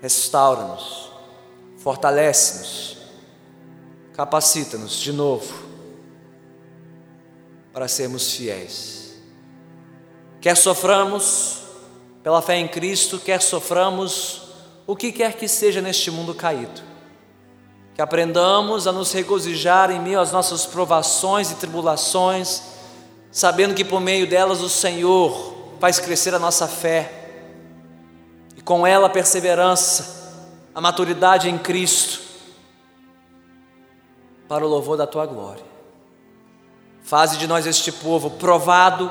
Restaura-nos, 0.01 1.11
fortalece-nos, 1.79 2.99
capacita-nos 4.13 5.01
de 5.01 5.13
novo 5.13 5.53
para 7.73 7.89
sermos 7.89 8.35
fiéis. 8.35 9.04
Quer 10.45 10.59
soframos 10.59 11.63
pela 12.23 12.43
fé 12.43 12.59
em 12.59 12.69
Cristo, 12.69 13.19
quer 13.19 13.41
soframos 13.41 14.43
o 14.87 14.95
que 14.95 15.11
quer 15.11 15.39
que 15.39 15.49
seja 15.49 15.81
neste 15.81 16.11
mundo 16.11 16.35
caído. 16.35 16.83
Que 17.95 18.03
aprendamos 18.03 18.87
a 18.87 18.93
nos 18.93 19.11
regozijar 19.11 19.91
em 19.91 19.99
meio 19.99 20.21
às 20.21 20.33
nossas 20.33 20.67
provações 20.67 21.51
e 21.51 21.55
tribulações, 21.55 22.61
sabendo 23.33 23.73
que 23.75 23.83
por 23.83 24.03
meio 24.03 24.29
delas 24.29 24.61
o 24.61 24.69
Senhor 24.69 25.55
faz 25.81 25.99
crescer 25.99 26.35
a 26.35 26.39
nossa 26.39 26.69
fé 26.69 27.31
e 28.55 28.61
com 28.61 28.87
ela 28.87 29.07
a 29.07 29.11
perseverança, 29.11 30.45
a 30.75 30.81
maturidade 30.83 31.49
em 31.49 31.57
Cristo, 31.57 32.21
para 34.47 34.63
o 34.63 34.69
louvor 34.69 34.99
da 34.99 35.07
tua 35.07 35.25
glória. 35.25 35.65
Faze 37.03 37.39
de 37.39 37.47
nós 37.47 37.67
este 37.67 37.91
povo 37.91 38.33
provado 38.33 39.11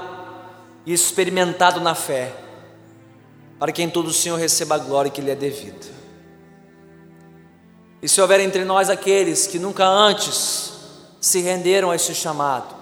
e 0.86 0.93
experimentado 0.93 1.79
na 1.79 1.95
fé, 1.95 2.34
para 3.57 3.71
que 3.71 3.81
em 3.81 3.89
tudo 3.89 4.09
o 4.09 4.13
Senhor 4.13 4.38
receba 4.38 4.75
a 4.75 4.79
glória 4.79 5.11
que 5.11 5.21
lhe 5.21 5.31
é 5.31 5.36
devida. 5.36 5.93
E 8.01 8.09
se 8.09 8.19
houver 8.19 8.41
entre 8.41 8.65
nós 8.65 8.89
aqueles 8.89 9.47
que 9.47 9.57
nunca 9.57 9.86
antes 9.86 10.73
se 11.21 11.39
renderam 11.39 11.89
a 11.89 11.95
este 11.95 12.13
chamado, 12.13 12.75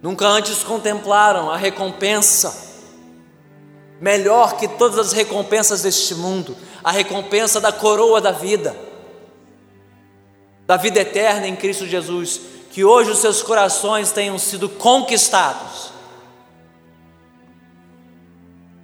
nunca 0.00 0.26
antes 0.26 0.64
contemplaram 0.64 1.50
a 1.50 1.56
recompensa, 1.56 2.66
melhor 4.00 4.56
que 4.56 4.66
todas 4.66 4.98
as 4.98 5.12
recompensas 5.12 5.82
deste 5.82 6.14
mundo, 6.14 6.56
a 6.82 6.90
recompensa 6.90 7.60
da 7.60 7.70
coroa 7.70 8.18
da 8.18 8.32
vida, 8.32 8.74
da 10.66 10.78
vida 10.78 11.00
eterna 11.00 11.46
em 11.46 11.56
Cristo 11.56 11.86
Jesus, 11.86 12.40
que 12.70 12.82
hoje 12.82 13.10
os 13.10 13.18
seus 13.18 13.42
corações 13.42 14.10
tenham 14.10 14.38
sido 14.38 14.70
conquistados 14.70 15.97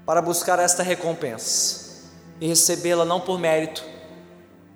para 0.05 0.21
buscar 0.21 0.59
esta 0.59 0.83
recompensa 0.83 2.05
e 2.41 2.47
recebê-la 2.47 3.05
não 3.05 3.21
por 3.21 3.39
mérito, 3.39 3.85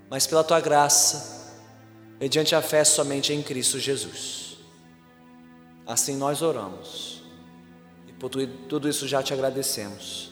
mas 0.08 0.26
pela 0.26 0.44
tua 0.44 0.60
graça 0.60 1.38
mediante 2.18 2.54
a 2.54 2.62
fé 2.62 2.84
somente 2.84 3.32
em 3.32 3.42
Cristo 3.42 3.78
Jesus. 3.78 4.58
Assim 5.86 6.16
nós 6.16 6.42
oramos. 6.42 7.22
E 8.06 8.12
por 8.12 8.28
tudo 8.28 8.88
isso 8.88 9.06
já 9.06 9.22
te 9.22 9.32
agradecemos. 9.32 10.30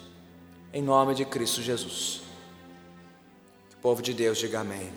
Em 0.72 0.82
nome 0.82 1.14
de 1.14 1.24
Cristo 1.24 1.62
Jesus. 1.62 2.20
Que 3.70 3.76
o 3.76 3.78
povo 3.78 4.02
de 4.02 4.12
Deus 4.12 4.38
diga 4.38 4.60
amém. 4.60 4.92